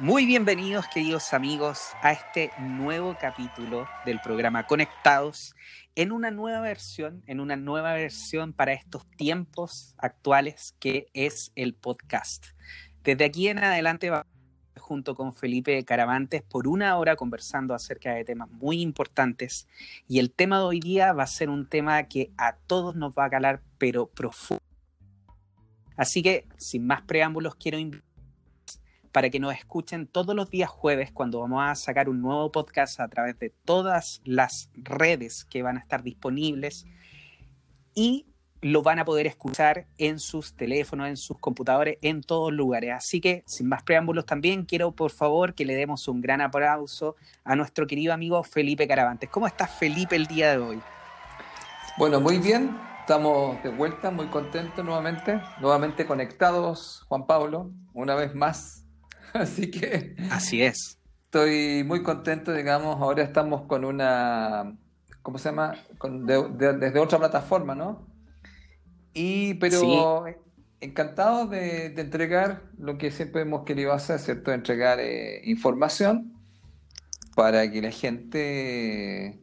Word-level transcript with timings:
Muy 0.00 0.26
bienvenidos, 0.26 0.86
queridos 0.86 1.34
amigos, 1.34 1.88
a 2.02 2.12
este 2.12 2.52
nuevo 2.60 3.16
capítulo 3.20 3.88
del 4.06 4.20
programa 4.20 4.64
Conectados, 4.64 5.56
en 5.96 6.12
una 6.12 6.30
nueva 6.30 6.60
versión, 6.60 7.24
en 7.26 7.40
una 7.40 7.56
nueva 7.56 7.94
versión 7.94 8.52
para 8.52 8.74
estos 8.74 9.04
tiempos 9.16 9.96
actuales 9.98 10.76
que 10.78 11.08
es 11.14 11.50
el 11.56 11.74
podcast. 11.74 12.46
Desde 13.02 13.24
aquí 13.24 13.48
en 13.48 13.58
adelante 13.58 14.08
va 14.08 14.24
junto 14.76 15.16
con 15.16 15.34
Felipe 15.34 15.84
Caravantes 15.84 16.42
por 16.42 16.68
una 16.68 16.96
hora 16.96 17.16
conversando 17.16 17.74
acerca 17.74 18.14
de 18.14 18.24
temas 18.24 18.48
muy 18.50 18.80
importantes 18.80 19.66
y 20.06 20.20
el 20.20 20.30
tema 20.30 20.58
de 20.58 20.64
hoy 20.64 20.78
día 20.78 21.12
va 21.12 21.24
a 21.24 21.26
ser 21.26 21.50
un 21.50 21.68
tema 21.68 22.04
que 22.04 22.30
a 22.38 22.54
todos 22.54 22.94
nos 22.94 23.14
va 23.14 23.24
a 23.24 23.30
calar 23.30 23.62
pero 23.78 24.06
profundo. 24.06 24.62
Así 25.96 26.22
que, 26.22 26.46
sin 26.56 26.86
más 26.86 27.02
preámbulos, 27.02 27.56
quiero 27.56 27.78
invitar 27.78 28.07
para 29.12 29.30
que 29.30 29.40
nos 29.40 29.54
escuchen 29.54 30.06
todos 30.06 30.34
los 30.34 30.50
días 30.50 30.70
jueves 30.70 31.10
cuando 31.12 31.40
vamos 31.40 31.62
a 31.62 31.74
sacar 31.74 32.08
un 32.08 32.20
nuevo 32.20 32.50
podcast 32.52 33.00
a 33.00 33.08
través 33.08 33.38
de 33.38 33.50
todas 33.64 34.20
las 34.24 34.70
redes 34.74 35.44
que 35.44 35.62
van 35.62 35.76
a 35.76 35.80
estar 35.80 36.02
disponibles 36.02 36.86
y 37.94 38.26
lo 38.60 38.82
van 38.82 38.98
a 38.98 39.04
poder 39.04 39.26
escuchar 39.26 39.86
en 39.98 40.18
sus 40.18 40.54
teléfonos, 40.54 41.08
en 41.08 41.16
sus 41.16 41.38
computadores, 41.38 41.98
en 42.02 42.22
todos 42.22 42.52
lugares. 42.52 42.92
Así 42.92 43.20
que, 43.20 43.44
sin 43.46 43.68
más 43.68 43.82
preámbulos, 43.82 44.26
también 44.26 44.64
quiero, 44.64 44.92
por 44.92 45.10
favor, 45.10 45.54
que 45.54 45.64
le 45.64 45.74
demos 45.74 46.08
un 46.08 46.20
gran 46.20 46.40
aplauso 46.40 47.16
a 47.44 47.54
nuestro 47.54 47.86
querido 47.86 48.12
amigo 48.12 48.42
Felipe 48.42 48.88
Caravantes. 48.88 49.30
¿Cómo 49.30 49.46
estás, 49.46 49.70
Felipe, 49.70 50.16
el 50.16 50.26
día 50.26 50.50
de 50.52 50.58
hoy? 50.58 50.80
Bueno, 51.96 52.20
muy 52.20 52.38
bien. 52.38 52.76
Estamos 53.00 53.62
de 53.62 53.70
vuelta, 53.70 54.10
muy 54.10 54.26
contentos 54.26 54.84
nuevamente, 54.84 55.40
nuevamente 55.60 56.04
conectados, 56.04 57.06
Juan 57.08 57.26
Pablo, 57.26 57.70
una 57.94 58.14
vez 58.14 58.34
más 58.34 58.84
Así 59.32 59.70
que. 59.70 60.16
Así 60.30 60.62
es. 60.62 60.98
Estoy 61.24 61.84
muy 61.84 62.02
contento, 62.02 62.52
digamos. 62.52 62.96
Ahora 63.00 63.22
estamos 63.22 63.62
con 63.62 63.84
una. 63.84 64.76
¿Cómo 65.22 65.38
se 65.38 65.50
llama? 65.50 65.76
desde 66.00 66.98
otra 66.98 67.18
plataforma, 67.18 67.74
¿no? 67.74 68.06
Y, 69.12 69.54
pero 69.54 70.24
encantado 70.80 71.46
de, 71.46 71.86
entregar 71.86 72.62
lo 72.78 72.98
que 72.98 73.10
siempre 73.10 73.42
hemos 73.42 73.64
querido 73.64 73.92
hacer, 73.92 74.20
¿cierto? 74.20 74.52
Entregar 74.52 75.00
eh, 75.00 75.42
información 75.44 76.32
para 77.34 77.70
que 77.70 77.82
la 77.82 77.90
gente 77.90 79.38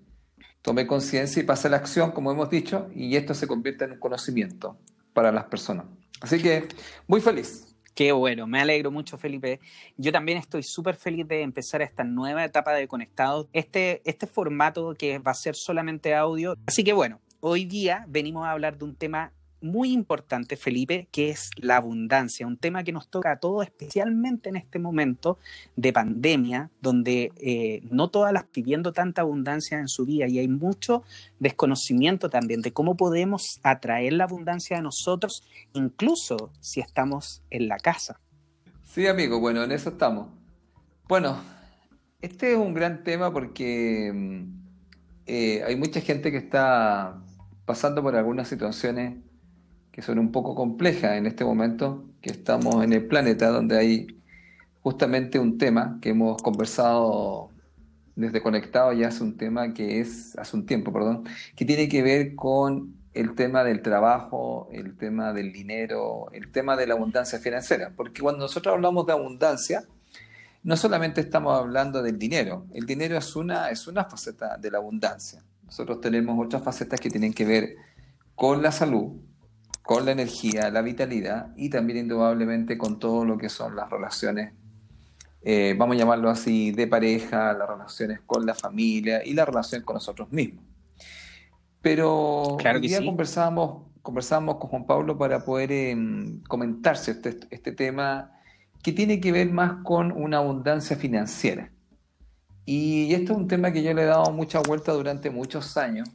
tome 0.61 0.87
conciencia 0.87 1.41
y 1.41 1.45
pase 1.45 1.67
a 1.67 1.71
la 1.71 1.77
acción, 1.77 2.11
como 2.11 2.31
hemos 2.31 2.49
dicho, 2.49 2.89
y 2.95 3.15
esto 3.15 3.33
se 3.33 3.47
convierta 3.47 3.85
en 3.85 3.93
un 3.93 3.99
conocimiento 3.99 4.79
para 5.13 5.31
las 5.31 5.45
personas. 5.45 5.85
Así 6.21 6.41
que 6.41 6.67
muy 7.07 7.21
feliz. 7.21 7.74
Qué 7.95 8.11
bueno, 8.11 8.45
me 8.45 8.59
alegro 8.59 8.91
mucho, 8.91 9.17
Felipe. 9.17 9.61
Yo 9.95 10.11
también 10.11 10.37
estoy 10.37 10.63
súper 10.63 10.97
feliz 10.97 11.25
de 11.29 11.41
empezar 11.41 11.81
esta 11.81 12.03
nueva 12.03 12.43
etapa 12.43 12.73
de 12.73 12.89
Conectados, 12.89 13.47
este, 13.53 14.01
este 14.03 14.27
formato 14.27 14.93
que 14.95 15.17
va 15.19 15.31
a 15.31 15.35
ser 15.35 15.55
solamente 15.55 16.13
audio. 16.13 16.57
Así 16.67 16.83
que 16.83 16.91
bueno, 16.91 17.21
hoy 17.39 17.63
día 17.63 18.03
venimos 18.09 18.45
a 18.45 18.51
hablar 18.51 18.77
de 18.77 18.83
un 18.83 18.95
tema 18.95 19.31
muy 19.65 19.91
importante, 19.91 20.55
Felipe, 20.55 21.07
que 21.11 21.29
es 21.29 21.49
la 21.57 21.77
abundancia, 21.77 22.47
un 22.47 22.57
tema 22.57 22.83
que 22.83 22.91
nos 22.91 23.09
toca 23.09 23.31
a 23.31 23.39
todos, 23.39 23.65
especialmente 23.65 24.49
en 24.49 24.55
este 24.55 24.79
momento 24.79 25.39
de 25.75 25.91
pandemia, 25.91 26.69
donde 26.81 27.31
eh, 27.37 27.81
no 27.89 28.09
todas 28.09 28.31
las 28.31 28.45
pidiendo 28.45 28.93
tanta 28.93 29.23
abundancia 29.23 29.79
en 29.79 29.87
su 29.87 30.05
vida 30.05 30.27
y 30.27 30.39
hay 30.39 30.47
mucho 30.47 31.03
desconocimiento 31.39 32.29
también 32.29 32.61
de 32.61 32.71
cómo 32.71 32.95
podemos 32.95 33.59
atraer 33.63 34.13
la 34.13 34.25
abundancia 34.25 34.77
a 34.77 34.81
nosotros, 34.81 35.43
incluso 35.73 36.51
si 36.59 36.79
estamos 36.79 37.41
en 37.49 37.67
la 37.67 37.77
casa. 37.77 38.19
Sí, 38.83 39.07
amigo, 39.07 39.39
bueno, 39.39 39.63
en 39.63 39.71
eso 39.71 39.89
estamos. 39.89 40.29
Bueno, 41.07 41.37
este 42.21 42.53
es 42.53 42.57
un 42.57 42.73
gran 42.73 43.03
tema 43.03 43.33
porque 43.33 44.11
mm, 44.13 44.43
eh, 45.25 45.63
hay 45.63 45.75
mucha 45.75 46.01
gente 46.01 46.31
que 46.31 46.37
está 46.37 47.21
pasando 47.65 48.03
por 48.03 48.15
algunas 48.15 48.47
situaciones 48.47 49.15
que 49.95 50.01
son 50.01 50.19
un 50.19 50.29
poco 50.29 50.55
complejas 50.55 51.13
en 51.13 51.25
este 51.25 51.45
momento, 51.45 52.03
que 52.19 52.29
estamos 52.29 52.83
en 52.83 52.91
el 52.91 53.07
planeta 53.07 53.47
donde 53.47 53.77
hay 53.77 54.21
justamente 54.81 55.39
un 55.39 55.57
tema 55.57 55.99
que 56.01 56.09
hemos 56.09 56.43
conversado 56.43 57.49
desde 58.17 58.41
Conectado 58.41 58.91
ya 58.91 59.07
hace 59.07 59.23
un 59.23 59.37
tema 59.37 59.73
que 59.73 60.01
es, 60.01 60.37
hace 60.37 60.57
un 60.57 60.65
tiempo, 60.65 60.91
perdón, 60.91 61.23
que 61.55 61.63
tiene 61.63 61.87
que 61.87 62.03
ver 62.03 62.35
con 62.35 62.93
el 63.13 63.35
tema 63.35 63.63
del 63.63 63.81
trabajo, 63.81 64.67
el 64.73 64.97
tema 64.97 65.31
del 65.31 65.53
dinero, 65.53 66.27
el 66.33 66.51
tema 66.51 66.75
de 66.75 66.87
la 66.87 66.95
abundancia 66.95 67.39
financiera. 67.39 67.93
Porque 67.95 68.21
cuando 68.21 68.41
nosotros 68.41 68.75
hablamos 68.75 69.05
de 69.05 69.13
abundancia, 69.13 69.85
no 70.63 70.75
solamente 70.75 71.21
estamos 71.21 71.57
hablando 71.57 72.03
del 72.03 72.19
dinero, 72.19 72.65
el 72.73 72.85
dinero 72.85 73.17
es 73.17 73.33
una, 73.37 73.69
es 73.69 73.87
una 73.87 74.03
faceta 74.03 74.57
de 74.57 74.71
la 74.71 74.79
abundancia. 74.79 75.41
Nosotros 75.63 76.01
tenemos 76.01 76.37
otras 76.45 76.61
facetas 76.63 76.99
que 76.99 77.09
tienen 77.09 77.33
que 77.33 77.45
ver 77.45 77.75
con 78.35 78.61
la 78.61 78.73
salud, 78.73 79.13
con 79.85 80.03
la 80.03 80.11
energía, 80.11 80.71
la 80.71 80.81
vitalidad 80.81 81.53
y 81.55 81.69
también 81.69 81.99
indudablemente 81.99 82.77
con 82.77 82.97
todo 82.97 83.23
lo 83.23 83.37
que 83.37 83.49
son 83.49 83.75
las 83.75 83.89
relaciones, 83.89 84.53
eh, 85.43 85.75
vamos 85.77 85.95
a 85.95 85.99
llamarlo 85.99 86.31
así, 86.31 86.71
de 86.71 86.87
pareja, 86.87 87.53
las 87.53 87.69
relaciones 87.69 88.19
con 88.25 88.47
la 88.47 88.55
familia 88.55 89.23
y 89.23 89.33
la 89.35 89.45
relación 89.45 89.83
con 89.83 89.93
nosotros 89.93 90.31
mismos. 90.31 90.65
Pero 91.81 92.57
claro 92.57 92.81
que 92.81 92.87
día 92.87 93.05
conversábamos, 93.05 93.83
conversábamos 94.01 94.55
con 94.55 94.71
Juan 94.71 94.87
Pablo 94.87 95.19
para 95.19 95.45
poder 95.45 95.71
em, 95.71 96.41
comentarse 96.47 97.11
este, 97.11 97.37
este 97.51 97.71
tema 97.71 98.31
que 98.81 98.91
tiene 98.91 99.19
que 99.19 99.31
ver 99.31 99.51
más 99.51 99.83
con 99.83 100.11
una 100.11 100.37
abundancia 100.37 100.95
financiera. 100.95 101.69
Y 102.65 103.13
esto 103.13 103.33
es 103.33 103.37
un 103.37 103.47
tema 103.47 103.71
que 103.71 103.83
yo 103.83 103.93
le 103.93 104.01
he 104.01 104.05
dado 104.05 104.31
mucha 104.31 104.61
vuelta 104.61 104.93
durante 104.93 105.29
muchos 105.29 105.77
años. 105.77 106.09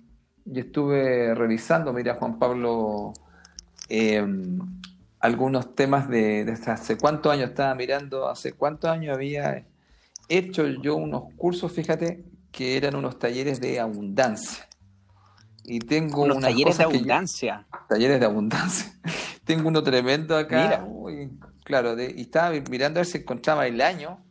Y 0.44 0.58
estuve 0.58 1.37
revisando, 1.37 1.92
mira, 1.92 2.14
Juan 2.14 2.41
Pablo 2.41 3.12
Em, 3.93 4.61
algunos 5.19 5.75
temas 5.75 6.09
de, 6.09 6.56
hace 6.67 6.97
cuántos 6.97 7.33
años 7.33 7.51
estaba 7.51 7.75
mirando, 7.75 8.28
hace 8.28 8.53
cuántos 8.53 8.89
años 8.89 9.12
había 9.15 9.67
hecho 10.28 10.65
yo 10.69 10.95
unos 10.95 11.25
cursos, 11.37 11.73
fíjate, 11.73 12.25
que 12.53 12.77
eran 12.77 12.95
unos 12.95 13.19
talleres 13.19 13.61
de 13.61 13.81
abundancia. 13.81 14.69
Y 15.65 15.81
tengo 15.81 16.23
unos 16.23 16.39
talleres 16.39 16.79
de 16.79 16.84
abundancia. 16.84 17.67
talleres 17.89 18.21
de 18.21 18.27
abundancia. 18.27 18.93
tengo 19.45 19.69
uno 19.69 19.83
tremendo 19.83 20.37
acá. 20.37 20.87
claro, 21.65 22.00
y 22.00 22.21
estaba 22.23 22.50
mirando 22.71 23.00
a 23.00 23.03
ver 23.03 23.06
si 23.06 23.19
encontraba 23.19 23.67
el 23.67 23.81
año, 23.81 24.25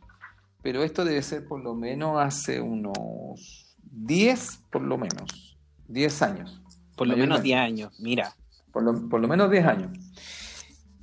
pero 0.62 0.82
esto 0.82 1.04
debe 1.04 1.20
ser 1.20 1.46
por 1.46 1.62
lo 1.62 1.74
menos 1.74 2.18
hace 2.18 2.62
unos 2.62 3.76
10, 3.92 4.60
por 4.72 4.80
lo 4.80 4.96
menos, 4.96 5.58
10 5.86 6.22
años. 6.22 6.62
Por 6.96 7.08
lo 7.08 7.16
menos 7.16 7.42
10 7.42 7.58
años, 7.58 8.00
mira 8.00 8.34
por 8.72 9.20
lo, 9.20 9.28
menos 9.28 9.50
10 9.50 9.66
años. 9.66 9.90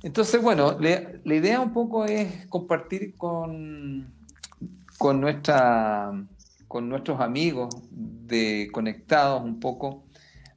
Entonces, 0.02 0.40
bueno, 0.40 0.78
la 0.78 1.34
idea 1.34 1.60
un 1.60 1.72
poco 1.72 2.04
es 2.04 2.46
compartir 2.46 3.16
con, 3.16 4.12
con, 4.96 5.20
nuestra, 5.20 6.12
con 6.68 6.88
nuestros 6.88 7.20
amigos 7.20 7.74
de 7.90 8.68
Conectados 8.72 9.42
un 9.42 9.58
poco 9.58 10.04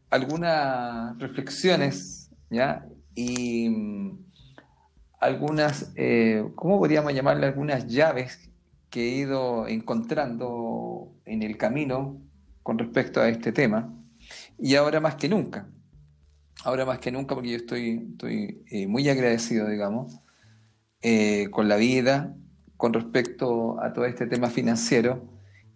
algunas 0.09 1.17
reflexiones, 1.17 2.29
¿ya? 2.49 2.85
Y 3.15 3.69
algunas, 5.19 5.91
eh, 5.95 6.45
¿cómo 6.55 6.79
podríamos 6.79 7.13
llamarle? 7.13 7.47
Algunas 7.47 7.87
llaves 7.87 8.49
que 8.89 9.01
he 9.01 9.15
ido 9.15 9.67
encontrando 9.67 11.13
en 11.25 11.43
el 11.43 11.57
camino 11.57 12.21
con 12.61 12.77
respecto 12.77 13.21
a 13.21 13.29
este 13.29 13.51
tema, 13.51 13.91
y 14.59 14.75
ahora 14.75 14.99
más 14.99 15.15
que 15.15 15.29
nunca 15.29 15.67
ahora 16.63 16.85
más 16.85 16.99
que 16.99 17.11
nunca, 17.11 17.35
porque 17.35 17.51
yo 17.51 17.57
estoy, 17.57 18.07
estoy 18.11 18.63
eh, 18.69 18.87
muy 18.87 19.07
agradecido, 19.09 19.67
digamos, 19.67 20.19
eh, 21.01 21.49
con 21.51 21.67
la 21.67 21.75
vida, 21.77 22.35
con 22.77 22.93
respecto 22.93 23.81
a 23.81 23.93
todo 23.93 24.05
este 24.05 24.27
tema 24.27 24.49
financiero, 24.49 25.23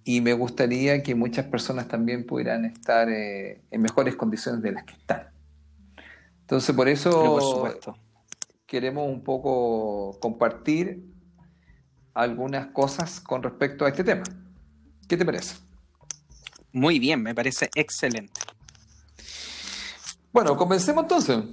y 0.04 0.22
me 0.22 0.34
gustaría 0.34 1.02
que 1.02 1.16
muchas 1.16 1.46
personas 1.48 1.88
también 1.88 2.26
pudieran 2.26 2.66
estar 2.66 3.10
eh, 3.10 3.62
en 3.72 3.82
mejores 3.82 4.16
condiciones 4.16 4.62
de 4.62 4.72
las 4.72 4.84
que 4.84 4.94
están. 4.94 5.30
Entonces, 6.42 6.76
por 6.76 6.88
eso 6.88 7.68
queremos 8.68 9.08
un 9.08 9.24
poco 9.24 10.20
compartir 10.20 11.04
algunas 12.14 12.68
cosas 12.68 13.20
con 13.20 13.42
respecto 13.42 13.86
a 13.86 13.90
este 13.90 14.04
tema. 14.04 14.24
¿Qué 15.08 15.18
te 15.18 15.26
parece? 15.26 15.56
Muy 16.72 17.00
bien, 17.00 17.24
me 17.24 17.34
parece 17.34 17.70
excelente. 17.76 18.42
Bueno, 20.36 20.58
comencemos 20.58 21.04
entonces. 21.04 21.46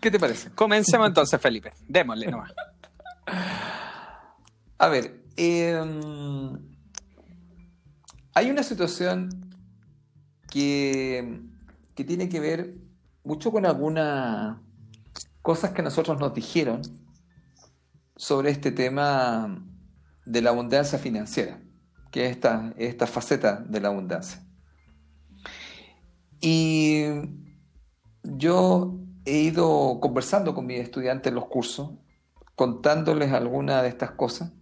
¿Qué 0.00 0.10
te 0.10 0.18
parece? 0.18 0.50
Comencemos 0.50 1.06
entonces, 1.06 1.40
Felipe. 1.40 1.72
Démosle 1.86 2.26
nomás. 2.26 2.52
A 4.76 4.88
ver, 4.88 5.22
em, 5.36 6.58
hay 8.34 8.50
una 8.50 8.64
situación 8.64 9.28
que, 10.50 11.42
que 11.94 12.02
tiene 12.02 12.28
que 12.28 12.40
ver 12.40 12.74
mucho 13.22 13.52
con 13.52 13.66
algunas 13.66 14.58
cosas 15.40 15.70
que 15.70 15.82
nosotros 15.82 16.18
nos 16.18 16.34
dijeron 16.34 16.82
sobre 18.16 18.50
este 18.50 18.72
tema 18.72 19.64
de 20.26 20.42
la 20.42 20.50
abundancia 20.50 20.98
financiera, 20.98 21.60
que 22.10 22.26
es 22.26 22.32
esta, 22.32 22.74
esta 22.78 23.06
faceta 23.06 23.62
de 23.64 23.80
la 23.80 23.90
abundancia. 23.90 24.44
Y 26.40 27.43
yo 28.24 28.98
he 29.24 29.38
ido 29.38 29.98
conversando 30.00 30.54
con 30.54 30.66
mis 30.66 30.80
estudiantes 30.80 31.30
en 31.30 31.36
los 31.36 31.46
cursos, 31.46 31.90
contándoles 32.54 33.32
algunas 33.32 33.82
de 33.82 33.88
estas 33.88 34.12
cosas. 34.12 34.52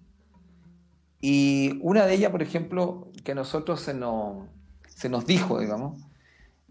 Y 1.20 1.78
una 1.82 2.04
de 2.06 2.14
ellas, 2.14 2.30
por 2.30 2.42
ejemplo, 2.42 3.10
que 3.24 3.32
a 3.32 3.34
nosotros 3.34 3.80
se 3.80 3.94
nos, 3.94 4.48
se 4.88 5.08
nos 5.08 5.26
dijo, 5.26 5.60
digamos, 5.60 6.00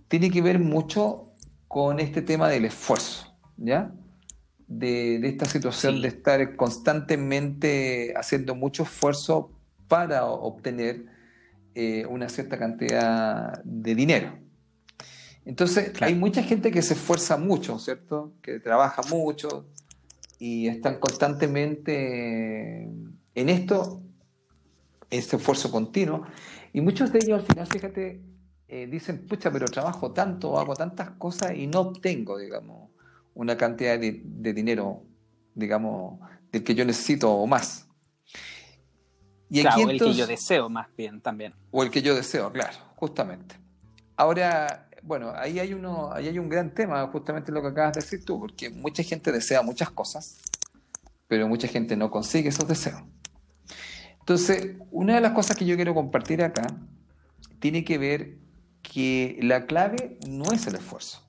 tiene 0.07 0.29
que 0.29 0.41
ver 0.41 0.59
mucho 0.59 1.31
con 1.67 2.01
este 2.01 2.21
tema 2.21 2.49
del 2.49 2.65
esfuerzo, 2.65 3.33
¿ya? 3.55 3.93
De, 4.67 5.25
esta 5.27 5.45
situación 5.45 6.01
de 6.01 6.09
estar 6.09 6.55
constantemente 6.57 8.13
haciendo 8.17 8.55
mucho 8.55 8.83
esfuerzo 8.83 9.51
para 9.87 10.25
obtener 10.25 11.05
eh, 11.75 12.05
una 12.07 12.27
cierta 12.27 12.57
cantidad 12.57 13.61
de 13.63 13.95
dinero. 13.95 14.37
Entonces, 15.45 15.93
hay 16.01 16.15
mucha 16.15 16.43
gente 16.43 16.71
que 16.71 16.81
se 16.81 16.93
esfuerza 16.93 17.37
mucho, 17.37 17.79
¿cierto? 17.79 18.33
Que 18.41 18.59
trabaja 18.59 19.01
mucho 19.09 19.65
y 20.37 20.67
están 20.67 20.99
constantemente 20.99 22.83
en 22.83 23.49
esto, 23.49 24.01
este 25.09 25.37
esfuerzo 25.37 25.71
continuo. 25.71 26.25
Y 26.73 26.81
muchos 26.81 27.11
de 27.11 27.19
ellos 27.19 27.41
al 27.41 27.47
final, 27.47 27.67
fíjate, 27.67 28.21
eh, 28.67 28.87
dicen, 28.87 29.25
pucha, 29.27 29.51
pero 29.51 29.65
trabajo 29.65 30.13
tanto, 30.13 30.59
hago 30.59 30.75
tantas 30.75 31.11
cosas 31.11 31.55
y 31.55 31.67
no 31.67 31.81
obtengo, 31.81 32.37
digamos, 32.37 32.89
una 33.33 33.57
cantidad 33.57 33.99
de, 33.99 34.21
dinero, 34.53 35.03
digamos, 35.53 36.19
del 36.51 36.63
que 36.63 36.75
yo 36.75 36.85
necesito 36.85 37.31
o 37.31 37.47
más. 37.47 37.87
Y 39.49 39.61
claro, 39.61 39.89
el 39.89 39.99
que 39.99 40.13
yo 40.13 40.25
deseo 40.25 40.69
más 40.69 40.87
bien 40.95 41.19
también. 41.19 41.53
O 41.71 41.83
el 41.83 41.89
que 41.89 42.01
yo 42.01 42.15
deseo, 42.15 42.51
claro, 42.51 42.77
justamente. 42.95 43.55
Ahora, 44.15 44.87
bueno, 45.03 45.33
ahí 45.35 45.59
hay, 45.59 45.73
uno, 45.73 46.11
ahí 46.13 46.27
hay 46.27 46.39
un 46.39 46.49
gran 46.49 46.73
tema, 46.73 47.05
justamente 47.07 47.51
lo 47.51 47.61
que 47.61 47.69
acabas 47.69 47.93
de 47.93 48.01
decir 48.01 48.23
tú, 48.23 48.39
porque 48.39 48.69
mucha 48.69 49.03
gente 49.03 49.31
desea 49.31 49.61
muchas 49.61 49.89
cosas, 49.89 50.37
pero 51.27 51.47
mucha 51.47 51.67
gente 51.67 51.95
no 51.95 52.11
consigue 52.11 52.49
esos 52.49 52.67
deseos. 52.67 53.01
Entonces, 54.19 54.75
una 54.91 55.15
de 55.15 55.21
las 55.21 55.31
cosas 55.31 55.57
que 55.57 55.65
yo 55.65 55.75
quiero 55.75 55.93
compartir 55.93 56.43
acá 56.43 56.67
tiene 57.59 57.83
que 57.83 57.97
ver 57.97 58.37
que 58.81 59.39
la 59.41 59.65
clave 59.65 60.17
no 60.27 60.51
es 60.51 60.67
el 60.67 60.75
esfuerzo. 60.75 61.27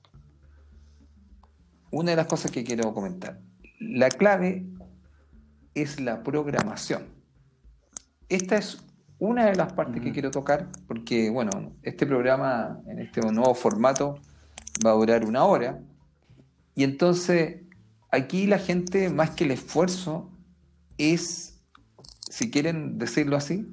Una 1.91 2.11
de 2.11 2.17
las 2.17 2.27
cosas 2.27 2.51
que 2.51 2.63
quiero 2.63 2.93
comentar, 2.93 3.39
la 3.79 4.09
clave 4.09 4.65
es 5.73 5.99
la 5.99 6.23
programación. 6.23 7.07
Esta 8.29 8.57
es 8.57 8.83
una 9.23 9.45
de 9.45 9.55
las 9.55 9.71
partes 9.71 10.01
que 10.01 10.11
quiero 10.11 10.31
tocar, 10.31 10.67
porque 10.85 11.29
bueno, 11.29 11.71
este 11.81 12.05
programa 12.05 12.81
en 12.87 12.99
este 12.99 13.21
nuevo 13.21 13.55
formato 13.55 14.19
va 14.85 14.91
a 14.91 14.93
durar 14.95 15.23
una 15.23 15.45
hora. 15.45 15.79
Y 16.75 16.83
entonces, 16.83 17.61
aquí 18.11 18.47
la 18.47 18.59
gente, 18.59 19.09
más 19.09 19.29
que 19.29 19.45
el 19.45 19.51
esfuerzo, 19.51 20.29
es, 20.97 21.61
si 22.29 22.51
quieren 22.51 22.97
decirlo 22.97 23.37
así, 23.37 23.65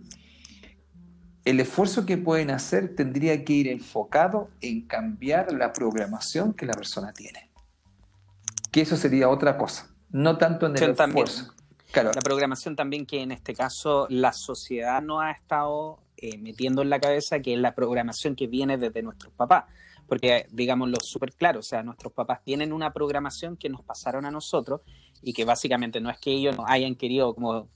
el 1.45 1.59
esfuerzo 1.59 2.07
que 2.07 2.17
pueden 2.17 2.53
hacer 2.53 2.95
tendría 2.95 3.45
que 3.45 3.53
ir 3.53 3.67
enfocado 3.67 4.51
en 4.61 4.87
cambiar 4.87 5.53
la 5.53 5.73
programación 5.73 6.53
que 6.53 6.65
la 6.65 6.75
persona 6.75 7.13
tiene. 7.13 7.51
Que 8.71 8.83
eso 8.83 8.97
sería 8.97 9.29
otra 9.29 9.59
cosa, 9.59 9.89
no 10.11 10.39
tanto 10.39 10.67
en 10.67 10.77
el 10.77 10.91
esfuerzo. 10.91 11.53
La 11.95 12.13
programación 12.23 12.77
también 12.77 13.05
que 13.05 13.21
en 13.21 13.33
este 13.33 13.53
caso 13.53 14.07
la 14.11 14.33
sociedad 14.33 15.03
no 15.03 15.21
ha 15.21 15.33
estado 15.33 15.99
eh, 16.17 16.39
metiendo 16.39 16.83
en 16.83 16.91
la 16.91 17.01
cabeza, 17.01 17.41
que 17.41 17.55
es 17.55 17.59
la 17.59 17.75
programación 17.75 18.37
que 18.37 18.47
viene 18.47 18.79
desde 18.79 19.03
nuestros 19.03 19.33
papás. 19.33 19.65
Porque, 20.07 20.47
digámoslo 20.51 20.97
súper 21.03 21.33
claro, 21.33 21.61
o 21.61 21.63
sea, 21.63 21.83
nuestros 21.83 22.13
papás 22.13 22.43
tienen 22.45 22.73
una 22.73 22.93
programación 22.93 23.57
que 23.57 23.69
nos 23.69 23.83
pasaron 23.83 24.25
a 24.25 24.31
nosotros 24.31 24.83
y 25.23 25.33
que 25.33 25.45
básicamente 25.45 26.01
no 26.01 26.11
es 26.11 26.19
que 26.19 26.33
ellos 26.33 26.57
nos 26.57 26.67
hayan 26.69 26.95
querido 26.95 27.35
como 27.35 27.69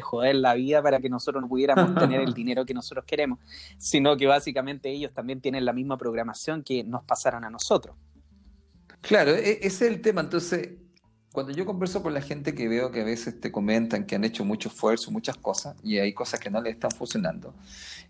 joder 0.00 0.36
la 0.36 0.54
vida 0.54 0.82
para 0.82 0.98
que 0.98 1.08
nosotros 1.08 1.42
no 1.42 1.48
pudiéramos 1.48 1.94
tener 1.98 2.20
el 2.20 2.32
dinero 2.32 2.64
que 2.64 2.74
nosotros 2.74 3.04
queremos, 3.04 3.38
sino 3.76 4.16
que 4.16 4.26
básicamente 4.26 4.90
ellos 4.90 5.12
también 5.12 5.40
tienen 5.40 5.64
la 5.64 5.72
misma 5.72 5.98
programación 5.98 6.62
que 6.62 6.84
nos 6.84 7.04
pasaron 7.04 7.44
a 7.44 7.50
nosotros. 7.50 7.96
Claro, 9.00 9.32
e-, 9.32 9.58
ese 9.62 9.66
es 9.66 9.82
el 9.82 10.00
tema. 10.00 10.20
Entonces, 10.20 10.70
cuando 11.32 11.52
yo 11.52 11.66
converso 11.66 12.02
con 12.02 12.14
la 12.14 12.22
gente 12.22 12.54
que 12.54 12.68
veo 12.68 12.90
que 12.90 13.02
a 13.02 13.04
veces 13.04 13.38
te 13.40 13.52
comentan 13.52 14.06
que 14.06 14.14
han 14.14 14.24
hecho 14.24 14.44
mucho 14.44 14.68
esfuerzo, 14.68 15.10
muchas 15.10 15.36
cosas, 15.36 15.76
y 15.82 15.98
hay 15.98 16.12
cosas 16.14 16.40
que 16.40 16.50
no 16.50 16.60
les 16.60 16.74
están 16.74 16.90
funcionando, 16.90 17.54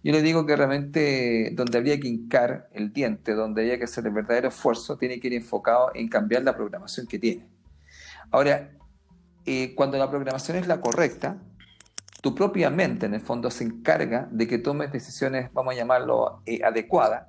yo 0.04 0.12
les 0.12 0.22
digo 0.22 0.46
que 0.46 0.54
realmente 0.54 1.50
donde 1.54 1.78
habría 1.78 1.98
que 1.98 2.08
hincar 2.08 2.68
el 2.72 2.92
diente, 2.92 3.34
donde 3.34 3.62
habría 3.62 3.78
que 3.78 3.84
hacer 3.84 4.06
el 4.06 4.12
verdadero 4.12 4.48
esfuerzo, 4.48 4.96
tiene 4.96 5.18
que 5.18 5.26
ir 5.26 5.34
enfocado 5.34 5.90
en 5.94 6.08
cambiar 6.08 6.44
la 6.44 6.56
programación 6.56 7.06
que 7.06 7.18
tiene. 7.18 7.46
Ahora, 8.30 8.70
eh, 9.44 9.74
cuando 9.74 9.98
la 9.98 10.08
programación 10.08 10.56
es 10.56 10.68
la 10.68 10.80
correcta, 10.80 11.38
tu 12.20 12.34
propia 12.34 12.70
mente 12.70 13.06
en 13.06 13.14
el 13.14 13.20
fondo 13.20 13.50
se 13.50 13.64
encarga 13.64 14.28
de 14.30 14.46
que 14.46 14.58
tomes 14.58 14.92
decisiones, 14.92 15.52
vamos 15.52 15.74
a 15.74 15.76
llamarlo, 15.76 16.42
eh, 16.46 16.60
adecuadas, 16.64 17.28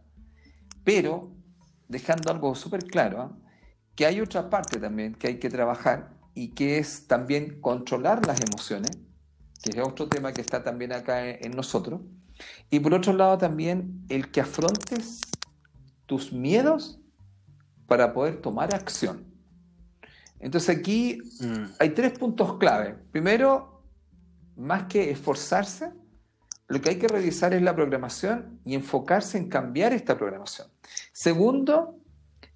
pero 0.84 1.32
dejando 1.88 2.32
algo 2.32 2.54
súper 2.56 2.84
claro, 2.84 3.22
¿ah? 3.22 3.49
Que 4.00 4.06
hay 4.06 4.22
otra 4.22 4.50
parte 4.50 4.80
también 4.80 5.14
que 5.14 5.28
hay 5.28 5.40
que 5.40 5.50
trabajar 5.50 6.14
y 6.34 6.52
que 6.52 6.78
es 6.78 7.06
también 7.06 7.60
controlar 7.60 8.26
las 8.26 8.40
emociones, 8.40 8.98
que 9.62 9.72
es 9.72 9.86
otro 9.86 10.08
tema 10.08 10.32
que 10.32 10.40
está 10.40 10.64
también 10.64 10.94
acá 10.94 11.28
en, 11.28 11.52
nosotros. 11.52 12.00
Y 12.70 12.80
por 12.80 12.94
otro 12.94 13.12
lado 13.12 13.38
también 13.38 14.06
el 14.08 14.32
que 14.32 14.40
afrontes 14.40 15.20
tus 16.06 16.32
miedos 16.32 17.02
para 17.88 18.14
poder 18.14 18.40
tomar 18.40 18.74
acción. 18.74 19.26
Entonces 20.40 20.78
aquí 20.78 21.22
mm. 21.42 21.66
hay 21.78 21.90
tres 21.90 22.18
puntos 22.18 22.58
clave. 22.58 22.96
Primero, 23.12 23.84
más 24.56 24.84
que 24.84 25.12
esforzarse, 25.12 25.92
lo 26.70 26.80
que 26.80 26.92
hay 26.92 27.00
que 27.00 27.10
revisar 27.10 27.54
es 27.54 27.62
la 27.62 27.76
programación 27.76 28.62
y 28.64 28.76
enfocarse 28.76 29.38
en 29.38 29.50
cambiar 29.50 29.92
esta 29.92 30.18
programación. 30.18 30.70
Segundo, 31.12 31.99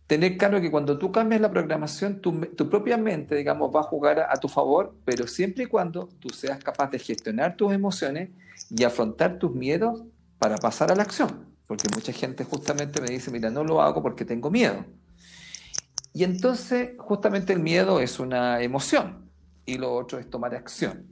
tener 0.07 0.37
claro 0.37 0.59
que 0.61 0.69
cuando 0.69 0.97
tú 0.97 1.11
cambias 1.11 1.41
la 1.41 1.51
programación, 1.51 2.19
tu, 2.21 2.69
propia 2.69 2.97
mente, 2.97 3.35
digamos, 3.35 3.73
va 3.73 3.81
a 3.81 3.83
jugar 3.83 4.27
a, 4.29 4.35
tu 4.35 4.47
favor, 4.47 4.95
pero 5.05 5.27
siempre 5.27 5.63
y 5.63 5.67
cuando 5.67 6.09
tú 6.19 6.29
seas 6.29 6.63
capaz 6.63 6.91
de 6.91 6.99
gestionar 6.99 7.55
tus 7.55 7.73
emociones 7.73 8.29
y 8.69 8.83
afrontar 8.83 9.39
tus 9.39 9.53
miedos 9.53 10.03
para 10.39 10.57
pasar 10.57 10.91
a 10.91 10.95
la 10.95 11.03
acción. 11.03 11.47
Porque 11.67 11.87
mucha 11.93 12.11
gente 12.11 12.43
justamente 12.43 13.01
me 13.01 13.07
dice, 13.07 13.31
mira, 13.31 13.49
no 13.49 13.63
lo 13.63 13.81
hago 13.81 14.03
porque 14.03 14.25
tengo 14.25 14.51
miedo. 14.51 14.85
Y 16.13 16.23
entonces, 16.23 16.91
justamente 16.97 17.53
el 17.53 17.59
miedo 17.59 17.99
es 17.99 18.19
una 18.19 18.61
emoción 18.61 19.31
y 19.65 19.77
lo 19.77 19.93
otro 19.95 20.19
es 20.19 20.29
tomar 20.29 20.53
acción. 20.53 21.07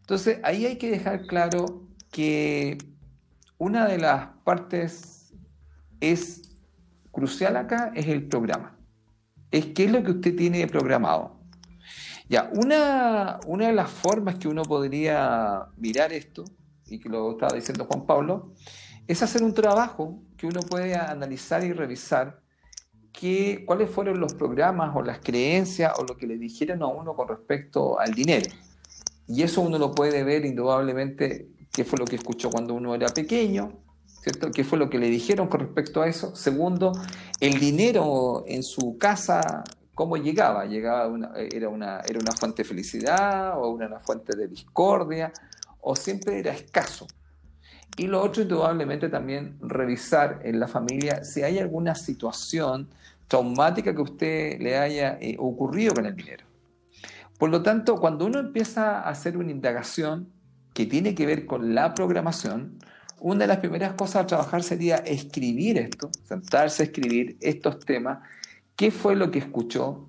Entonces, 0.00 0.38
ahí 0.42 0.66
hay 0.66 0.78
que 0.78 0.90
dejar 0.90 1.26
claro 1.26 1.86
que 2.10 2.78
una 3.58 3.86
de 3.86 3.98
las 3.98 4.28
partes 4.44 5.32
es 6.00 6.45
crucial 7.16 7.56
acá 7.56 7.92
es 7.94 8.06
el 8.08 8.28
programa. 8.28 8.76
Es 9.50 9.66
qué 9.66 9.86
es 9.86 9.90
lo 9.90 10.02
que 10.04 10.10
usted 10.10 10.36
tiene 10.36 10.66
programado. 10.66 11.40
Ya, 12.28 12.50
una, 12.52 13.40
una 13.46 13.68
de 13.68 13.72
las 13.72 13.90
formas 13.90 14.36
que 14.36 14.48
uno 14.48 14.62
podría 14.62 15.66
mirar 15.78 16.12
esto, 16.12 16.44
y 16.86 17.00
que 17.00 17.08
lo 17.08 17.30
estaba 17.30 17.54
diciendo 17.54 17.86
Juan 17.86 18.04
Pablo, 18.04 18.52
es 19.08 19.22
hacer 19.22 19.42
un 19.42 19.54
trabajo 19.54 20.20
que 20.36 20.46
uno 20.46 20.60
puede 20.60 20.94
analizar 20.94 21.64
y 21.64 21.72
revisar 21.72 22.42
que, 23.12 23.64
cuáles 23.64 23.88
fueron 23.88 24.20
los 24.20 24.34
programas 24.34 24.94
o 24.94 25.02
las 25.02 25.20
creencias 25.20 25.94
o 25.98 26.04
lo 26.04 26.18
que 26.18 26.26
le 26.26 26.36
dijeron 26.36 26.82
a 26.82 26.86
uno 26.86 27.14
con 27.14 27.28
respecto 27.28 27.98
al 27.98 28.12
dinero. 28.12 28.50
Y 29.26 29.42
eso 29.42 29.62
uno 29.62 29.78
lo 29.78 29.92
puede 29.94 30.22
ver 30.22 30.44
indudablemente 30.44 31.48
qué 31.72 31.84
fue 31.84 31.98
lo 31.98 32.04
que 32.04 32.16
escuchó 32.16 32.50
cuando 32.50 32.74
uno 32.74 32.94
era 32.94 33.08
pequeño, 33.08 33.85
¿Qué 34.52 34.64
fue 34.64 34.76
lo 34.76 34.90
que 34.90 34.98
le 34.98 35.08
dijeron 35.08 35.46
con 35.46 35.60
respecto 35.60 36.02
a 36.02 36.08
eso? 36.08 36.34
Segundo, 36.34 36.90
el 37.38 37.60
dinero 37.60 38.42
en 38.48 38.64
su 38.64 38.98
casa, 38.98 39.62
¿cómo 39.94 40.16
llegaba? 40.16 40.66
llegaba 40.66 41.04
era, 41.52 41.68
una, 41.68 42.00
era 42.00 42.18
una 42.18 42.32
fuente 42.32 42.64
de 42.64 42.68
felicidad 42.68 43.56
o 43.56 43.68
una, 43.68 44.00
fuente 44.00 44.36
de 44.36 44.48
discordia 44.48 45.32
o 45.80 45.94
siempre 45.94 46.40
era 46.40 46.50
escaso. 46.50 47.06
Y 47.96 48.08
lo 48.08 48.20
otro, 48.20 48.42
indudablemente, 48.42 49.08
también 49.08 49.58
revisar 49.60 50.40
en 50.42 50.58
la 50.58 50.66
familia 50.66 51.24
si 51.24 51.44
hay 51.44 51.60
alguna 51.60 51.94
situación 51.94 52.88
traumática 53.28 53.94
que 53.94 54.02
usted 54.02 54.60
le 54.60 54.76
haya 54.76 55.18
eh, 55.20 55.36
ocurrido 55.38 55.94
con 55.94 56.04
el 56.04 56.16
dinero. 56.16 56.44
Por 57.38 57.50
lo 57.50 57.62
tanto, 57.62 57.94
cuando 57.94 58.26
uno 58.26 58.40
empieza 58.40 58.98
a 58.98 59.08
hacer 59.08 59.36
una 59.36 59.52
indagación 59.52 60.32
que 60.74 60.84
tiene 60.84 61.14
que 61.14 61.26
ver 61.26 61.46
con 61.46 61.76
la 61.76 61.94
programación, 61.94 62.78
una 63.20 63.40
de 63.40 63.46
las 63.46 63.58
primeras 63.58 63.94
cosas 63.94 64.24
a 64.24 64.26
trabajar 64.26 64.62
sería 64.62 64.96
escribir 64.96 65.78
esto, 65.78 66.10
sentarse 66.24 66.82
a 66.82 66.86
escribir 66.86 67.36
estos 67.40 67.84
temas, 67.84 68.18
qué 68.76 68.90
fue 68.90 69.16
lo 69.16 69.30
que 69.30 69.38
escuchó, 69.38 70.06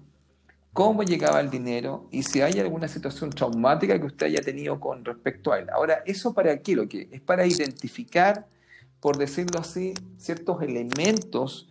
cómo 0.73 1.03
llegaba 1.03 1.39
el 1.39 1.49
dinero 1.49 2.07
y 2.11 2.23
si 2.23 2.41
hay 2.41 2.59
alguna 2.59 2.87
situación 2.87 3.31
traumática 3.31 3.99
que 3.99 4.05
usted 4.05 4.27
haya 4.27 4.41
tenido 4.41 4.79
con 4.79 5.03
respecto 5.03 5.51
a 5.51 5.59
él. 5.59 5.69
Ahora, 5.71 6.03
¿eso 6.05 6.33
para 6.33 6.61
qué 6.61 6.75
lo 6.75 6.87
que? 6.87 7.07
Es 7.11 7.21
para 7.21 7.45
identificar, 7.47 8.45
por 8.99 9.17
decirlo 9.17 9.59
así, 9.59 9.93
ciertos 10.17 10.61
elementos 10.61 11.67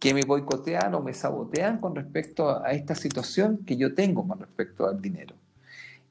que 0.00 0.14
me 0.14 0.22
boicotean 0.22 0.94
o 0.94 1.00
me 1.00 1.14
sabotean 1.14 1.78
con 1.78 1.94
respecto 1.94 2.64
a 2.64 2.72
esta 2.72 2.94
situación 2.94 3.58
que 3.66 3.76
yo 3.76 3.94
tengo 3.94 4.26
con 4.26 4.38
respecto 4.38 4.86
al 4.88 5.00
dinero. 5.00 5.34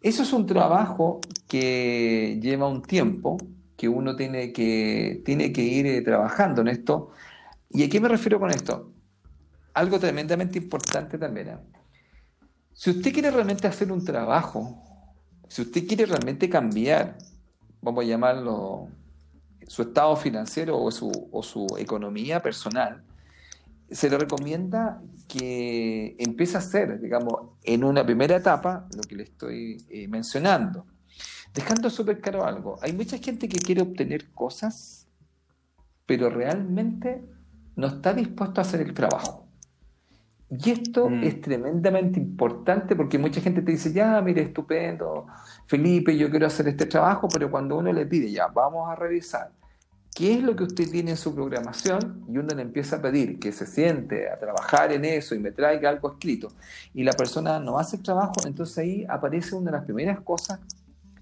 Eso 0.02 0.24
es 0.24 0.32
un 0.32 0.46
trabajo 0.46 1.20
que 1.48 2.40
lleva 2.42 2.68
un 2.68 2.82
tiempo, 2.82 3.38
que 3.78 3.88
uno 3.88 4.16
tiene 4.16 4.52
que, 4.52 5.22
tiene 5.24 5.54
que 5.54 5.62
ir 5.62 5.86
eh, 5.86 6.02
trabajando 6.02 6.62
en 6.62 6.70
esto. 6.70 7.12
¿Y 7.70 7.84
a 7.84 7.90
qué 7.90 8.02
me 8.02 8.10
refiero 8.10 8.40
con 8.40 8.50
esto? 8.50 8.92
Algo 9.76 10.00
tremendamente 10.00 10.58
importante 10.58 11.18
también. 11.20 11.50
¿eh? 11.50 11.58
Si 12.74 12.90
usted 12.90 13.14
quiere 13.14 13.30
realmente 13.30 13.68
hacer 13.68 13.92
un 13.92 14.04
trabajo, 14.04 14.84
si 15.48 15.62
usted 15.62 15.88
quiere 15.88 16.08
realmente 16.08 16.50
cambiar, 16.50 17.18
vamos 17.82 18.04
a 18.04 18.08
llamarlo, 18.08 18.90
su 19.68 19.84
estado 19.84 20.16
financiero 20.16 20.82
o 20.82 20.92
su, 20.92 21.68
economía 21.78 22.42
personal, 22.42 23.04
se 23.92 24.10
le 24.10 24.18
recomienda 24.18 25.02
que 25.28 26.16
empiece 26.20 26.56
a 26.56 26.60
hacer, 26.60 27.00
digamos, 27.00 27.52
en 27.64 27.84
una 27.84 28.04
primera 28.04 28.38
etapa, 28.38 28.88
lo 28.96 29.02
que 29.02 29.16
le 29.16 29.24
estoy 29.24 29.86
eh, 29.90 30.08
mencionando. 30.08 30.86
Dejando 31.58 31.90
súper 31.90 32.22
claro 32.22 32.46
algo, 32.46 32.78
hay 32.84 32.94
mucha 32.94 33.18
gente 33.18 33.50
que 33.50 33.58
quiere 33.58 33.82
obtener 33.82 34.30
cosas, 34.30 35.08
pero 36.06 36.30
realmente 36.30 37.26
no 37.76 37.88
está 37.88 38.14
dispuesto 38.14 38.62
a 38.62 38.64
hacer 38.64 38.82
el 38.82 38.94
trabajo. 38.94 39.48
Y 40.52 40.70
esto 40.70 41.10
mm. 41.10 41.24
es 41.24 41.42
tremendamente 41.42 42.20
importante 42.20 42.96
porque 42.96 43.18
mucha 43.18 43.42
gente 43.42 43.64
te 43.64 43.72
dice, 43.72 43.92
ya, 43.92 44.22
mire, 44.22 44.44
estupendo, 44.44 45.26
Felipe, 45.66 46.16
yo 46.16 46.30
quiero 46.30 46.46
hacer 46.46 46.68
este 46.68 46.86
trabajo, 46.86 47.28
pero 47.28 47.50
cuando 47.50 47.76
uno 47.76 47.92
le 47.92 48.06
pide, 48.06 48.32
ya, 48.32 48.46
vamos 48.46 48.88
a 48.88 48.94
revisar 48.94 49.50
qué 50.14 50.34
es 50.34 50.44
lo 50.44 50.56
que 50.56 50.64
usted 50.64 50.92
tiene 50.92 51.10
en 51.12 51.18
su 51.18 51.34
programación 51.34 52.24
y 52.30 52.38
uno 52.38 52.54
le 52.54 52.62
empieza 52.62 52.98
a 52.98 53.02
pedir 53.02 53.40
que 53.40 53.52
se 53.52 53.66
siente 53.66 54.30
a 54.30 54.38
trabajar 54.38 54.92
en 54.92 55.06
eso 55.06 55.34
y 55.34 55.40
me 55.40 55.52
traiga 55.52 55.90
algo 55.90 56.12
escrito 56.12 56.52
y 56.94 57.04
la 57.04 57.14
persona 57.14 57.60
no 57.60 57.80
hace 57.80 57.96
el 57.96 58.04
trabajo, 58.04 58.34
entonces 58.46 58.78
ahí 58.78 59.06
aparece 59.10 59.56
una 59.56 59.72
de 59.72 59.78
las 59.78 59.86
primeras 59.86 60.20
cosas 60.22 60.60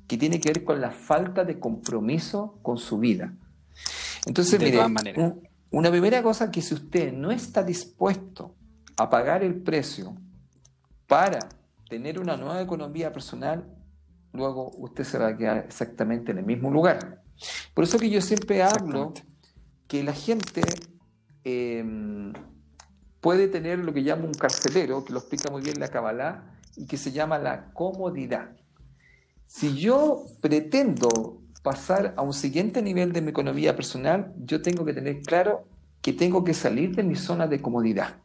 que 0.08 0.18
tiene 0.18 0.40
que 0.40 0.50
ver 0.50 0.64
con 0.64 0.82
la 0.82 0.92
falta 0.92 1.44
de 1.44 1.60
compromiso 1.60 2.60
con 2.62 2.78
su 2.78 3.00
vida. 3.00 3.34
Entonces, 4.26 4.60
mire, 4.60 4.80
una 5.72 5.92
primera 5.92 6.24
cosa 6.24 6.52
que 6.52 6.62
si 6.62 6.74
usted 6.74 7.14
no 7.14 7.32
está 7.32 7.64
dispuesto 7.64 8.56
a 8.98 9.10
pagar 9.10 9.44
el 9.44 9.56
precio 9.56 10.16
para 11.08 11.40
tener 11.90 12.20
una 12.20 12.38
nueva 12.38 12.62
economía 12.62 13.12
personal, 13.12 13.66
luego 14.34 14.72
usted 14.78 15.04
se 15.04 15.18
va 15.18 15.28
a 15.28 15.38
quedar 15.38 15.58
exactamente 15.58 16.32
en 16.32 16.40
el 16.40 16.46
mismo 16.46 16.72
lugar. 16.72 17.24
Por 17.74 17.84
eso 17.84 18.00
que 18.00 18.10
yo 18.10 18.22
siempre 18.22 18.64
hablo 18.64 19.14
que 19.88 20.04
la 20.04 20.14
gente 20.14 20.62
em, 21.44 22.34
puede 23.22 23.48
tener 23.48 23.80
lo 23.80 23.94
que 23.94 24.02
llamo 24.02 24.26
un 24.26 24.34
carcelero, 24.34 25.04
que 25.04 25.14
lo 25.14 25.20
explica 25.20 25.52
muy 25.52 25.62
bien 25.62 25.80
la 25.80 25.90
Kabbalah, 25.90 26.56
y 26.76 26.86
que 26.86 26.98
se 26.98 27.12
llama 27.12 27.38
la 27.38 27.72
comodidad. 27.74 28.50
Si 29.48 29.76
yo 29.78 30.26
pretendo 30.42 31.42
pasar 31.64 32.14
a 32.18 32.22
un 32.22 32.34
siguiente 32.34 32.82
nivel 32.82 33.12
de 33.12 33.22
mi 33.22 33.30
economía 33.30 33.76
personal, 33.76 34.34
yo 34.38 34.62
tengo 34.62 34.86
que 34.86 34.94
tener 34.94 35.22
claro 35.22 35.68
que 36.02 36.14
tengo 36.14 36.44
que 36.44 36.54
salir 36.54 36.96
de 36.96 37.04
mi 37.04 37.16
zona 37.16 37.48
de 37.48 37.62
comodidad. 37.62 38.18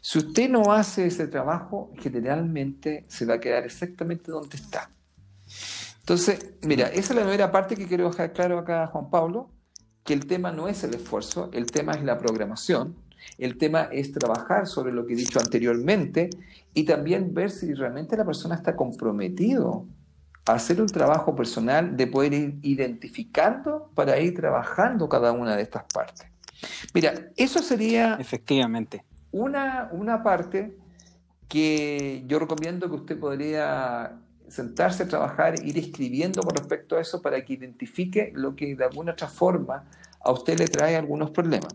Si 0.00 0.18
usted 0.18 0.48
no 0.48 0.72
hace 0.72 1.06
ese 1.06 1.28
trabajo, 1.28 1.92
generalmente 1.98 3.04
se 3.08 3.26
va 3.26 3.34
a 3.34 3.40
quedar 3.40 3.64
exactamente 3.64 4.30
donde 4.30 4.56
está. 4.56 4.90
Entonces, 6.00 6.54
mira, 6.62 6.88
esa 6.88 7.12
es 7.12 7.16
la 7.16 7.22
primera 7.22 7.50
parte 7.50 7.76
que 7.76 7.86
quiero 7.86 8.08
dejar 8.10 8.32
claro 8.32 8.58
acá, 8.58 8.86
Juan 8.88 9.10
Pablo, 9.10 9.50
que 10.04 10.12
el 10.12 10.26
tema 10.26 10.52
no 10.52 10.68
es 10.68 10.84
el 10.84 10.94
esfuerzo, 10.94 11.50
el 11.52 11.66
tema 11.66 11.92
es 11.92 12.04
la 12.04 12.18
programación, 12.18 12.96
el 13.38 13.56
tema 13.56 13.84
es 13.84 14.12
trabajar 14.12 14.66
sobre 14.66 14.92
lo 14.92 15.06
que 15.06 15.14
he 15.14 15.16
dicho 15.16 15.40
anteriormente 15.40 16.30
y 16.74 16.84
también 16.84 17.32
ver 17.32 17.50
si 17.50 17.72
realmente 17.72 18.16
la 18.16 18.24
persona 18.24 18.54
está 18.54 18.76
comprometido 18.76 19.86
hacer 20.46 20.80
un 20.80 20.88
trabajo 20.88 21.34
personal 21.34 21.96
de 21.96 22.06
poder 22.06 22.32
ir 22.34 22.58
identificando 22.62 23.90
para 23.94 24.18
ir 24.20 24.34
trabajando 24.34 25.08
cada 25.08 25.32
una 25.32 25.56
de 25.56 25.62
estas 25.62 25.84
partes. 25.92 26.26
Mira, 26.92 27.14
eso 27.36 27.60
sería... 27.60 28.16
Efectivamente 28.20 29.04
una, 29.34 29.88
una 29.90 30.22
parte 30.22 30.76
que 31.48 32.22
yo 32.26 32.38
recomiendo 32.38 32.88
que 32.88 32.94
usted 32.94 33.18
podría 33.18 34.16
sentarse 34.48 35.02
a 35.02 35.08
trabajar, 35.08 35.54
ir 35.64 35.76
escribiendo 35.76 36.40
con 36.42 36.54
respecto 36.54 36.96
a 36.96 37.00
eso 37.00 37.20
para 37.20 37.44
que 37.44 37.54
identifique 37.54 38.30
lo 38.34 38.54
que 38.54 38.76
de 38.76 38.84
alguna 38.84 39.12
otra 39.12 39.26
forma 39.26 39.84
a 40.20 40.30
usted 40.30 40.56
le 40.58 40.68
trae 40.68 40.96
algunos 40.96 41.32
problemas. 41.32 41.74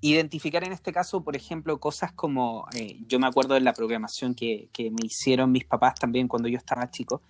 Identificar 0.00 0.64
en 0.64 0.72
este 0.72 0.92
caso, 0.92 1.22
por 1.22 1.36
ejemplo, 1.36 1.78
cosas 1.78 2.12
como, 2.12 2.66
eh, 2.74 2.98
yo 3.06 3.20
me 3.20 3.28
acuerdo 3.28 3.54
de 3.54 3.60
la 3.60 3.72
programación 3.72 4.34
que, 4.34 4.68
que, 4.72 4.90
me 4.90 5.06
hicieron 5.06 5.52
mis 5.52 5.64
papás 5.64 5.94
también 5.94 6.26
cuando 6.26 6.48
yo 6.48 6.58
estaba 6.58 6.90
chico, 6.90 7.22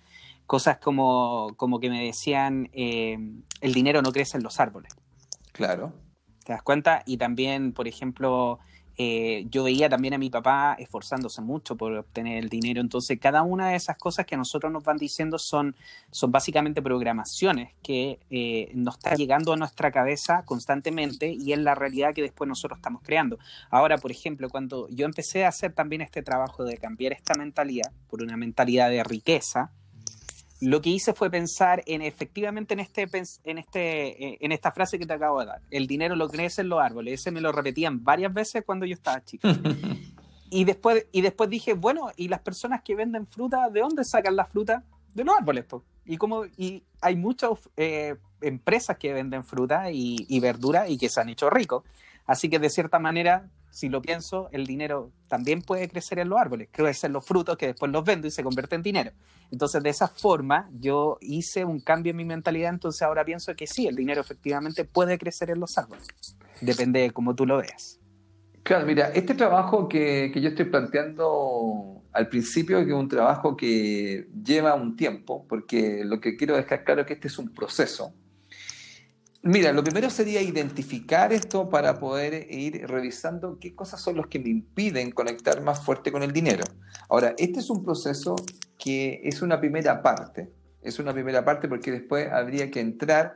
cosas 0.47 0.77
como, 0.79 1.53
como 1.57 1.79
que 1.79 1.89
me 1.89 2.05
decían, 2.05 2.69
eh, 2.73 3.19
el 3.61 3.73
dinero 3.73 4.01
no 4.01 4.11
crece 4.11 4.37
en 4.37 4.43
los 4.43 4.59
árboles. 4.59 4.95
Claro. 5.51 5.93
¿Te 6.43 6.53
das 6.53 6.63
cuenta? 6.63 7.03
Y 7.05 7.17
también, 7.17 7.73
por 7.73 7.87
ejemplo, 7.87 8.59
eh, 8.99 9.45
yo 9.51 9.63
veía 9.63 9.89
también 9.89 10.15
a 10.15 10.17
mi 10.17 10.31
papá 10.31 10.75
esforzándose 10.79 11.41
mucho 11.41 11.75
por 11.77 11.93
obtener 11.93 12.37
el 12.37 12.49
dinero. 12.49 12.81
Entonces, 12.81 13.19
cada 13.19 13.43
una 13.43 13.69
de 13.69 13.75
esas 13.75 13.97
cosas 13.97 14.25
que 14.25 14.33
a 14.33 14.37
nosotros 14.39 14.71
nos 14.71 14.83
van 14.83 14.97
diciendo 14.97 15.37
son, 15.37 15.75
son 16.09 16.31
básicamente 16.31 16.81
programaciones 16.81 17.75
que 17.83 18.19
eh, 18.31 18.71
nos 18.73 18.95
está 18.95 19.13
llegando 19.13 19.53
a 19.53 19.57
nuestra 19.57 19.91
cabeza 19.91 20.43
constantemente 20.45 21.31
y 21.31 21.53
es 21.53 21.59
la 21.59 21.75
realidad 21.75 22.13
que 22.13 22.23
después 22.23 22.47
nosotros 22.47 22.79
estamos 22.79 23.03
creando. 23.03 23.37
Ahora, 23.69 23.97
por 23.99 24.09
ejemplo, 24.09 24.49
cuando 24.49 24.87
yo 24.89 25.05
empecé 25.05 25.45
a 25.45 25.49
hacer 25.49 25.73
también 25.73 26.01
este 26.01 26.23
trabajo 26.23 26.63
de 26.63 26.77
cambiar 26.77 27.13
esta 27.13 27.35
mentalidad 27.35 27.91
por 28.09 28.23
una 28.23 28.35
mentalidad 28.35 28.89
de 28.89 29.03
riqueza, 29.03 29.73
lo 30.59 30.81
que 30.81 30.89
hice 30.89 31.13
fue 31.13 31.29
pensar 31.29 31.83
en 31.85 32.01
efectivamente 32.01 32.73
en 32.73 32.79
este 32.79 33.07
en 33.43 33.57
este 33.57 34.25
eh, 34.25 34.37
en 34.41 34.51
esta 34.51 34.71
frase 34.71 34.97
que 34.97 35.05
te 35.05 35.13
acabo 35.13 35.39
de 35.39 35.47
dar. 35.47 35.61
El 35.69 35.85
dinero 35.87 36.15
lo 36.15 36.27
crece 36.29 36.61
en 36.61 36.69
los 36.69 36.81
árboles. 36.81 37.21
Ese 37.21 37.31
me 37.31 37.41
lo 37.41 37.51
repetían 37.51 38.03
varias 38.03 38.33
veces 38.33 38.63
cuando 38.65 38.85
yo 38.85 38.93
estaba 38.93 39.23
chico. 39.23 39.47
Y 40.49 40.63
después 40.63 41.07
y 41.11 41.19
después 41.19 41.49
dije 41.49 41.73
bueno 41.73 42.09
y 42.15 42.29
las 42.29 42.39
personas 42.39 42.81
que 42.81 42.95
venden 42.95 43.27
fruta 43.27 43.69
de 43.69 43.81
dónde 43.81 44.05
sacan 44.05 44.33
la 44.37 44.45
fruta 44.45 44.81
de 45.13 45.25
los 45.25 45.35
árboles 45.37 45.65
y 46.05 46.15
como 46.15 46.45
y 46.45 46.83
hay 47.01 47.17
muchas 47.17 47.51
eh, 47.75 48.15
empresas 48.39 48.97
que 48.97 49.11
venden 49.11 49.43
fruta 49.43 49.91
y, 49.91 50.15
y 50.29 50.39
verdura 50.39 50.87
y 50.87 50.97
que 50.97 51.09
se 51.09 51.19
han 51.19 51.27
hecho 51.27 51.49
ricos. 51.49 51.83
Así 52.25 52.49
que 52.49 52.59
de 52.59 52.69
cierta 52.69 52.97
manera 52.97 53.49
si 53.69 53.89
lo 53.89 54.01
pienso, 54.01 54.49
el 54.51 54.65
dinero 54.65 55.11
también 55.27 55.61
puede 55.61 55.87
crecer 55.89 56.19
en 56.19 56.29
los 56.29 56.39
árboles, 56.39 56.69
crecen 56.71 57.13
los 57.13 57.25
frutos 57.25 57.57
que 57.57 57.67
después 57.67 57.91
los 57.91 58.03
vendo 58.03 58.27
y 58.27 58.31
se 58.31 58.43
convierte 58.43 58.75
en 58.75 58.83
dinero. 58.83 59.11
Entonces, 59.51 59.83
de 59.83 59.89
esa 59.89 60.07
forma, 60.07 60.69
yo 60.79 61.17
hice 61.21 61.65
un 61.65 61.79
cambio 61.79 62.11
en 62.11 62.17
mi 62.17 62.25
mentalidad, 62.25 62.73
entonces 62.73 63.01
ahora 63.01 63.23
pienso 63.23 63.55
que 63.55 63.67
sí, 63.67 63.87
el 63.87 63.95
dinero 63.95 64.21
efectivamente 64.21 64.85
puede 64.85 65.17
crecer 65.17 65.49
en 65.51 65.59
los 65.59 65.77
árboles. 65.77 66.07
Depende 66.61 67.01
de 67.01 67.11
cómo 67.11 67.35
tú 67.35 67.45
lo 67.45 67.57
veas. 67.57 67.99
Claro, 68.63 68.85
mira, 68.85 69.09
este 69.13 69.33
trabajo 69.33 69.87
que, 69.87 70.31
que 70.33 70.41
yo 70.41 70.49
estoy 70.49 70.65
planteando 70.65 72.01
al 72.11 72.29
principio, 72.29 72.79
es 72.79 72.91
un 72.91 73.07
trabajo 73.07 73.55
que 73.55 74.27
lleva 74.43 74.73
un 74.73 74.95
tiempo, 74.95 75.45
porque 75.47 76.03
lo 76.03 76.19
que 76.19 76.35
quiero 76.35 76.55
dejar 76.55 76.83
claro 76.83 77.01
es 77.01 77.07
que 77.07 77.13
este 77.13 77.27
es 77.27 77.37
un 77.37 77.53
proceso 77.53 78.13
Mira, 79.43 79.71
lo 79.71 79.83
primero 79.83 80.09
sería 80.09 80.41
identificar 80.41 81.31
esto 81.31 81.69
para 81.69 81.99
poder 81.99 82.51
ir 82.51 82.87
revisando 82.87 83.59
qué 83.59 83.75
cosas 83.75 84.01
son 84.01 84.17
los 84.17 84.27
que 84.27 84.39
me 84.39 84.49
impiden 84.49 85.11
conectar 85.11 85.61
más 85.61 85.83
fuerte 85.85 86.11
con 86.11 86.23
el 86.23 86.33
dinero. 86.33 86.63
Ahora, 87.07 87.33
este 87.37 87.59
es 87.59 87.69
un 87.69 87.83
proceso 87.83 88.35
que 88.77 89.21
es 89.23 89.41
una 89.41 89.59
primera 89.59 90.01
parte. 90.01 90.51
Es 90.81 90.99
una 90.99 91.13
primera 91.13 91.45
parte 91.45 91.67
porque 91.67 91.91
después 91.91 92.31
habría 92.31 92.71
que 92.71 92.79
entrar 92.79 93.35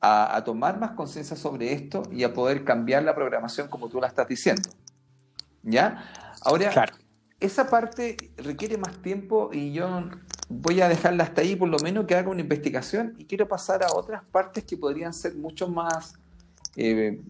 a, 0.00 0.42
tomar 0.44 0.78
más 0.78 0.92
conciencia 0.92 1.36
sobre 1.36 1.72
esto 1.72 2.02
y 2.12 2.24
a 2.24 2.32
poder 2.32 2.64
cambiar 2.64 3.02
la 3.02 3.14
programación 3.14 3.68
como 3.68 3.88
tú 3.88 4.00
la 4.00 4.06
estás 4.06 4.28
diciendo. 4.28 4.70
¿Ya? 5.62 6.04
Ahora, 6.42 6.70
claro. 6.70 6.96
esa 7.40 7.68
parte 7.68 8.16
requiere 8.36 8.78
más 8.78 9.02
tiempo 9.02 9.50
y 9.52 9.72
yo 9.72 10.08
voy 10.48 10.80
a 10.80 10.88
dejarla 10.88 11.24
hasta 11.24 11.42
ahí, 11.42 11.56
por 11.56 11.68
lo 11.68 11.78
menos 11.78 12.06
que 12.06 12.14
haga 12.14 12.30
una 12.30 12.40
investigación 12.40 13.14
y 13.18 13.26
quiero 13.26 13.48
pasar 13.48 13.82
a 13.82 13.92
otras 13.92 14.24
partes 14.24 14.64
que 14.64 14.76
podrían 14.76 15.12
ser 15.12 15.34
mucho 15.34 15.68
más, 15.68 16.14
eh, 16.76 17.20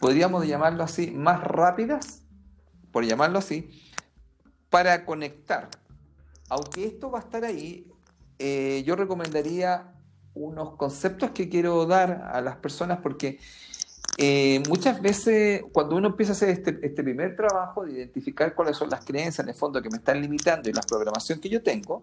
podríamos 0.00 0.46
llamarlo 0.46 0.82
así, 0.82 1.10
más 1.10 1.42
rápidas, 1.42 2.22
por 2.92 3.04
llamarlo 3.04 3.38
así, 3.38 3.70
para 4.70 5.04
conectar. 5.04 5.68
Aunque 6.48 6.86
esto 6.86 7.10
va 7.10 7.18
a 7.18 7.22
estar 7.22 7.44
ahí, 7.44 7.90
eh, 8.38 8.82
yo 8.86 8.96
recomendaría 8.96 9.92
unos 10.34 10.76
conceptos 10.76 11.30
que 11.30 11.48
quiero 11.48 11.86
dar 11.86 12.30
a 12.32 12.40
las 12.40 12.56
personas 12.56 12.98
porque 13.02 13.38
eh, 14.18 14.62
muchas 14.68 15.00
veces 15.02 15.62
cuando 15.72 15.96
uno 15.96 16.08
empieza 16.08 16.32
a 16.32 16.36
hacer 16.36 16.48
este, 16.50 16.78
este, 16.82 17.02
primer 17.02 17.36
trabajo 17.36 17.84
de 17.84 17.92
identificar 17.92 18.54
cuáles 18.54 18.76
son 18.76 18.88
las 18.88 19.04
creencias 19.04 19.40
en 19.40 19.50
el 19.50 19.54
fondo 19.54 19.82
que 19.82 19.90
me 19.90 19.98
están 19.98 20.20
limitando 20.20 20.70
y 20.70 20.72
la 20.72 20.82
programación 20.82 21.38
que 21.38 21.50
yo 21.50 21.62
tengo, 21.62 22.02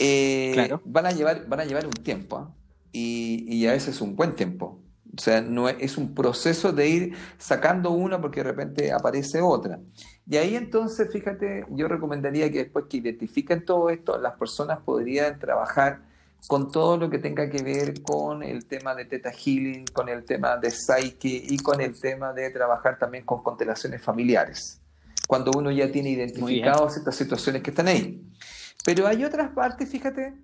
eh, 0.00 0.76
van, 0.84 1.06
a 1.06 1.12
llevar, 1.12 1.46
van 1.46 1.60
a 1.60 1.64
llevar 1.64 1.86
un 1.86 1.92
tiempo 1.92 2.38
¿ah? 2.38 2.54
y, 2.92 3.44
y, 3.48 3.66
a 3.66 3.72
veces 3.72 4.00
un 4.00 4.16
buen 4.16 4.34
tiempo. 4.34 4.80
O 5.16 5.20
sea, 5.20 5.40
no 5.40 5.68
es, 5.68 5.76
es, 5.80 5.98
un 5.98 6.14
proceso 6.14 6.72
de 6.72 6.88
ir 6.88 7.16
sacando 7.36 7.90
una 7.90 8.20
porque 8.20 8.40
de 8.40 8.50
repente 8.50 8.92
aparece 8.92 9.40
otra. 9.40 9.80
Y 10.28 10.36
ahí 10.36 10.56
entonces, 10.56 11.12
fíjate, 11.12 11.66
yo 11.70 11.88
recomendaría 11.88 12.50
que 12.50 12.58
después 12.58 12.86
que 12.88 12.98
identifiquen 12.98 13.64
todo 13.64 13.90
esto, 13.90 14.18
las 14.18 14.34
personas 14.34 14.78
podrían 14.78 15.38
trabajar 15.38 16.02
con 16.46 16.70
todo 16.70 16.96
lo 16.96 17.10
que 17.10 17.18
tenga 17.18 17.48
que 17.50 17.62
ver 17.62 18.02
con 18.02 18.42
el 18.42 18.66
tema 18.66 18.94
de 18.94 19.04
Teta 19.04 19.30
Healing, 19.30 19.86
con 19.92 20.08
el 20.08 20.24
tema 20.24 20.56
de 20.56 20.70
Psyche 20.70 21.42
y 21.48 21.58
con 21.58 21.80
el 21.80 21.98
tema 21.98 22.32
de 22.32 22.50
trabajar 22.50 22.98
también 22.98 23.24
con 23.24 23.42
constelaciones 23.42 24.02
familiares, 24.02 24.80
cuando 25.26 25.52
uno 25.56 25.70
ya 25.70 25.90
tiene 25.92 26.10
identificadas 26.10 26.96
estas 26.96 27.16
situaciones 27.16 27.62
que 27.62 27.70
están 27.70 27.88
ahí. 27.88 28.22
Pero 28.92 29.06
hay 29.06 29.22
otras 29.22 29.52
partes, 29.52 29.88
fíjate, 29.88 30.34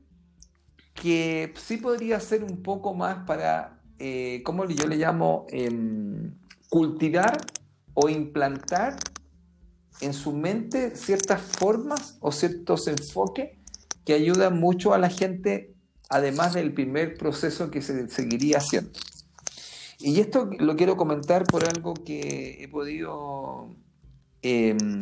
que 0.94 1.52
sí 1.56 1.78
podría 1.78 2.20
ser 2.20 2.44
un 2.44 2.62
poco 2.62 2.94
más 2.94 3.26
para, 3.26 3.80
eh, 3.98 4.40
¿cómo 4.44 4.64
yo 4.66 4.86
le 4.86 4.94
llamo? 4.94 5.46
Em, 5.48 6.32
cultivar 6.68 7.38
o 7.94 8.08
implantar 8.08 8.98
en 10.00 10.14
su 10.14 10.32
mente 10.32 10.94
ciertas 10.94 11.40
formas 11.40 12.18
o 12.20 12.30
ciertos 12.30 12.86
enfoques 12.86 13.58
que 14.04 14.12
ayudan 14.12 14.60
mucho 14.60 14.94
a 14.94 14.98
la 14.98 15.10
gente 15.10 15.74
además 16.08 16.54
del 16.54 16.72
primer 16.72 17.18
proceso 17.18 17.72
que 17.72 17.82
se 17.82 18.08
seguiría 18.08 18.58
haciendo. 18.58 18.92
Y 19.98 20.20
esto 20.20 20.48
lo 20.56 20.76
quiero 20.76 20.96
comentar 20.96 21.42
por 21.46 21.64
algo 21.64 21.94
que 21.94 22.62
he 22.62 22.68
podido, 22.68 23.74
em, 24.42 25.00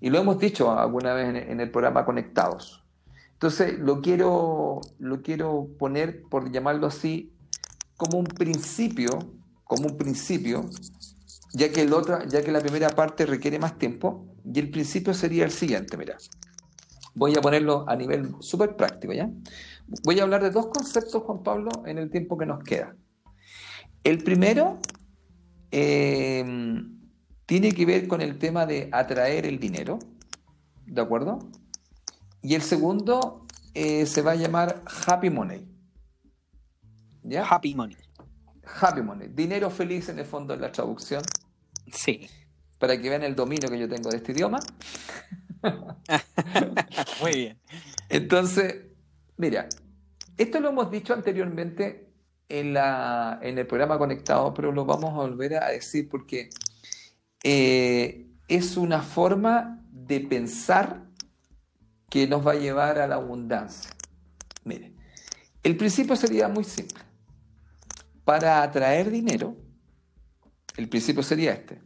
y 0.00 0.10
lo 0.10 0.18
hemos 0.18 0.38
dicho 0.38 0.70
alguna 0.70 1.14
vez 1.14 1.28
en, 1.48 1.60
el 1.60 1.70
programa 1.70 2.04
Conectados. 2.04 2.84
Entonces 3.32 3.78
lo 3.78 4.00
quiero, 4.00 4.80
lo 4.98 5.22
quiero 5.22 5.68
poner, 5.78 6.22
por 6.22 6.50
llamarlo 6.50 6.86
así, 6.86 7.32
como 7.96 8.18
un 8.18 8.26
principio, 8.26 9.10
como 9.64 9.88
un 9.88 9.96
principio, 9.96 10.64
ya 11.52 11.72
que, 11.72 11.82
el 11.82 11.92
otro, 11.92 12.24
ya 12.26 12.42
que 12.42 12.52
la 12.52 12.60
primera 12.60 12.88
parte 12.90 13.26
requiere 13.26 13.58
más 13.58 13.78
tiempo, 13.78 14.26
y 14.44 14.58
el 14.58 14.70
principio 14.70 15.14
sería 15.14 15.44
el 15.44 15.50
siguiente, 15.50 15.96
mira. 15.96 16.16
Voy 17.14 17.36
a 17.36 17.40
ponerlo 17.40 17.84
a 17.88 17.96
nivel 17.96 18.34
súper 18.40 18.76
práctico, 18.76 19.12
¿ya? 19.12 19.28
Voy 20.04 20.20
a 20.20 20.22
hablar 20.22 20.42
de 20.42 20.50
dos 20.50 20.68
conceptos, 20.68 21.22
Juan 21.22 21.42
Pablo, 21.42 21.70
en 21.86 21.98
el 21.98 22.10
tiempo 22.10 22.38
que 22.38 22.46
nos 22.46 22.62
queda. 22.62 22.94
El 24.04 24.22
primero 24.22 24.78
eh, 25.72 26.44
tiene 27.48 27.72
que 27.72 27.86
ver 27.86 28.06
con 28.06 28.20
el 28.20 28.38
tema 28.38 28.66
de 28.66 28.88
atraer 28.92 29.46
el 29.46 29.58
dinero, 29.58 29.98
¿de 30.86 31.00
acuerdo? 31.00 31.40
Y 32.42 32.54
el 32.54 32.62
segundo 32.62 33.46
eh, 33.74 34.06
se 34.06 34.22
va 34.22 34.32
a 34.32 34.36
llamar 34.36 34.84
Happy 35.06 35.30
Money. 35.30 35.66
¿Ya? 37.22 37.44
Happy 37.44 37.74
Money. 37.74 37.96
Happy 38.80 39.02
Money. 39.02 39.28
Dinero 39.28 39.70
feliz 39.70 40.08
en 40.10 40.18
el 40.18 40.26
fondo 40.26 40.54
de 40.54 40.60
la 40.60 40.70
traducción. 40.70 41.22
Sí. 41.90 42.28
Para 42.78 43.00
que 43.00 43.08
vean 43.08 43.24
el 43.24 43.34
dominio 43.34 43.68
que 43.68 43.78
yo 43.78 43.88
tengo 43.88 44.10
de 44.10 44.18
este 44.18 44.32
idioma. 44.32 44.60
Muy 47.22 47.32
bien. 47.32 47.58
Entonces, 48.08 48.88
Mira, 49.38 49.68
esto 50.36 50.58
lo 50.58 50.70
hemos 50.70 50.90
dicho 50.90 51.14
anteriormente 51.14 52.08
en, 52.48 52.74
la, 52.74 53.38
en 53.40 53.56
el 53.56 53.68
programa 53.68 53.96
Conectado, 53.96 54.52
pero 54.52 54.72
lo 54.72 54.84
vamos 54.84 55.10
a 55.10 55.28
volver 55.28 55.62
a 55.62 55.68
decir 55.68 56.08
porque 56.08 56.50
eh, 57.42 58.30
es 58.48 58.76
una 58.76 59.02
forma 59.02 59.84
de 59.90 60.20
pensar 60.20 61.06
que 62.08 62.26
nos 62.26 62.46
va 62.46 62.52
a 62.52 62.56
llevar 62.56 62.98
a 62.98 63.06
la 63.06 63.16
abundancia. 63.16 63.90
Mire, 64.64 64.94
el 65.62 65.76
principio 65.76 66.16
sería 66.16 66.48
muy 66.48 66.64
simple. 66.64 66.98
Para 68.24 68.62
atraer 68.62 69.10
dinero, 69.10 69.56
el 70.76 70.88
principio 70.88 71.22
sería 71.22 71.52
este. 71.52 71.80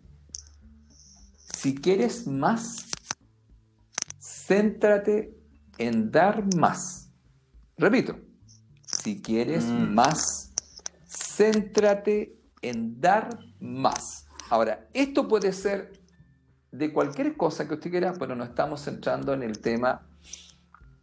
Si 1.57 1.75
quieres 1.75 2.27
más, 2.27 2.91
céntrate 4.21 5.37
en 5.79 6.11
dar 6.11 6.45
más. 6.57 7.11
Repito, 7.77 8.19
si 8.85 9.21
quieres 9.21 9.65
mm. 9.65 9.95
más, 9.95 10.53
céntrate 11.07 12.39
en 12.61 13.01
dar 13.01 13.39
más. 13.61 14.27
Ahora, 14.53 14.87
esto 14.93 15.29
puede 15.29 15.51
ser 15.51 15.95
de 16.73 16.93
cualquier 16.93 17.39
cosa 17.39 17.67
que 17.67 17.73
usted 17.73 17.91
quiera, 17.91 18.13
pero 18.13 18.37
nos 18.37 18.51
estamos 18.51 18.83
centrando 18.83 19.33
en 19.33 19.43
el 19.43 19.61
tema 19.61 20.03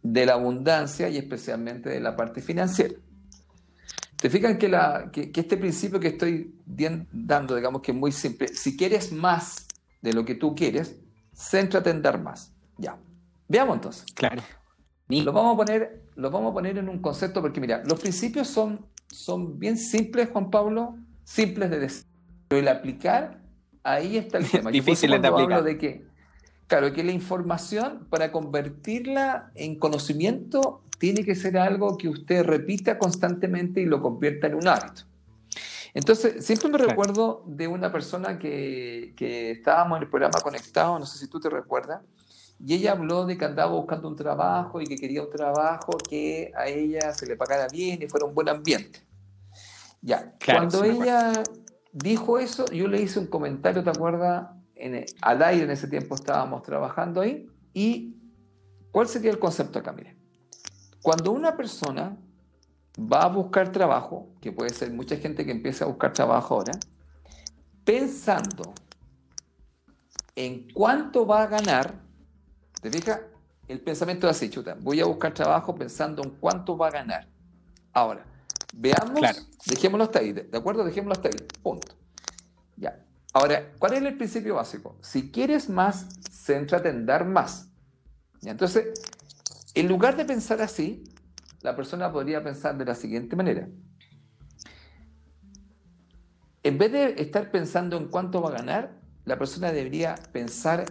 de 0.04 0.24
la 0.24 0.34
abundancia 0.34 1.08
y 1.08 1.16
especialmente 1.16 1.88
de 1.88 1.98
la 1.98 2.14
parte 2.14 2.42
financiera. 2.42 2.94
Te 4.14 4.30
fijan 4.30 4.56
que, 4.56 4.68
la, 4.68 5.10
que, 5.10 5.32
este 5.34 5.56
principio 5.56 5.98
que 5.98 6.06
estoy 6.06 6.54
dando, 7.10 7.56
digamos 7.56 7.82
que 7.82 7.90
es 7.90 7.98
muy 7.98 8.12
simple, 8.12 8.46
si 8.46 8.76
quieres 8.76 9.10
más 9.10 9.66
de 10.00 10.12
lo 10.12 10.24
que 10.24 10.36
tú 10.36 10.54
quieres, 10.54 11.00
céntrate 11.34 11.90
en 11.90 12.02
dar 12.02 12.22
más. 12.22 12.52
Ya. 12.78 12.98
Veamos 13.48 13.74
entonces. 13.74 14.04
Claro. 14.14 14.42
Lo 15.08 15.32
vamos 15.32 15.54
a 15.54 15.56
poner, 15.56 16.04
lo 16.14 16.30
vamos 16.30 16.52
a 16.52 16.54
poner 16.54 16.78
en 16.78 16.88
un 16.88 17.02
concepto 17.02 17.42
porque 17.42 17.60
mira, 17.60 17.82
los 17.84 17.98
principios 17.98 18.46
son, 18.46 18.86
son 19.08 19.58
bien 19.58 19.76
simples, 19.76 20.28
Juan 20.30 20.52
Pablo, 20.52 20.94
simples 21.24 21.68
de 21.68 21.80
decir. 21.80 22.04
Pero 22.46 22.60
el 22.60 22.68
aplicar, 22.68 23.39
ahí 23.82 24.16
está 24.16 24.38
el 24.38 24.50
tema. 24.50 24.70
Difícil 24.70 25.10
de 25.10 25.26
aplicar. 25.26 25.62
de 25.62 25.78
que, 25.78 26.04
claro, 26.66 26.92
que 26.92 27.04
la 27.04 27.12
información 27.12 28.06
para 28.10 28.32
convertirla 28.32 29.50
en 29.54 29.78
conocimiento 29.78 30.82
tiene 30.98 31.24
que 31.24 31.34
ser 31.34 31.56
algo 31.56 31.96
que 31.96 32.08
usted 32.08 32.44
repita 32.44 32.98
constantemente 32.98 33.80
y 33.80 33.86
lo 33.86 34.02
convierta 34.02 34.46
en 34.46 34.54
un 34.54 34.68
hábito. 34.68 35.04
Entonces, 35.92 36.44
siempre 36.44 36.68
me 36.68 36.78
recuerdo 36.78 37.42
de 37.46 37.66
una 37.66 37.90
persona 37.90 38.38
que, 38.38 39.12
que 39.16 39.50
estábamos 39.50 39.96
en 39.96 40.04
el 40.04 40.10
programa 40.10 40.38
Conectado, 40.40 40.98
no 40.98 41.06
sé 41.06 41.18
si 41.18 41.26
tú 41.26 41.40
te 41.40 41.48
recuerdas, 41.48 42.02
y 42.64 42.74
ella 42.74 42.92
habló 42.92 43.24
de 43.24 43.38
que 43.38 43.44
andaba 43.44 43.72
buscando 43.72 44.06
un 44.08 44.16
trabajo 44.16 44.80
y 44.80 44.86
que 44.86 44.96
quería 44.96 45.22
un 45.22 45.30
trabajo 45.30 45.96
que 46.08 46.52
a 46.54 46.66
ella 46.68 47.12
se 47.14 47.26
le 47.26 47.36
pagara 47.36 47.66
bien 47.68 48.02
y 48.02 48.06
fuera 48.06 48.26
un 48.26 48.34
buen 48.34 48.48
ambiente. 48.48 49.00
Ya, 50.02 50.34
cuando 50.44 50.84
ella 50.84 51.32
dijo 51.92 52.38
eso, 52.38 52.66
yo 52.66 52.88
le 52.88 53.00
hice 53.00 53.18
un 53.18 53.26
comentario, 53.26 53.82
¿te 53.82 53.90
acuerdas? 53.90 54.50
En 54.74 55.04
al 55.20 55.42
aire 55.42 55.64
en 55.64 55.70
ese 55.70 55.88
tiempo 55.88 56.14
estábamos 56.14 56.62
trabajando 56.62 57.20
ahí. 57.20 57.48
¿Y 57.74 58.16
cuál 58.90 59.08
sería 59.08 59.30
el 59.30 59.38
concepto 59.38 59.78
acá? 59.78 59.92
Mire, 59.92 60.16
cuando 61.02 61.32
una 61.32 61.56
persona 61.56 62.16
va 62.98 63.22
a 63.22 63.28
buscar 63.28 63.72
trabajo, 63.72 64.30
que 64.40 64.52
puede 64.52 64.70
ser 64.70 64.92
mucha 64.92 65.16
gente 65.16 65.44
que 65.44 65.52
empieza 65.52 65.84
a 65.84 65.88
buscar 65.88 66.12
trabajo 66.12 66.54
ahora, 66.54 66.72
pensando 67.84 68.72
en 70.34 70.68
cuánto 70.72 71.26
va 71.26 71.42
a 71.42 71.46
ganar, 71.46 71.94
¿Te 72.80 72.90
fijas? 72.90 73.20
El 73.68 73.80
pensamiento 73.80 74.28
es 74.28 74.36
así, 74.36 74.48
chuta. 74.50 74.76
Voy 74.80 75.00
a 75.00 75.04
buscar 75.04 75.32
trabajo 75.34 75.74
pensando 75.74 76.22
en 76.22 76.30
cuánto 76.30 76.76
va 76.76 76.88
a 76.88 76.90
ganar. 76.90 77.28
Ahora, 77.92 78.24
veamos, 78.72 79.20
dejémoslo 79.66 80.04
hasta 80.04 80.18
ahí, 80.20 80.32
¿de 80.32 80.56
acuerdo? 80.56 80.84
Dejémoslo 80.84 81.12
hasta 81.12 81.28
ahí, 81.28 81.36
punto. 81.62 81.94
Ya. 82.76 83.04
Ahora, 83.32 83.72
¿cuál 83.78 83.94
es 83.94 84.02
el 84.02 84.16
principio 84.16 84.56
básico? 84.56 84.98
Si 85.02 85.30
quieres 85.30 85.68
más, 85.68 86.06
céntrate 86.30 86.88
en 86.88 87.06
dar 87.06 87.24
más. 87.24 87.70
¿Ya? 88.40 88.52
Entonces, 88.52 88.88
en 89.74 89.88
lugar 89.88 90.16
de 90.16 90.24
pensar 90.24 90.60
así, 90.62 91.04
la 91.62 91.76
persona 91.76 92.12
podría 92.12 92.42
pensar 92.42 92.76
de 92.76 92.84
la 92.84 92.94
siguiente 92.94 93.36
manera. 93.36 93.68
En 96.62 96.78
vez 96.78 96.92
de 96.92 97.14
estar 97.18 97.50
pensando 97.50 97.96
en 97.96 98.08
cuánto 98.08 98.42
va 98.42 98.50
a 98.50 98.52
ganar, 98.52 99.00
la 99.24 99.38
persona 99.38 99.72
debería 99.72 100.14
pensar 100.32 100.84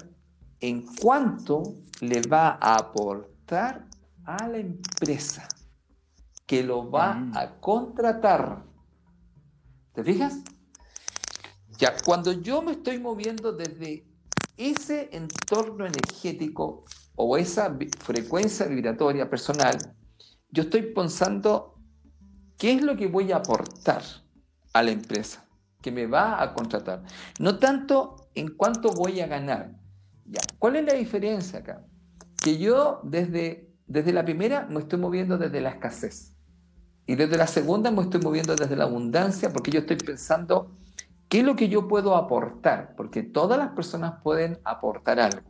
en 0.60 0.86
cuánto 1.02 1.76
le 2.02 2.22
va 2.22 2.58
a 2.62 2.76
aportar 2.78 3.86
a 4.26 4.48
la 4.48 4.58
empresa 4.58 5.48
que 6.50 6.64
lo 6.64 6.90
va 6.90 7.14
mm. 7.14 7.38
a 7.38 7.60
contratar. 7.60 8.66
¿Te 9.94 10.04
fijas? 10.04 10.40
Ya, 11.78 11.96
cuando 12.04 12.32
yo 12.32 12.64
me 12.64 12.72
estoy 12.72 12.98
moviendo 12.98 13.52
desde 13.52 14.08
ese 14.58 15.10
entorno 15.12 15.86
energético 15.86 16.86
o 17.16 17.38
esa 17.38 17.78
frecuencia 18.00 18.66
vibratoria 18.66 19.30
personal, 19.30 19.78
yo 20.50 20.64
estoy 20.64 20.92
pensando 20.92 21.76
qué 22.58 22.74
es 22.74 22.82
lo 22.82 22.98
que 22.98 23.06
voy 23.06 23.32
a 23.32 23.38
aportar 23.38 24.02
a 24.74 24.82
la 24.82 24.90
empresa 24.90 25.48
que 25.84 25.92
me 25.92 26.08
va 26.08 26.42
a 26.42 26.56
contratar. 26.56 27.04
No 27.38 27.60
tanto 27.60 28.28
en 28.34 28.56
cuánto 28.56 28.90
voy 28.90 29.22
a 29.22 29.28
ganar, 29.28 29.78
¿Cuál 30.58 30.78
es 30.78 30.86
la 30.86 30.94
diferencia 30.94 31.60
acá? 31.60 31.84
Que 32.44 32.58
yo 32.60 33.02
desde, 33.04 33.72
desde 33.88 34.14
la 34.14 34.24
primera 34.24 34.68
me 34.70 34.80
estoy 34.80 35.00
moviendo 35.00 35.38
desde 35.40 35.62
la 35.62 35.70
escasez. 35.70 36.39
Y 37.10 37.16
desde 37.16 37.38
la 37.38 37.48
segunda 37.48 37.90
me 37.92 38.04
estoy 38.04 38.22
moviendo 38.22 38.56
desde 38.56 38.76
la 38.76 38.84
abundancia 38.86 39.52
porque 39.52 39.72
yo 39.72 39.80
estoy 39.80 39.98
pensando 39.98 40.72
¿Qué 41.30 41.40
es 41.40 41.46
lo 41.46 41.56
que 41.56 41.70
yo 41.70 41.88
puedo 41.88 42.16
aportar? 42.16 42.96
Porque 42.98 43.22
todas 43.22 43.60
las 43.60 43.70
personas 43.70 44.16
pueden 44.24 44.58
aportar 44.64 45.20
algo. 45.20 45.48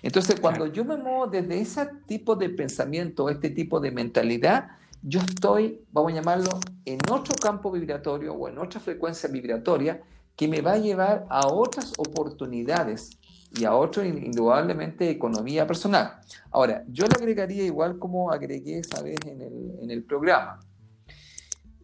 Entonces, 0.00 0.38
cuando 0.38 0.66
yo 0.68 0.84
me 0.84 0.96
muevo 0.96 1.26
desde 1.26 1.60
ese 1.60 1.88
tipo 2.06 2.36
de 2.36 2.48
pensamiento, 2.48 3.28
este 3.28 3.50
tipo 3.50 3.80
de 3.80 3.90
mentalidad, 3.90 4.68
yo 5.02 5.18
estoy, 5.18 5.80
vamos 5.90 6.12
a 6.12 6.14
llamarlo, 6.14 6.50
en 6.84 7.00
otro 7.10 7.34
campo 7.34 7.72
vibratorio 7.72 8.32
o 8.32 8.48
en 8.48 8.58
otra 8.58 8.78
frecuencia 8.78 9.28
vibratoria 9.28 10.00
que 10.36 10.46
me 10.46 10.60
va 10.60 10.74
a 10.74 10.78
llevar 10.78 11.26
a 11.28 11.48
otras 11.48 11.92
oportunidades 11.98 13.10
y 13.56 13.64
a 13.64 13.74
otro, 13.74 14.04
indudablemente, 14.04 15.10
economía 15.10 15.66
personal. 15.66 16.20
Ahora, 16.52 16.84
yo 16.88 17.06
lo 17.06 17.16
agregaría 17.16 17.64
igual 17.64 17.98
como 17.98 18.30
agregué 18.30 18.78
esa 18.78 19.02
vez 19.02 19.18
en 19.26 19.40
el, 19.40 19.78
en 19.82 19.90
el 19.90 20.04
programa. 20.04 20.60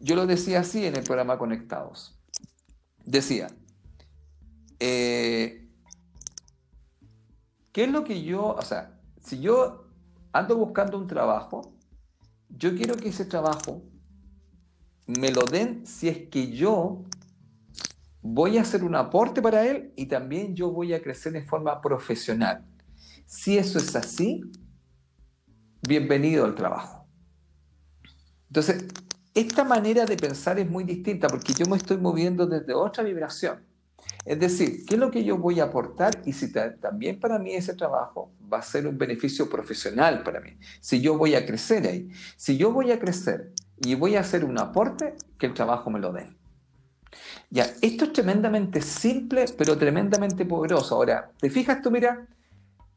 Yo 0.01 0.17
lo 0.17 0.27
decía 0.27 0.61
así 0.61 0.87
en 0.87 0.97
el 0.97 1.05
programa 1.05 1.39
Conectados 1.39 2.19
decía, 3.09 3.49
eh, 4.81 5.67
¿qué 7.73 7.85
es 7.85 7.91
lo 7.91 8.05
que 8.05 8.23
yo, 8.23 8.49
o 8.49 8.63
sea, 8.63 9.01
si 9.21 9.41
yo 9.41 9.87
ando 10.33 10.57
buscando 10.57 10.99
un 10.99 11.07
trabajo, 11.07 11.73
yo 12.51 12.75
quiero 12.75 12.97
que 12.97 13.09
ese 13.09 13.25
trabajo 13.25 13.83
me 15.07 15.31
lo 15.31 15.43
den 15.43 15.87
si 15.87 16.09
es 16.09 16.29
que 16.29 16.53
yo 16.53 17.05
voy 18.21 18.59
a 18.59 18.63
hacer 18.63 18.85
un 18.85 18.95
aporte 18.95 19.41
para 19.41 19.67
él 19.67 19.93
y 19.97 20.07
también 20.07 20.55
yo 20.55 20.71
voy 20.71 20.93
a 20.93 21.03
crecer 21.03 21.33
de 21.33 21.43
forma 21.43 21.81
profesional. 21.81 22.67
Si 23.25 23.57
eso 23.57 23.79
es 23.79 23.97
así, 23.97 24.43
bienvenido 25.81 26.45
al 26.45 26.55
trabajo. 26.55 27.07
Entonces, 28.49 28.87
esta 29.39 29.65
manera 29.65 30.05
de 30.05 30.17
pensar 30.17 30.59
es 30.59 30.69
muy 30.69 30.85
distinta 30.85 31.29
porque 31.29 31.53
yo 31.53 31.67
me 31.67 31.77
estoy 31.77 31.99
moviendo 31.99 32.47
desde 32.47 32.75
otra 32.75 33.03
vibración. 33.03 33.67
Es 34.25 34.39
decir, 34.39 34.85
¿qué 34.87 34.95
es 34.95 35.01
lo 35.01 35.11
que 35.11 35.25
yo 35.25 35.39
voy 35.39 35.61
a 35.61 35.65
aportar? 35.65 36.23
Y 36.25 36.33
si 36.33 36.53
también 36.53 37.19
para 37.19 37.39
mí 37.39 37.55
ese 37.55 37.75
trabajo 37.75 38.33
va 38.53 38.59
a 38.59 38.63
ser 38.63 38.87
un 38.87 38.99
beneficio 38.99 39.49
profesional 39.49 40.23
para 40.23 40.41
mí. 40.41 40.57
Si 40.81 41.01
yo 41.01 41.17
voy 41.17 41.35
a 41.35 41.47
crecer 41.47 41.87
ahí. 41.87 42.11
Si 42.37 42.57
yo 42.57 42.73
voy 42.73 42.93
a 42.93 42.99
crecer 42.99 43.53
y 43.81 43.95
voy 43.95 44.17
a 44.17 44.21
hacer 44.21 44.45
un 44.45 44.59
aporte, 44.59 45.15
que 45.39 45.47
el 45.47 45.55
trabajo 45.55 45.91
me 45.91 46.01
lo 46.01 46.13
dé. 46.13 46.27
Ya, 47.51 47.67
esto 47.81 48.05
es 48.05 48.13
tremendamente 48.13 48.83
simple, 48.83 49.47
pero 49.57 49.79
tremendamente 49.79 50.45
poderoso. 50.45 50.97
Ahora, 50.97 51.31
¿te 51.41 51.49
fijas 51.49 51.81
tú? 51.81 51.91
Mira, 51.91 52.27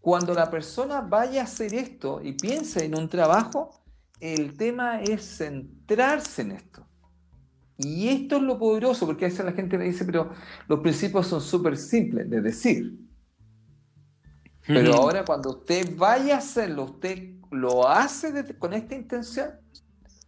cuando 0.01 0.34
la 0.34 0.49
persona 0.49 1.01
vaya 1.01 1.41
a 1.41 1.43
hacer 1.45 1.73
esto 1.73 2.19
y 2.21 2.34
piense 2.34 2.84
en 2.84 2.97
un 2.97 3.08
trabajo, 3.08 3.81
el 4.21 4.55
tema 4.55 5.01
es 5.01 5.38
centrarse 5.38 6.43
en 6.43 6.51
esto. 6.51 6.88
Y 7.77 8.10
esto 8.10 8.38
es 8.38 8.43
lo 8.43 8.60
poderoso, 8.60 9.07
porque 9.07 9.25
a 9.25 9.27
veces 9.29 9.43
la 9.43 9.53
gente 9.53 9.77
me 9.77 9.86
dice, 9.86 10.05
pero 10.05 10.31
los 10.67 10.79
principios 10.79 11.27
son 11.27 11.41
súper 11.41 11.75
simples 11.75 12.29
de 12.29 12.39
decir. 12.41 12.93
Pero 14.67 14.93
ahora 14.93 15.25
cuando 15.25 15.49
usted 15.49 15.97
vaya 15.97 16.36
a 16.36 16.38
hacerlo, 16.38 16.84
usted 16.84 17.34
lo 17.49 17.88
hace 17.89 18.55
con 18.60 18.73
esta 18.73 18.95
intención. 18.95 19.49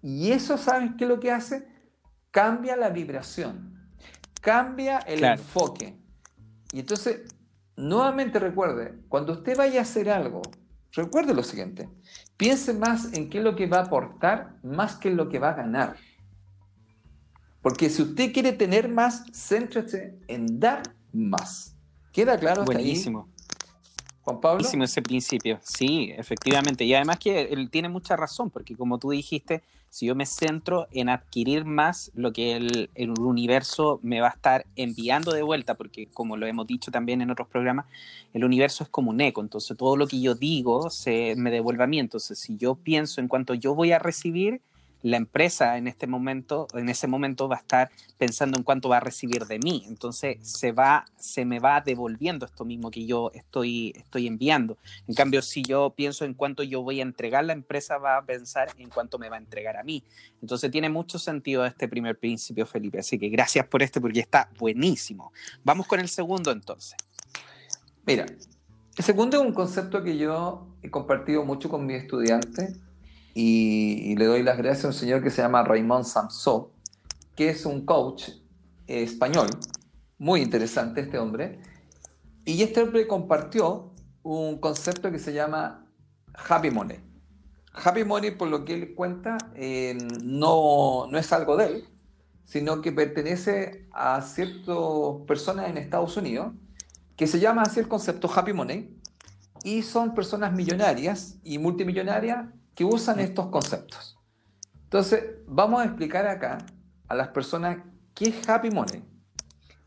Y 0.02 0.32
eso, 0.32 0.58
¿sabes 0.58 0.92
qué 0.98 1.04
es 1.04 1.10
lo 1.10 1.20
que 1.20 1.32
hace? 1.32 1.68
Cambia 2.32 2.76
la 2.76 2.90
vibración, 2.90 3.92
cambia 4.42 4.98
el 5.00 5.24
enfoque. 5.24 5.98
Y 6.72 6.80
entonces, 6.80 7.22
nuevamente 7.76 8.40
recuerde, 8.40 9.00
cuando 9.08 9.34
usted 9.34 9.56
vaya 9.56 9.80
a 9.80 9.84
hacer 9.84 10.10
algo, 10.10 10.42
recuerde 10.92 11.36
lo 11.36 11.44
siguiente, 11.44 11.88
Piense 12.38 12.74
más 12.74 13.14
en 13.14 13.30
qué 13.30 13.38
es 13.38 13.44
lo 13.44 13.56
que 13.56 13.68
va 13.68 13.78
a 13.78 13.84
aportar 13.84 14.58
más 14.64 14.96
que 14.96 15.10
en 15.10 15.18
lo 15.18 15.30
que 15.30 15.40
va 15.40 15.50
a 15.50 15.54
ganar. 15.54 15.96
Porque 17.62 17.90
si 17.90 18.02
usted 18.02 18.34
quiere 18.34 18.52
tener 18.52 18.90
más, 18.90 19.24
céntrese 19.32 20.20
en 20.28 20.60
dar 20.60 20.84
más. 21.14 21.76
¿Queda 22.12 22.38
claro? 22.38 22.66
Buenísimo. 22.66 23.30
Juan 24.22 24.40
Pablo. 24.40 24.58
Buenísimo 24.60 24.84
ese 24.84 25.02
principio. 25.02 25.60
Sí, 25.64 26.12
efectivamente. 26.16 26.84
Y 26.84 26.94
además 26.94 27.20
que 27.20 27.42
él 27.44 27.70
tiene 27.70 27.90
mucha 27.90 28.16
razón, 28.16 28.50
porque 28.50 28.76
como 28.76 29.00
tú 29.00 29.12
dijiste, 29.12 29.64
si 29.94 30.08
yo 30.08 30.16
me 30.16 30.26
centro 30.26 30.88
en 30.92 31.08
adquirir 31.08 31.66
más 31.66 32.12
lo 32.16 32.34
que 32.34 32.56
el, 32.56 32.90
universo 33.20 34.00
me 34.02 34.22
va 34.22 34.30
a 34.30 34.32
estar 34.32 34.66
enviando 34.76 35.32
de 35.32 35.44
vuelta, 35.44 35.76
porque 35.76 36.08
como 36.08 36.36
lo 36.36 36.48
hemos 36.48 36.66
dicho 36.66 36.90
también 36.90 37.22
en 37.22 37.30
otros 37.30 37.48
programas, 37.48 37.86
el 38.34 38.44
universo 38.44 38.84
es 38.84 38.90
como 38.90 39.12
un 39.12 39.22
eco, 39.22 39.42
entonces 39.42 39.78
todo 39.78 39.96
lo 39.96 40.08
que 40.08 40.20
yo 40.20 40.34
digo 40.34 40.90
se 40.90 41.36
me 41.36 41.52
devuelve 41.52 41.84
a 41.84 41.88
mí, 41.88 42.00
entonces 42.00 42.40
si 42.40 42.58
yo 42.58 42.74
pienso 42.74 43.22
en 43.22 43.28
cuanto 43.28 43.54
yo 43.54 43.76
voy 43.76 43.92
a 43.92 44.00
recibir, 44.00 44.62
la 45.04 45.18
empresa 45.18 45.78
en 45.78 45.88
este 45.88 46.08
momento, 46.08 46.66
en 46.74 46.88
ese 46.88 47.08
momento 47.08 47.50
va 47.50 47.58
a 47.58 47.60
estar 47.60 47.92
pensando 48.18 48.58
en 48.58 48.64
cuánto 48.64 48.88
va 48.88 48.98
a 48.98 49.00
recibir 49.02 49.46
de 49.46 49.60
mí. 49.60 49.84
Entonces 49.86 50.38
se 50.42 50.72
va, 50.72 51.06
se 51.18 51.44
me 51.44 51.60
va 51.60 51.82
devolviendo 51.82 52.46
esto 52.46 52.64
mismo 52.64 52.90
que 52.90 53.06
yo 53.06 53.30
estoy, 53.34 53.94
estoy 53.98 54.28
enviando. 54.28 54.78
En 55.06 55.14
cambio, 55.14 55.42
si 55.42 55.62
yo 55.62 55.94
pienso 55.96 56.24
en 56.24 56.34
cuánto 56.34 56.64
yo 56.64 56.82
voy 56.82 57.02
a 57.02 57.04
entregar, 57.04 57.44
la 57.44 57.52
empresa 57.52 57.98
va 57.98 58.18
a 58.18 58.26
pensar 58.26 58.70
en 58.78 58.90
cuánto 58.90 59.20
me 59.20 59.30
va 59.30 59.36
a 59.36 59.40
entregar 59.40 59.76
a 59.76 59.84
mí. 59.84 60.04
Entonces 60.42 60.72
tiene 60.72 60.90
mucho 60.90 61.20
sentido 61.20 61.66
este 61.66 61.90
primer 61.90 62.18
principio, 62.18 62.66
Felipe. 62.66 63.00
Así 63.00 63.20
que 63.20 63.28
gracias 63.28 63.68
por 63.68 63.84
este 63.84 64.00
porque 64.00 64.22
está 64.22 64.50
buenísimo. 64.58 65.34
Vamos 65.66 65.86
con 65.86 66.00
el 66.00 66.08
segundo 66.08 66.50
entonces. 66.50 66.96
Mira, 68.06 68.26
el 68.98 69.04
segundo 69.04 69.36
es 69.36 69.44
un 69.46 69.54
concepto 69.54 70.02
que 70.02 70.18
yo 70.18 70.66
he 70.82 70.90
compartido 70.90 71.44
mucho 71.44 71.68
con 71.68 71.86
mis 71.86 71.98
estudiantes 72.04 72.80
y, 73.34 74.16
le 74.16 74.26
doy 74.26 74.44
las 74.44 74.58
gracias 74.58 74.86
a 74.86 74.88
un 74.90 74.94
señor 74.94 75.24
que 75.24 75.32
se 75.32 75.42
llama 75.42 75.64
Raymond 75.64 76.06
Samso, 76.06 76.72
que 77.36 77.50
es 77.50 77.66
un 77.66 77.86
coach 77.86 78.30
español, 78.88 79.48
muy 80.20 80.42
interesante 80.42 81.02
este 81.02 81.18
hombre, 81.18 81.60
y 82.46 82.62
este 82.62 82.82
hombre 82.82 83.08
compartió 83.08 83.92
un 84.22 84.60
concepto 84.60 85.12
que 85.12 85.20
se 85.20 85.34
llama 85.34 85.88
Happy 86.34 86.70
Money. 86.70 87.00
Happy 87.74 88.04
Money, 88.04 88.32
por 88.32 88.50
lo 88.50 88.66
que 88.66 88.76
él 88.76 88.94
cuenta, 88.94 89.38
eh, 89.56 89.98
no, 90.24 91.08
no 91.10 91.18
es 91.18 91.34
algo 91.34 91.58
de 91.58 91.66
él, 91.66 91.86
sino 92.44 92.82
que 92.82 92.92
pertenece 92.92 93.88
a 93.92 94.22
ciertas 94.22 94.78
personas 95.26 95.70
en 95.70 95.78
Estados 95.78 96.16
Unidos, 96.18 96.54
que 97.16 97.26
se 97.26 97.40
llama 97.40 97.64
así 97.64 97.80
el 97.80 97.88
concepto 97.88 98.30
Happy 98.34 98.54
Money, 98.54 98.96
y 99.64 99.82
son 99.82 100.14
personas 100.14 100.54
millonarias 100.54 101.40
y 101.44 101.58
multimillonarias 101.58 102.48
que 102.76 102.84
usan 102.84 103.20
estos 103.20 103.48
conceptos. 103.48 104.18
Entonces, 104.84 105.24
vamos 105.48 105.82
a 105.82 105.86
explicar 105.86 106.28
acá 106.28 106.66
a 107.08 107.16
las 107.16 107.30
personas 107.30 107.78
qué 108.14 108.26
es 108.26 108.48
happy 108.48 108.72
money, 108.72 109.04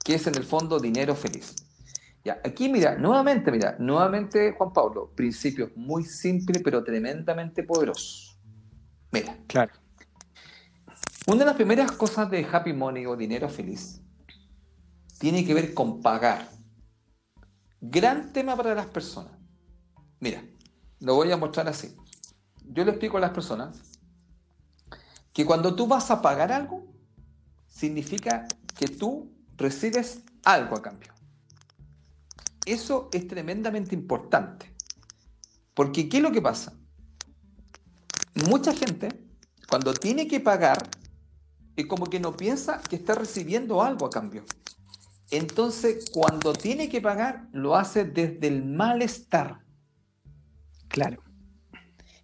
que 0.05 0.15
es 0.15 0.27
en 0.27 0.37
el 0.37 0.45
fondo 0.45 0.79
dinero 0.79 1.15
feliz. 1.15 1.55
Ya, 2.25 2.41
aquí 2.45 2.69
mira, 2.69 2.97
nuevamente, 2.97 3.53
mira, 3.53 3.77
nuevamente 3.79 4.53
Juan 4.53 4.73
Pablo, 4.73 5.13
principios 5.15 5.71
muy 5.77 6.05
simples 6.05 6.61
pero 6.65 6.83
tremendamente 6.83 7.63
poderosos. 7.63 8.39
Mira, 9.13 9.37
claro. 9.47 9.73
Una 11.29 11.39
de 11.41 11.45
las 11.45 11.55
primeras 11.55 11.93
cosas 11.93 12.31
de 12.31 12.47
happy 12.51 12.73
money 12.73 13.07
o 13.07 13.17
dinero 13.17 13.49
feliz 13.49 14.01
tiene 15.19 15.45
que 15.45 15.55
ver 15.55 15.73
con 15.73 16.01
pagar. 16.01 16.49
Gran 17.81 18.33
tema 18.33 18.57
para 18.57 18.75
las 18.75 18.87
personas. 18.87 19.33
Mira, 20.19 20.43
lo 21.01 21.15
voy 21.15 21.31
a 21.31 21.37
mostrar 21.37 21.69
así 21.69 21.95
yo 22.67 22.85
le 22.85 22.91
explico 22.91 23.17
a 23.17 23.21
las 23.21 23.31
personas 23.31 23.81
que 25.33 25.45
cuando 25.45 25.75
tú 25.75 25.87
vas 25.87 26.11
a 26.11 26.23
pagar 26.23 26.53
algo, 26.53 26.87
significa 27.67 28.47
que 28.79 28.89
tú 28.89 29.33
recibes 29.57 30.23
algo 30.45 30.77
a 30.77 30.83
cambio. 30.83 31.13
Eso 32.65 33.11
es 33.13 33.29
tremendamente 33.29 33.95
importante. 33.95 34.73
Porque 35.75 36.09
¿qué 36.09 36.17
es 36.19 36.23
lo 36.23 36.33
que 36.33 36.41
pasa? 36.41 36.73
Mucha 38.49 38.75
gente, 38.75 39.09
cuando 39.69 39.93
tiene 39.95 40.27
que 40.27 40.41
pagar, 40.41 40.79
es 41.77 41.87
como 41.87 42.07
que 42.07 42.19
no 42.19 42.37
piensa 42.37 42.81
que 42.81 42.97
está 42.97 43.15
recibiendo 43.15 43.83
algo 43.83 44.07
a 44.07 44.11
cambio. 44.11 44.45
Entonces, 45.31 46.11
cuando 46.11 46.53
tiene 46.55 46.89
que 46.89 47.01
pagar, 47.01 47.49
lo 47.53 47.77
hace 47.77 48.05
desde 48.05 48.47
el 48.47 48.65
malestar. 48.65 49.61
Claro. 50.89 51.26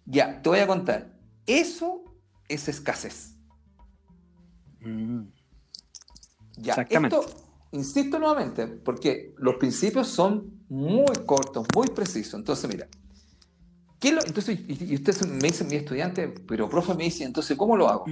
Ya, 0.05 0.41
te 0.41 0.49
voy 0.49 0.59
a 0.59 0.67
contar. 0.67 1.13
Eso 1.45 2.03
es 2.47 2.67
escasez. 2.67 3.35
Mm. 4.81 5.23
Ya, 6.57 6.73
esto, 6.89 7.25
insisto 7.71 8.19
nuevamente, 8.19 8.67
porque 8.67 9.33
los 9.37 9.55
principios 9.55 10.07
son 10.07 10.65
muy 10.69 11.15
cortos, 11.25 11.65
muy 11.73 11.87
precisos. 11.87 12.35
Entonces, 12.35 12.69
mira, 12.69 12.87
¿qué 13.99 14.11
lo, 14.11 14.23
entonces, 14.23 14.59
y, 14.67 14.93
usted 14.93 15.25
me 15.25 15.47
dice, 15.47 15.63
mi 15.63 15.75
estudiante, 15.75 16.27
pero 16.27 16.69
profe 16.69 16.93
me 16.93 17.05
dice, 17.05 17.23
entonces, 17.23 17.57
¿cómo 17.57 17.75
lo 17.75 17.89
hago? 17.89 18.05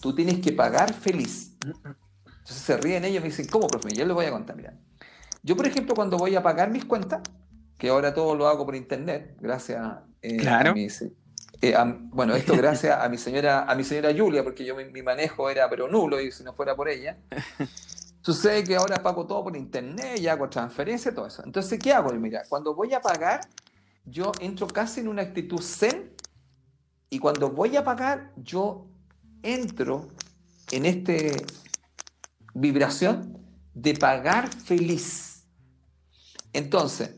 Tú 0.00 0.14
tienes 0.14 0.38
que 0.40 0.52
pagar 0.52 0.92
feliz. 0.92 1.56
Entonces 1.62 2.56
se 2.56 2.76
ríen 2.76 3.04
ellos 3.04 3.18
y 3.18 3.22
me 3.22 3.28
dicen, 3.28 3.46
¿cómo, 3.48 3.66
profe? 3.66 3.88
Yo 3.94 4.04
les 4.04 4.14
voy 4.14 4.26
a 4.26 4.30
contar, 4.30 4.56
mira. 4.56 4.78
Yo, 5.42 5.56
por 5.56 5.66
ejemplo, 5.66 5.94
cuando 5.94 6.16
voy 6.16 6.36
a 6.36 6.42
pagar 6.42 6.70
mis 6.70 6.84
cuentas, 6.84 7.22
que 7.78 7.88
ahora 7.88 8.14
todo 8.14 8.34
lo 8.34 8.46
hago 8.46 8.64
por 8.64 8.76
internet, 8.76 9.36
gracias 9.40 9.82
eh, 10.24 10.38
claro. 10.38 10.72
a, 10.72 10.74
eh, 11.60 11.74
bueno, 12.12 12.34
esto 12.34 12.56
gracias 12.56 12.98
a 12.98 13.06
mi 13.10 13.18
señora, 13.18 13.64
a 13.64 13.74
mi 13.74 13.84
señora 13.84 14.10
Julia, 14.16 14.42
porque 14.42 14.64
yo 14.64 14.74
mi, 14.74 15.02
manejo 15.02 15.50
era 15.50 15.68
pero 15.68 15.86
nulo 15.86 16.18
y 16.18 16.32
si 16.32 16.42
no 16.42 16.54
fuera 16.54 16.74
por 16.74 16.88
ella. 16.88 17.18
Sucede 18.22 18.64
que 18.64 18.74
ahora 18.74 19.02
pago 19.02 19.26
todo 19.26 19.44
por 19.44 19.54
internet, 19.54 20.18
ya 20.18 20.32
hago 20.32 20.48
transferencia, 20.48 21.14
todo 21.14 21.26
eso. 21.26 21.42
Entonces, 21.44 21.78
¿qué 21.78 21.92
hago? 21.92 22.10
Mira, 22.14 22.42
cuando 22.48 22.74
voy 22.74 22.94
a 22.94 23.02
pagar, 23.02 23.42
yo 24.06 24.32
entro 24.40 24.66
casi 24.66 25.00
en 25.00 25.08
una 25.08 25.20
actitud 25.20 25.60
zen 25.60 26.14
y 27.10 27.18
cuando 27.18 27.50
voy 27.50 27.76
a 27.76 27.84
pagar, 27.84 28.32
yo 28.36 28.86
entro 29.42 30.08
en 30.72 30.86
esta 30.86 31.12
vibración 32.54 33.38
de 33.74 33.92
pagar 33.92 34.48
feliz. 34.48 35.44
Entonces, 36.54 37.10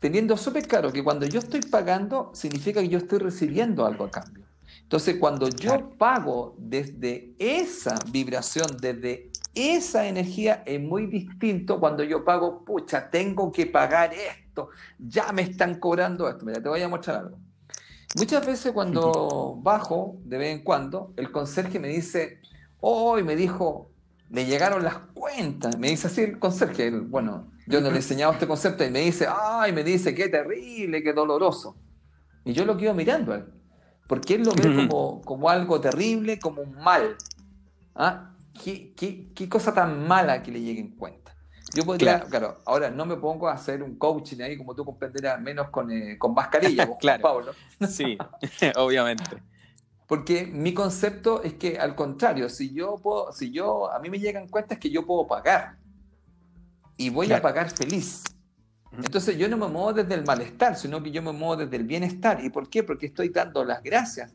teniendo 0.00 0.36
súper 0.36 0.66
claro 0.66 0.92
que 0.92 1.04
cuando 1.04 1.26
yo 1.26 1.38
estoy 1.38 1.60
pagando, 1.60 2.30
significa 2.34 2.80
que 2.80 2.88
yo 2.88 2.98
estoy 2.98 3.18
recibiendo 3.18 3.86
algo 3.86 4.04
a 4.04 4.10
cambio. 4.10 4.44
Entonces, 4.82 5.16
cuando 5.20 5.48
yo 5.48 5.90
pago 5.90 6.56
desde 6.58 7.32
esa 7.38 7.94
vibración, 8.10 8.66
desde 8.80 9.30
esa 9.54 10.08
energía, 10.08 10.62
es 10.66 10.80
muy 10.80 11.06
distinto 11.06 11.78
cuando 11.78 12.02
yo 12.02 12.24
pago, 12.24 12.64
pucha, 12.64 13.10
tengo 13.10 13.52
que 13.52 13.66
pagar 13.66 14.12
esto, 14.12 14.70
ya 14.98 15.32
me 15.32 15.42
están 15.42 15.78
cobrando 15.78 16.28
esto. 16.28 16.44
Mira, 16.44 16.60
te 16.60 16.68
voy 16.68 16.82
a 16.82 16.88
mostrar 16.88 17.18
algo. 17.18 17.38
Muchas 18.16 18.44
veces 18.44 18.72
cuando 18.72 19.58
bajo, 19.62 20.16
de 20.24 20.38
vez 20.38 20.56
en 20.56 20.64
cuando, 20.64 21.12
el 21.16 21.30
conserje 21.30 21.78
me 21.78 21.88
dice, 21.88 22.40
hoy 22.80 23.22
me 23.22 23.36
dijo, 23.36 23.90
le 24.30 24.46
llegaron 24.46 24.82
las 24.82 24.96
cuentas. 25.14 25.78
Me 25.78 25.90
dice 25.90 26.08
así 26.08 26.22
el 26.22 26.38
conserje, 26.38 26.90
bueno, 26.90 27.52
yo 27.70 27.80
no 27.80 27.88
le 27.88 27.94
he 27.94 27.96
enseñado 27.96 28.32
este 28.32 28.46
concepto 28.46 28.84
y 28.84 28.90
me 28.90 29.00
dice, 29.00 29.26
ay, 29.28 29.72
me 29.72 29.82
dice, 29.82 30.14
qué 30.14 30.28
terrible, 30.28 31.02
qué 31.02 31.12
doloroso. 31.12 31.76
Y 32.44 32.52
yo 32.52 32.64
lo 32.64 32.76
quedo 32.76 32.94
mirando 32.94 33.32
a 33.32 33.36
él 33.36 33.44
porque 34.10 34.34
él 34.34 34.42
lo 34.42 34.52
ve 34.52 34.74
como, 34.74 35.20
como 35.20 35.48
algo 35.48 35.80
terrible, 35.80 36.40
como 36.40 36.62
un 36.62 36.74
mal. 36.74 37.16
¿Ah? 37.94 38.34
¿Qué, 38.60 38.92
qué, 38.92 39.48
cosa 39.48 39.72
tan 39.72 40.04
mala 40.08 40.42
que 40.42 40.50
le 40.50 40.60
llegue 40.60 40.80
en 40.80 40.96
cuenta? 40.96 41.32
Yo 41.76 41.84
podría, 41.84 42.18
claro. 42.22 42.58
ahora 42.66 42.90
no 42.90 43.06
me 43.06 43.14
pongo 43.14 43.48
a 43.48 43.52
hacer 43.52 43.84
un 43.84 43.96
coaching 43.96 44.40
ahí, 44.40 44.56
como 44.56 44.74
tú 44.74 44.84
comprenderás, 44.84 45.40
menos 45.40 45.70
con, 45.70 45.92
eh, 45.92 46.18
con 46.18 46.34
mascarilla, 46.34 46.86
con 46.88 46.96
claro. 46.96 47.22
Pablo. 47.22 47.52
sí, 47.88 48.18
obviamente. 48.76 49.40
Porque 50.08 50.44
mi 50.44 50.74
concepto 50.74 51.44
es 51.44 51.54
que 51.54 51.78
al 51.78 51.94
contrario, 51.94 52.48
si 52.48 52.74
yo 52.74 52.96
puedo, 52.96 53.30
si 53.30 53.52
yo, 53.52 53.92
a 53.92 54.00
mí 54.00 54.10
me 54.10 54.18
llegan 54.18 54.48
cuentas 54.48 54.78
que 54.78 54.90
yo 54.90 55.06
puedo 55.06 55.28
pagar 55.28 55.78
y 57.00 57.08
voy 57.08 57.32
a 57.32 57.40
pagar 57.40 57.70
feliz. 57.70 58.22
Entonces 58.92 59.38
yo 59.38 59.48
no 59.48 59.56
me 59.56 59.68
muevo 59.68 59.94
desde 59.94 60.12
el 60.12 60.22
malestar, 60.22 60.76
sino 60.76 61.02
que 61.02 61.10
yo 61.10 61.22
me 61.22 61.32
muevo 61.32 61.56
desde 61.56 61.76
el 61.76 61.84
bienestar. 61.84 62.44
¿Y 62.44 62.50
por 62.50 62.68
qué? 62.68 62.82
Porque 62.82 63.06
estoy 63.06 63.30
dando 63.30 63.64
las 63.64 63.82
gracias 63.82 64.34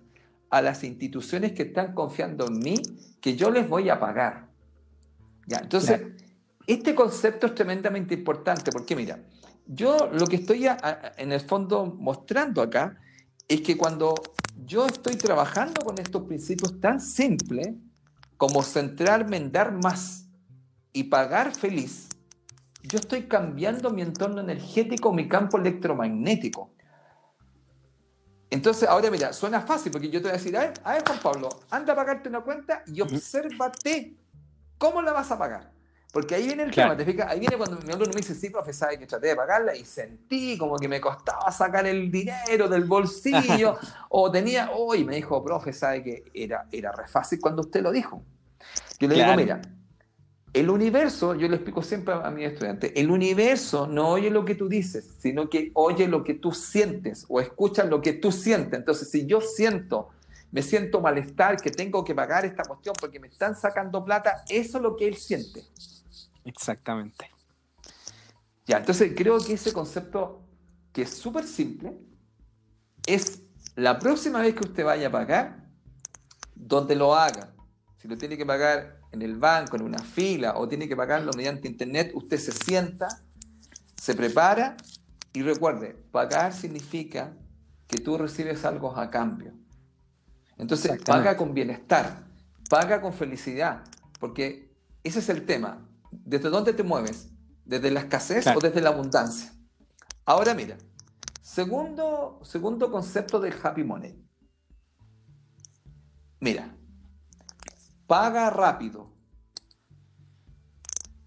a 0.49 0.63
las 0.63 0.83
instituciones 0.83 1.51
que 1.51 1.61
están 1.61 1.93
confiando 1.93 2.47
en 2.47 2.57
mí, 2.57 2.81
que 3.21 3.35
yo 3.35 3.51
les 3.51 3.69
voy 3.69 3.91
a 3.91 3.99
pagar. 3.99 4.47
¿Ya? 5.45 5.59
Entonces, 5.59 6.01
este 6.65 6.95
concepto 6.95 7.45
es 7.45 7.53
tremendamente 7.53 8.15
importante, 8.15 8.71
porque 8.71 8.95
mira, 8.95 9.19
yo 9.67 10.09
lo 10.11 10.25
que 10.25 10.37
estoy 10.37 10.65
en 11.17 11.31
el 11.31 11.41
fondo 11.41 11.85
mostrando 11.85 12.63
acá 12.63 12.97
es 13.47 13.61
que 13.61 13.77
cuando 13.77 14.15
yo 14.65 14.87
estoy 14.87 15.17
trabajando 15.17 15.81
con 15.81 15.99
estos 15.99 16.23
principios 16.23 16.81
tan 16.81 16.99
simples 16.99 17.75
como 18.37 18.63
centrarme 18.63 19.37
en 19.37 19.51
dar 19.51 19.71
más 19.71 20.25
y 20.93 21.03
pagar 21.03 21.53
feliz, 21.53 22.09
yo 22.87 22.99
estoy 22.99 23.23
cambiando 23.23 23.89
mi 23.89 24.01
entorno 24.01 24.41
energético, 24.41 25.11
mi 25.13 25.27
campo 25.27 25.57
electromagnético. 25.57 26.71
Entonces, 28.49 28.87
ahora 28.87 29.09
mira, 29.09 29.33
suena 29.33 29.61
fácil 29.61 29.91
porque 29.91 30.09
yo 30.09 30.19
te 30.21 30.27
voy 30.27 30.35
a 30.35 30.37
decir, 30.37 30.55
a 30.55 30.61
ver, 30.61 30.73
a 30.83 30.93
ver 30.93 31.03
Juan 31.05 31.19
Pablo, 31.19 31.49
anda 31.69 31.93
a 31.93 31.95
pagarte 31.95 32.29
una 32.29 32.41
cuenta 32.41 32.83
y 32.87 33.01
obsérvate 33.01 34.15
cómo 34.77 35.01
la 35.01 35.11
vas 35.11 35.31
a 35.31 35.37
pagar. 35.37 35.75
Porque 36.15 36.33
ahí 36.33 36.45
viene 36.45 36.63
el 36.63 36.71
tema, 36.71 36.95
¿te 36.95 37.03
fijas? 37.03 37.29
Ahí 37.29 37.41
viene 37.41 37.57
cuando 37.57 37.77
mi 37.81 37.91
alumno 37.91 38.13
me 38.13 38.21
dice, 38.21 38.33
sí, 38.33 38.49
profe, 38.49 38.71
sabe 38.71 38.97
que 38.97 39.05
traté 39.05 39.27
de 39.27 39.35
pagarla 39.35 39.75
y 39.75 39.83
sentí 39.83 40.57
como 40.57 40.77
que 40.77 40.87
me 40.87 41.01
costaba 41.01 41.51
sacar 41.51 41.85
el 41.85 42.09
dinero 42.09 42.69
del 42.69 42.85
bolsillo. 42.85 43.77
o 44.09 44.31
tenía, 44.31 44.71
hoy 44.71 45.03
me 45.03 45.15
dijo, 45.15 45.43
profe, 45.43 45.73
sabe 45.73 46.03
que 46.03 46.23
era, 46.33 46.67
era 46.71 46.93
re 46.93 47.05
fácil 47.07 47.41
cuando 47.41 47.63
usted 47.63 47.81
lo 47.81 47.91
dijo. 47.91 48.23
Yo 48.97 49.09
le 49.09 49.15
digo, 49.15 49.35
mira, 49.35 49.61
el 50.55 50.69
universo, 50.69 51.35
yo 51.35 51.49
le 51.49 51.57
explico 51.57 51.83
siempre 51.83 52.13
a 52.13 52.31
mis 52.31 52.47
estudiantes, 52.47 52.93
el 52.95 53.11
universo 53.11 53.87
no 53.87 54.07
oye 54.07 54.29
lo 54.29 54.45
que 54.45 54.55
tú 54.55 54.69
dices, 54.69 55.05
sino 55.19 55.49
que 55.49 55.71
oye 55.73 56.07
lo 56.07 56.23
que 56.23 56.33
tú 56.33 56.53
sientes 56.53 57.25
o 57.27 57.41
escucha 57.41 57.83
lo 57.83 58.01
que 58.01 58.13
tú 58.13 58.31
sientes. 58.31 58.79
Entonces, 58.79 59.11
si 59.11 59.25
yo 59.25 59.41
siento, 59.41 60.11
me 60.53 60.61
siento 60.61 61.01
malestar, 61.01 61.57
que 61.57 61.71
tengo 61.71 62.05
que 62.05 62.15
pagar 62.15 62.45
esta 62.45 62.63
cuestión 62.63 62.95
porque 62.97 63.19
me 63.19 63.27
están 63.27 63.53
sacando 63.53 64.05
plata, 64.05 64.45
eso 64.47 64.77
es 64.77 64.81
lo 64.81 64.95
que 64.95 65.09
él 65.09 65.17
siente. 65.17 65.61
Exactamente. 66.45 67.29
Ya, 68.65 68.77
entonces 68.77 69.11
creo 69.13 69.37
que 69.39 69.53
ese 69.53 69.73
concepto, 69.73 70.41
que 70.93 71.01
es 71.01 71.09
súper 71.09 71.43
simple, 71.43 71.97
es 73.05 73.41
la 73.75 73.99
próxima 73.99 74.39
vez 74.39 74.55
que 74.55 74.69
usted 74.69 74.85
vaya 74.85 75.09
a 75.09 75.11
pagar, 75.11 75.67
donde 76.55 76.95
lo 76.95 77.13
haga. 77.13 77.53
Si 77.97 78.07
lo 78.07 78.17
tiene 78.17 78.37
que 78.37 78.45
pagar 78.45 78.94
en 79.15 79.21
el 79.21 79.37
banco, 79.37 79.75
en 79.77 79.83
una 79.83 79.99
fila, 79.99 80.57
o 80.57 80.67
tiene 80.67 80.87
que 80.87 80.95
pagarlo 80.95 81.31
mediante 81.35 81.67
internet, 81.67 82.11
usted 82.13 82.37
se 82.37 82.51
sienta, 82.51 83.07
se 83.95 84.13
prepara 84.13 84.77
y 85.33 85.41
recuerde, 85.41 85.95
pagar 86.11 86.53
significa 86.53 87.33
que 87.87 87.97
tú 87.97 88.17
recibes 88.17 88.65
algo 88.65 88.95
a 88.97 89.09
cambio. 89.09 89.53
Entonces, 90.57 91.01
paga 91.03 91.35
con 91.35 91.53
bienestar, 91.53 92.27
paga 92.69 93.01
con 93.01 93.13
felicidad, 93.13 93.83
porque 94.19 94.73
ese 95.03 95.19
es 95.19 95.29
el 95.29 95.45
tema. 95.45 95.87
¿Desde 96.11 96.49
dónde 96.49 96.73
te 96.73 96.83
mueves? 96.83 97.29
¿Desde 97.65 97.91
la 97.91 98.01
escasez 98.01 98.45
o 98.47 98.59
desde 98.59 98.81
la 98.81 98.89
abundancia? 98.89 99.53
Ahora 100.25 100.53
mira, 100.53 100.77
segundo, 101.41 102.39
segundo 102.43 102.91
concepto 102.91 103.39
del 103.39 103.53
happy 103.61 103.83
money. 103.83 104.21
Mira, 106.39 106.75
Paga 108.07 108.49
rápido. 108.49 109.11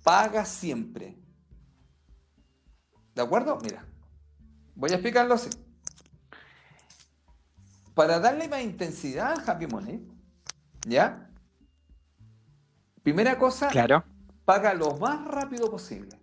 Paga 0.03 0.45
siempre. 0.45 1.19
¿De 3.14 3.23
acuerdo? 3.23 3.59
Mira, 3.62 3.85
voy 4.75 4.91
a 4.91 4.95
explicarlo 4.95 5.35
así. 5.35 5.51
Para 7.95 8.21
darle 8.21 8.49
más 8.49 8.62
intensidad 8.62 9.33
al 9.33 9.49
Happy 9.49 9.67
Money, 9.67 10.07
¿ya? 10.87 11.29
Primera 13.03 13.37
cosa, 13.38 13.69
claro. 13.69 14.05
paga 14.45 14.73
lo 14.75 14.97
más 14.99 15.25
rápido 15.27 15.71
posible. 15.71 16.17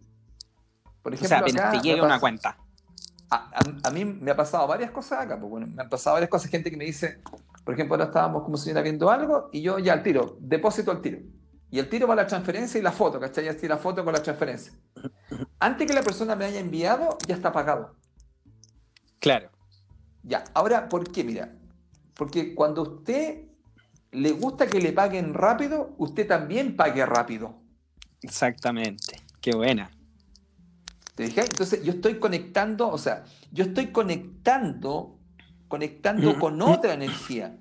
Por 1.02 1.14
ejemplo, 1.14 1.46
o 1.46 1.50
sea, 1.50 1.70
acá 1.70 1.82
te 1.82 2.02
una 2.02 2.20
cuenta. 2.20 2.58
A, 3.30 3.92
mí 3.92 4.06
me 4.06 4.32
ha 4.32 4.36
pasado 4.36 4.68
varias 4.68 4.92
cosas 4.92 5.20
acá. 5.20 5.40
Pues 5.40 5.50
bueno, 5.50 5.68
me 5.68 5.84
han 5.84 5.90
pasado 5.90 6.14
varias 6.14 6.30
cosas. 6.30 6.50
Gente 6.50 6.72
que 6.72 6.78
me 6.78 6.86
dice, 6.86 7.22
por 7.66 7.74
ejemplo, 7.74 7.96
ahora 7.96 8.06
estábamos 8.06 8.44
como 8.44 8.58
señora 8.58 8.84
viendo 8.84 9.10
algo 9.10 9.50
y 9.52 9.64
yo 9.64 9.80
ya 9.80 9.94
al 9.94 10.04
tiro, 10.04 10.38
depósito 10.40 10.92
al 10.92 11.02
tiro. 11.02 11.20
Y 11.72 11.80
el 11.80 11.90
tiro 11.90 12.08
va 12.08 12.16
la 12.16 12.28
transferencia 12.28 12.80
y 12.80 12.84
la 12.84 12.92
foto, 12.92 13.20
¿cachai? 13.20 13.44
Ya 13.44 13.68
la 13.68 13.78
foto 13.78 14.06
con 14.06 14.14
la 14.14 14.22
transferencia. 14.22 14.72
Antes 15.60 15.88
que 15.88 15.94
la 15.94 16.04
persona 16.04 16.36
me 16.36 16.46
haya 16.46 16.60
enviado, 16.60 17.18
ya 17.28 17.34
está 17.34 17.52
pagado. 17.52 17.96
Claro. 19.20 19.50
Ya, 20.22 20.44
ahora, 20.54 20.88
¿por 20.88 21.12
qué? 21.12 21.24
Mira, 21.24 21.56
porque 22.14 22.54
cuando 22.54 22.82
a 22.82 22.84
usted 22.84 23.48
le 24.12 24.32
gusta 24.32 24.68
que 24.68 24.80
le 24.80 24.94
paguen 24.94 25.34
rápido, 25.34 25.96
usted 25.98 26.28
también 26.28 26.76
pague 26.76 27.04
rápido. 27.04 27.56
Exactamente. 28.22 29.22
Qué 29.42 29.56
buena. 29.56 29.90
¿Te 31.16 31.24
dije? 31.24 31.42
Entonces 31.42 31.84
yo 31.84 31.94
estoy 31.94 32.20
conectando, 32.20 32.90
o 32.90 32.98
sea, 33.00 33.24
yo 33.52 33.64
estoy 33.64 33.88
conectando 33.88 35.18
conectando 35.68 36.40
con 36.40 36.62
otra 36.62 36.94
energía, 36.94 37.58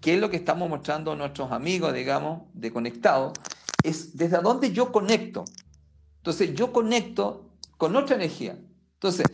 que 0.00 0.14
es 0.14 0.20
lo 0.20 0.30
que 0.30 0.36
estamos 0.36 0.68
mostrando 0.68 1.12
a 1.12 1.16
nuestros 1.16 1.50
amigos, 1.52 1.92
digamos, 1.92 2.42
de 2.54 2.72
conectado, 2.72 3.32
es 3.82 4.16
desde 4.16 4.38
dónde 4.38 4.72
yo 4.72 4.92
conecto. 4.92 5.44
Entonces, 6.18 6.54
yo 6.54 6.72
conecto 6.72 7.50
con 7.76 7.96
otra 7.96 8.16
energía. 8.16 8.58
Entonces, 8.94 9.26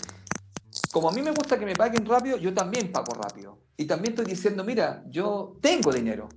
como 0.92 1.08
a 1.08 1.12
mí 1.12 1.22
me 1.22 1.30
gusta 1.30 1.58
que 1.58 1.66
me 1.66 1.74
paguen 1.74 2.04
rápido, 2.06 2.36
yo 2.36 2.52
también 2.52 2.92
pago 2.92 3.14
rápido. 3.14 3.58
Y 3.76 3.86
también 3.86 4.12
estoy 4.12 4.26
diciendo, 4.26 4.64
mira, 4.64 5.04
yo 5.08 5.56
tengo 5.60 5.92
dinero. 5.92 6.28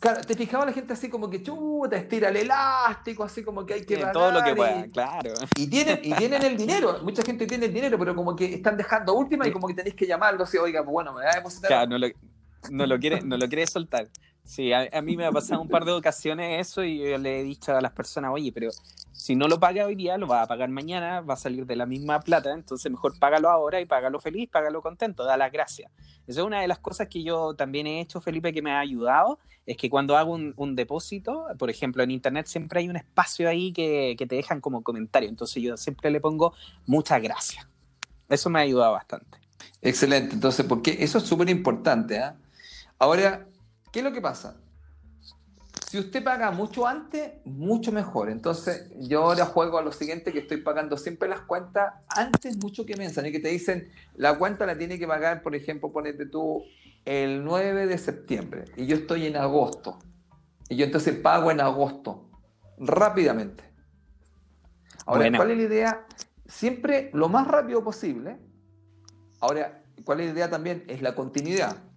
Claro, 0.00 0.22
te 0.22 0.34
fijaba 0.34 0.64
la 0.64 0.72
gente 0.72 0.94
así 0.94 1.10
como 1.10 1.28
que 1.28 1.42
chuta, 1.42 1.94
estira 1.94 2.30
el 2.30 2.36
elástico, 2.38 3.22
así 3.22 3.44
como 3.44 3.66
que 3.66 3.74
hay 3.74 3.84
que 3.84 3.98
pagar 3.98 4.12
todo 4.14 4.32
lo 4.32 4.42
que 4.42 4.56
pueda, 4.56 4.86
claro. 4.88 5.34
Y 5.56 5.66
tienen, 5.66 6.00
y 6.02 6.14
tienen 6.14 6.42
el 6.42 6.56
dinero, 6.56 7.00
mucha 7.04 7.22
gente 7.22 7.46
tiene 7.46 7.66
el 7.66 7.74
dinero, 7.74 7.98
pero 7.98 8.16
como 8.16 8.34
que 8.34 8.54
están 8.54 8.78
dejando 8.78 9.12
última 9.12 9.46
y 9.46 9.52
como 9.52 9.68
que 9.68 9.74
tenéis 9.74 9.94
que 9.94 10.06
llamarlo, 10.06 10.44
así, 10.44 10.56
oiga, 10.56 10.82
pues 10.82 10.92
bueno, 10.92 11.12
me 11.12 11.22
da 11.22 11.32
a 11.32 11.34
depositar. 11.34 11.68
Claro, 11.68 11.90
no 11.90 11.98
lo, 11.98 12.06
no 12.70 12.86
lo 12.86 12.98
quiere, 12.98 13.20
no 13.20 13.36
lo 13.36 13.46
quiere 13.46 13.66
soltar. 13.66 14.08
Sí, 14.44 14.72
a, 14.72 14.88
mí 15.02 15.16
me 15.16 15.26
ha 15.26 15.32
pasado 15.32 15.60
un 15.60 15.68
par 15.68 15.84
de 15.84 15.92
ocasiones 15.92 16.60
eso 16.60 16.82
y 16.82 16.98
yo 16.98 17.18
le 17.18 17.40
he 17.40 17.42
dicho 17.44 17.76
a 17.76 17.80
las 17.80 17.92
personas, 17.92 18.32
oye, 18.32 18.50
pero 18.52 18.70
si 19.12 19.36
no 19.36 19.46
lo 19.46 19.60
paga 19.60 19.86
hoy 19.86 19.94
día, 19.94 20.16
lo 20.16 20.26
va 20.26 20.42
a 20.42 20.46
pagar 20.46 20.70
mañana, 20.70 21.20
va 21.20 21.34
a 21.34 21.36
salir 21.36 21.66
de 21.66 21.76
la 21.76 21.86
misma 21.86 22.20
plata, 22.20 22.52
entonces 22.52 22.90
mejor 22.90 23.18
págalo 23.18 23.50
ahora 23.50 23.80
y 23.80 23.86
págalo 23.86 24.18
feliz, 24.18 24.48
págalo 24.50 24.82
contento, 24.82 25.24
da 25.24 25.36
las 25.36 25.52
gracias. 25.52 25.92
Esa 26.26 26.40
es 26.40 26.46
una 26.46 26.60
de 26.62 26.68
las 26.68 26.78
cosas 26.78 27.08
que 27.08 27.22
yo 27.22 27.54
también 27.54 27.86
he 27.86 28.00
hecho, 28.00 28.20
Felipe, 28.20 28.52
que 28.52 28.62
me 28.62 28.72
ha 28.72 28.80
ayudado, 28.80 29.38
es 29.66 29.76
que 29.76 29.90
cuando 29.90 30.16
hago 30.16 30.32
un, 30.32 30.74
depósito, 30.74 31.46
por 31.58 31.70
ejemplo, 31.70 32.02
en 32.02 32.10
Internet 32.10 32.46
siempre 32.46 32.80
hay 32.80 32.88
un 32.88 32.96
espacio 32.96 33.48
ahí 33.48 33.72
que, 33.72 34.16
te 34.18 34.34
dejan 34.34 34.60
como 34.60 34.82
comentario, 34.82 35.28
entonces 35.28 35.62
yo 35.62 35.76
siempre 35.76 36.10
le 36.10 36.20
pongo 36.20 36.54
muchas 36.86 37.22
gracias. 37.22 37.66
Eso 38.28 38.48
me 38.48 38.60
ha 38.60 38.62
ayudado 38.62 38.92
bastante. 38.92 39.38
Excelente, 39.82 40.34
entonces, 40.34 40.64
porque 40.66 40.96
eso 41.00 41.18
es 41.18 41.24
súper 41.24 41.50
importante. 41.50 42.16
¿eh? 42.16 42.32
Ahora, 42.98 43.46
¿Qué 43.92 44.00
es 44.00 44.04
lo 44.04 44.12
que 44.12 44.20
pasa? 44.20 44.56
Si 45.90 45.98
usted 45.98 46.22
paga 46.22 46.52
mucho 46.52 46.86
antes, 46.86 47.32
mucho 47.44 47.90
mejor. 47.90 48.30
Entonces, 48.30 48.92
yo 48.96 49.24
ahora 49.24 49.44
juego 49.44 49.76
a 49.76 49.82
lo 49.82 49.90
siguiente, 49.90 50.32
que 50.32 50.38
estoy 50.38 50.58
pagando 50.58 50.96
siempre 50.96 51.28
las 51.28 51.40
cuentas 51.40 51.94
antes 52.06 52.56
mucho 52.58 52.86
que 52.86 52.96
mensan. 52.96 53.26
Y 53.26 53.32
que 53.32 53.40
te 53.40 53.48
dicen, 53.48 53.90
la 54.14 54.38
cuenta 54.38 54.66
la 54.66 54.78
tiene 54.78 55.00
que 55.00 55.08
pagar, 55.08 55.42
por 55.42 55.56
ejemplo, 55.56 55.90
ponete 55.90 56.26
tú 56.26 56.62
el 57.04 57.42
9 57.42 57.88
de 57.88 57.98
septiembre. 57.98 58.66
Y 58.76 58.86
yo 58.86 58.94
estoy 58.94 59.26
en 59.26 59.36
agosto. 59.36 59.98
Y 60.68 60.76
yo 60.76 60.84
entonces 60.84 61.16
pago 61.16 61.50
en 61.50 61.60
agosto. 61.60 62.30
Rápidamente. 62.78 63.64
Ahora, 65.06 65.28
¿cuál 65.36 65.50
es 65.50 65.56
la 65.56 65.62
idea? 65.64 66.06
Siempre 66.46 67.10
lo 67.14 67.28
más 67.28 67.48
rápido 67.48 67.82
posible. 67.82 68.38
Ahora, 69.40 69.82
¿cuál 70.04 70.20
es 70.20 70.26
la 70.26 70.32
idea 70.34 70.50
también? 70.50 70.84
Es 70.86 71.02
la 71.02 71.16
continuidad. 71.16 71.89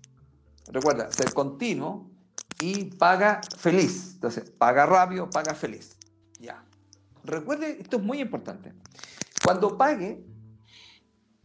Recuerda, 0.72 1.12
ser 1.12 1.34
continuo 1.34 2.10
y 2.60 2.86
paga 2.86 3.42
feliz. 3.58 4.12
Entonces, 4.16 4.50
paga 4.50 4.86
rápido, 4.86 5.30
paga 5.30 5.54
feliz. 5.54 5.98
Ya. 6.40 6.64
Recuerde, 7.24 7.78
esto 7.82 7.98
es 7.98 8.04
muy 8.04 8.22
importante. 8.22 8.74
Cuando 9.44 9.78
pague, 9.78 10.24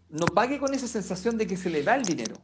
no 0.08 0.26
pague 0.26 0.58
con 0.58 0.72
esa 0.74 0.86
sensación 0.86 1.36
de 1.36 1.46
que 1.46 1.56
se 1.56 1.70
le 1.70 1.82
da 1.82 1.96
el 1.96 2.04
dinero. 2.04 2.36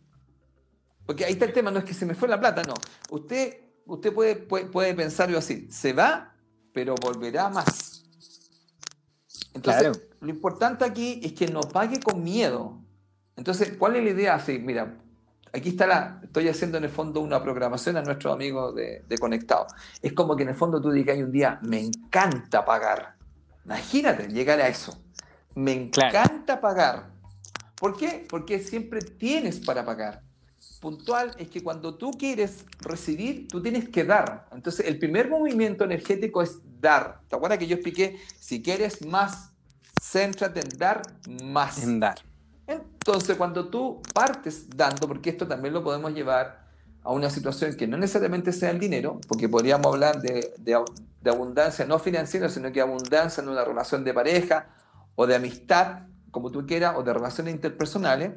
Porque 1.07 1.25
ahí 1.25 1.35
está 1.35 1.45
el 1.45 1.53
tema, 1.53 1.71
no 1.71 1.79
es 1.79 1.85
que 1.85 1.95
se 1.95 2.07
me 2.07 2.15
fue 2.15 2.29
la 2.29 2.41
plata, 2.41 2.63
no. 2.63 2.75
Usted, 3.11 3.59
usted 3.87 4.13
puede, 4.13 4.37
puede, 4.37 4.95
pensarlo 4.95 5.39
así, 5.39 5.69
se 5.71 5.93
va, 5.93 6.35
pero 6.73 6.95
volverá 6.95 7.49
más. 7.51 8.05
Entonces, 9.53 10.01
lo 10.21 10.31
importante 10.31 10.85
aquí 10.85 11.21
es 11.23 11.33
que 11.33 11.47
no 11.47 11.61
pague 11.61 12.01
con 12.01 12.23
miedo. 12.25 12.83
Entonces, 13.37 13.75
¿cuál 13.79 13.97
es 13.97 14.05
la 14.05 14.11
idea? 14.11 14.35
Así, 14.35 14.59
mira, 14.59 14.99
aquí 15.55 15.71
está 15.71 15.87
la, 15.87 16.21
estoy 16.23 16.49
haciendo 16.49 16.79
en 16.79 16.85
el 16.85 16.91
fondo 16.91 17.21
una 17.21 17.43
programación 17.43 17.97
a 17.97 18.03
nuestros 18.03 18.35
amigos 18.35 18.75
de, 18.75 19.19
Conectado. 19.19 19.67
Es 20.03 20.13
como 20.13 20.37
que 20.37 20.43
en 20.43 20.51
el 20.51 20.55
fondo 20.55 20.81
tú 20.81 20.91
digas 20.91 21.17
un 21.19 21.31
día, 21.31 21.59
me 21.63 21.81
encanta 21.81 22.65
pagar. 22.65 23.15
Imagínate 23.65 24.29
llegar 24.29 24.61
a 24.61 24.69
eso. 24.69 25.01
Me 25.55 25.73
encanta 25.73 26.61
pagar. 26.61 27.11
¿Por 27.77 27.97
qué? 27.97 28.27
Porque 28.29 28.59
siempre 28.59 29.01
tienes 29.01 29.61
para 29.61 29.85
pagar. 29.85 30.23
Puntual 30.81 31.31
es 31.39 31.49
que 31.49 31.63
cuando 31.63 31.97
tú 31.97 32.11
quieres 32.11 32.67
recibir, 32.81 33.49
tú 33.49 33.63
tienes 33.63 33.89
que 33.89 34.05
dar. 34.05 34.49
Entonces, 34.53 34.87
el 34.87 34.99
primer 34.99 35.31
movimiento 35.31 35.85
energético 35.85 36.43
es 36.43 36.59
dar. 36.81 37.21
¿Te 37.29 37.37
acuerdas 37.37 37.59
que 37.59 37.67
yo 37.67 37.77
expliqué? 37.77 38.19
Si 38.39 38.63
quieres 38.63 39.07
más, 39.07 39.53
céntrate 40.03 40.61
en 40.61 40.79
dar 40.79 41.03
más. 41.43 41.83
En 41.83 42.01
dar. 42.01 42.17
Entonces, 42.67 43.37
cuando 43.37 43.69
tú 43.69 44.01
partes 44.13 44.69
dando, 44.75 45.07
porque 45.07 45.31
esto 45.31 45.47
también 45.47 45.75
lo 45.75 45.85
podemos 45.85 46.13
llevar 46.13 46.65
a 47.03 47.13
una 47.13 47.29
situación 47.29 47.77
que 47.77 47.87
no 47.87 47.99
necesariamente 47.99 48.53
sea 48.53 48.71
el 48.71 48.81
dinero, 48.81 49.21
porque 49.29 49.49
podríamos 49.49 49.87
hablar 49.93 50.23
de, 50.23 50.55
de, 50.59 51.31
abundancia 51.31 51.85
no 51.85 51.99
financiera, 51.99 52.49
sino 52.49 52.73
que 52.73 52.81
abundancia 52.81 53.43
en 53.43 53.51
una 53.51 53.65
relación 53.65 54.05
de 54.05 54.15
pareja 54.15 54.69
o 55.15 55.27
de 55.27 55.35
amistad, 55.35 56.05
como 56.31 56.51
tú 56.51 56.67
quieras, 56.67 56.95
o 56.97 57.03
de 57.03 57.13
relaciones 57.13 57.55
interpersonales, 57.55 58.33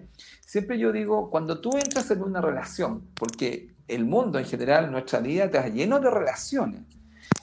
siempre 0.46 0.78
yo 0.78 0.92
digo, 0.92 1.30
cuando 1.30 1.60
tú 1.60 1.78
entras 1.78 2.12
en 2.12 2.22
una 2.22 2.42
relación, 2.42 3.08
porque 3.16 3.74
el 3.88 4.06
mundo 4.06 4.38
en 4.38 4.46
general, 4.46 4.92
nuestra 4.92 5.20
vida 5.20 5.46
está 5.46 5.68
lleno 5.70 6.00
de 6.00 6.12
relaciones. 6.12 6.82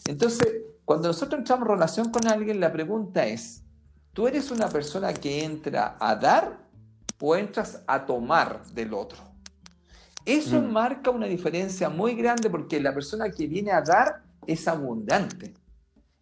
Entonces, 0.06 0.46
cuando 0.84 1.08
nosotros 1.08 1.38
entramos 1.38 1.66
en 1.66 1.74
relación 1.74 2.10
con 2.10 2.26
alguien, 2.26 2.60
la 2.60 2.70
pregunta 2.70 3.26
es, 3.26 3.62
¿tú 4.12 4.28
eres 4.28 4.50
una 4.50 4.68
persona 4.68 5.12
que 5.14 5.42
entra 5.44 5.96
a 5.98 6.14
dar 6.16 6.63
o 7.26 7.34
entras 7.36 7.82
a 7.86 8.04
tomar 8.04 8.66
del 8.74 8.92
otro. 8.92 9.16
Eso 10.26 10.60
mm. 10.60 10.70
marca 10.70 11.10
una 11.10 11.26
diferencia 11.26 11.88
muy 11.88 12.14
grande 12.14 12.50
porque 12.50 12.78
la 12.80 12.92
persona 12.92 13.30
que 13.30 13.46
viene 13.46 13.72
a 13.72 13.80
dar 13.80 14.22
es 14.46 14.68
abundante. 14.68 15.54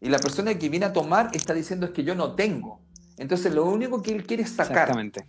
Y 0.01 0.09
la 0.09 0.19
persona 0.19 0.57
que 0.57 0.69
viene 0.69 0.87
a 0.87 0.93
tomar 0.93 1.31
está 1.33 1.55
diciendo 1.55 1.87
es 1.87 1.93
que 1.93 2.05
yo 2.05 2.15
no 2.15 2.37
tengo. 2.37 2.81
Entonces 3.19 3.53
lo 3.53 3.65
único 3.65 4.01
que 4.01 4.13
él 4.13 4.25
quiere 4.25 4.45
es 4.45 4.51
sacar. 4.51 4.91
Exactamente. 4.91 5.27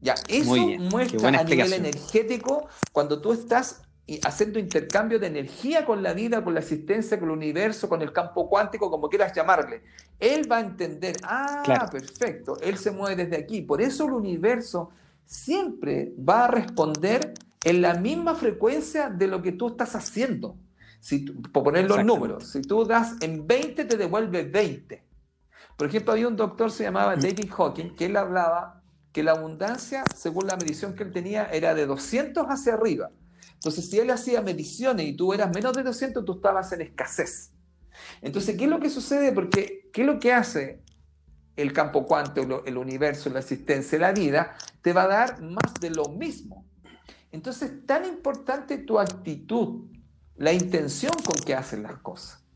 Ya, 0.00 0.14
eso 0.28 0.54
muestra 0.78 1.40
a 1.40 1.42
nivel 1.42 1.72
energético 1.72 2.68
cuando 2.92 3.20
tú 3.20 3.32
estás 3.32 3.82
haciendo 4.22 4.58
intercambio 4.58 5.18
de 5.18 5.26
energía 5.26 5.84
con 5.84 6.02
la 6.02 6.14
vida, 6.14 6.42
con 6.42 6.54
la 6.54 6.60
existencia, 6.60 7.18
con 7.18 7.28
el 7.28 7.36
universo, 7.36 7.88
con 7.88 8.00
el 8.00 8.12
campo 8.12 8.48
cuántico, 8.48 8.90
como 8.90 9.08
quieras 9.08 9.34
llamarle. 9.34 9.82
Él 10.18 10.50
va 10.50 10.58
a 10.58 10.60
entender, 10.60 11.16
ah, 11.22 11.88
perfecto, 11.90 12.58
él 12.62 12.78
se 12.78 12.90
mueve 12.90 13.24
desde 13.24 13.42
aquí. 13.42 13.60
Por 13.60 13.82
eso 13.82 14.06
el 14.06 14.12
universo 14.12 14.90
siempre 15.26 16.12
va 16.18 16.46
a 16.46 16.48
responder 16.48 17.34
en 17.62 17.82
la 17.82 17.94
misma 17.94 18.34
frecuencia 18.34 19.10
de 19.10 19.26
lo 19.26 19.42
que 19.42 19.52
tú 19.52 19.68
estás 19.68 19.94
haciendo. 19.94 20.56
Si 21.00 21.18
por 21.18 21.64
poner 21.64 21.88
los 21.88 22.02
números, 22.04 22.48
si 22.48 22.62
tú 22.62 22.84
das 22.84 23.16
en 23.20 23.46
20, 23.46 23.84
te 23.84 23.96
devuelve 23.96 24.42
20. 24.44 25.02
Por 25.76 25.86
ejemplo, 25.86 26.12
había 26.12 26.28
un 26.28 26.36
doctor, 26.36 26.72
se 26.72 26.84
llamaba 26.84 27.14
mm. 27.14 27.20
David 27.20 27.50
Hawking, 27.50 27.94
que 27.94 28.06
él 28.06 28.16
hablaba 28.16 28.82
que 29.12 29.22
la 29.22 29.32
abundancia, 29.32 30.02
según 30.16 30.46
la 30.46 30.56
medición 30.56 30.94
que 30.94 31.04
él 31.04 31.12
tenía, 31.12 31.44
era 31.44 31.74
de 31.74 31.86
200 31.86 32.46
hacia 32.46 32.74
arriba. 32.74 33.10
Entonces, 33.58 33.90
si 33.90 33.98
él 33.98 34.08
hacía 34.10 34.40
mediciones 34.40 35.04
y 35.06 35.14
tú 35.14 35.32
eras 35.32 35.52
menos 35.52 35.72
de 35.72 35.82
200, 35.82 36.24
tú 36.24 36.34
estabas 36.34 36.70
en 36.72 36.82
escasez. 36.82 37.50
Entonces, 38.22 38.56
¿qué 38.56 38.64
es 38.64 38.70
lo 38.70 38.78
que 38.78 38.88
sucede? 38.88 39.32
Porque, 39.32 39.90
¿qué 39.92 40.02
es 40.02 40.06
lo 40.06 40.20
que 40.20 40.32
hace 40.32 40.80
el 41.56 41.72
campo 41.72 42.06
cuántico, 42.06 42.62
el 42.64 42.76
universo, 42.76 43.30
la 43.30 43.40
existencia, 43.40 43.98
la 43.98 44.12
vida? 44.12 44.56
Te 44.80 44.92
va 44.92 45.02
a 45.02 45.08
dar 45.08 45.42
más 45.42 45.74
de 45.80 45.90
lo 45.90 46.04
mismo. 46.08 46.64
Entonces, 47.32 47.84
tan 47.84 48.04
importante 48.04 48.78
tu 48.78 49.00
actitud, 49.00 49.90
la 50.36 50.52
intención 50.52 51.12
con 51.24 51.36
que 51.40 51.56
hacen 51.56 51.82
las 51.82 51.98
cosas. 51.98 52.47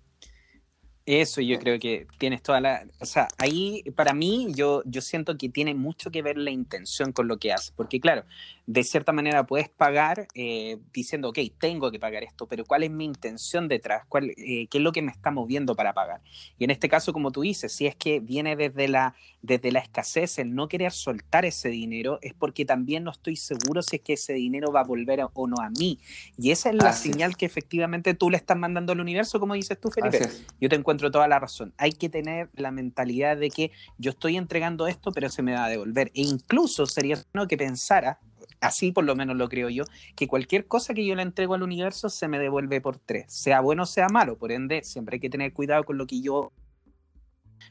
Eso 1.04 1.40
yo 1.40 1.58
creo 1.58 1.80
que 1.80 2.06
tienes 2.18 2.42
toda 2.42 2.60
la... 2.60 2.86
O 3.00 3.06
sea, 3.06 3.26
ahí 3.38 3.82
para 3.96 4.14
mí 4.14 4.52
yo, 4.54 4.82
yo 4.84 5.00
siento 5.00 5.36
que 5.36 5.48
tiene 5.48 5.74
mucho 5.74 6.12
que 6.12 6.22
ver 6.22 6.38
la 6.38 6.52
intención 6.52 7.12
con 7.12 7.26
lo 7.26 7.38
que 7.38 7.52
haces, 7.52 7.72
porque 7.76 7.98
claro, 7.98 8.24
de 8.66 8.84
cierta 8.84 9.10
manera 9.12 9.44
puedes 9.44 9.68
pagar 9.68 10.28
eh, 10.34 10.78
diciendo, 10.92 11.30
ok, 11.30 11.38
tengo 11.58 11.90
que 11.90 11.98
pagar 11.98 12.22
esto, 12.22 12.46
pero 12.46 12.64
¿cuál 12.64 12.84
es 12.84 12.90
mi 12.92 13.04
intención 13.04 13.66
detrás? 13.66 14.04
¿Cuál, 14.08 14.30
eh, 14.36 14.68
¿Qué 14.70 14.78
es 14.78 14.84
lo 14.84 14.92
que 14.92 15.02
me 15.02 15.10
está 15.10 15.32
moviendo 15.32 15.74
para 15.74 15.92
pagar? 15.92 16.20
Y 16.56 16.64
en 16.64 16.70
este 16.70 16.88
caso, 16.88 17.12
como 17.12 17.32
tú 17.32 17.40
dices, 17.40 17.72
si 17.72 17.88
es 17.88 17.96
que 17.96 18.20
viene 18.20 18.54
desde 18.54 18.86
la, 18.86 19.16
desde 19.40 19.72
la 19.72 19.80
escasez, 19.80 20.38
el 20.38 20.54
no 20.54 20.68
querer 20.68 20.92
soltar 20.92 21.44
ese 21.44 21.68
dinero, 21.68 22.20
es 22.22 22.32
porque 22.34 22.64
también 22.64 23.02
no 23.02 23.10
estoy 23.10 23.34
seguro 23.34 23.82
si 23.82 23.96
es 23.96 24.02
que 24.02 24.12
ese 24.12 24.34
dinero 24.34 24.70
va 24.70 24.82
a 24.82 24.84
volver 24.84 25.20
o 25.34 25.48
no 25.48 25.56
a 25.60 25.70
mí. 25.70 25.98
Y 26.38 26.52
esa 26.52 26.70
es 26.70 26.76
la 26.76 26.92
señal 26.92 27.36
que 27.36 27.46
efectivamente 27.46 28.14
tú 28.14 28.30
le 28.30 28.36
estás 28.36 28.56
mandando 28.56 28.92
al 28.92 29.00
universo, 29.00 29.40
como 29.40 29.54
dices 29.54 29.80
tú, 29.80 29.90
Felipe. 29.90 30.20
Yo 30.60 30.68
te 30.68 30.76
encuentro 30.76 30.91
toda 30.96 31.28
la 31.28 31.38
razón. 31.38 31.72
Hay 31.78 31.92
que 31.92 32.08
tener 32.08 32.50
la 32.54 32.70
mentalidad 32.70 33.36
de 33.36 33.50
que 33.50 33.70
yo 33.98 34.10
estoy 34.10 34.36
entregando 34.36 34.86
esto, 34.86 35.12
pero 35.12 35.28
se 35.28 35.42
me 35.42 35.54
va 35.54 35.64
a 35.64 35.68
devolver. 35.68 36.10
E 36.14 36.22
incluso 36.22 36.86
sería 36.86 37.18
bueno 37.32 37.48
que 37.48 37.56
pensara 37.56 38.18
así 38.62 38.92
por 38.92 39.04
lo 39.04 39.14
menos 39.14 39.36
lo 39.36 39.48
creo 39.48 39.68
yo, 39.68 39.84
que 40.16 40.28
cualquier 40.28 40.66
cosa 40.66 40.94
que 40.94 41.04
yo 41.04 41.14
le 41.14 41.22
entrego 41.22 41.54
al 41.54 41.62
universo 41.62 42.08
se 42.08 42.28
me 42.28 42.38
devuelve 42.38 42.80
por 42.80 42.96
tres, 42.96 43.26
sea 43.28 43.60
bueno 43.60 43.82
o 43.82 43.86
sea 43.86 44.08
malo, 44.08 44.38
por 44.38 44.52
ende 44.52 44.82
siempre 44.84 45.16
hay 45.16 45.20
que 45.20 45.28
tener 45.28 45.52
cuidado 45.52 45.84
con 45.84 45.98
lo 45.98 46.06
que 46.06 46.22
yo... 46.22 46.52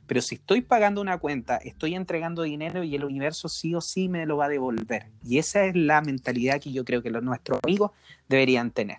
Pero 0.07 0.21
si 0.21 0.35
estoy 0.35 0.61
pagando 0.61 1.01
una 1.01 1.17
cuenta, 1.17 1.57
estoy 1.57 1.95
entregando 1.95 2.43
dinero 2.43 2.83
y 2.83 2.95
el 2.95 3.05
universo 3.05 3.49
sí 3.49 3.75
o 3.75 3.81
sí 3.81 4.09
me 4.09 4.25
lo 4.25 4.37
va 4.37 4.45
a 4.45 4.49
devolver. 4.49 5.07
Y 5.23 5.37
esa 5.37 5.65
es 5.65 5.75
la 5.75 6.01
mentalidad 6.01 6.61
que 6.61 6.71
yo 6.71 6.83
creo 6.85 7.01
que 7.01 7.09
los, 7.09 7.23
nuestros 7.23 7.59
amigos 7.63 7.91
deberían 8.27 8.71
tener. 8.71 8.97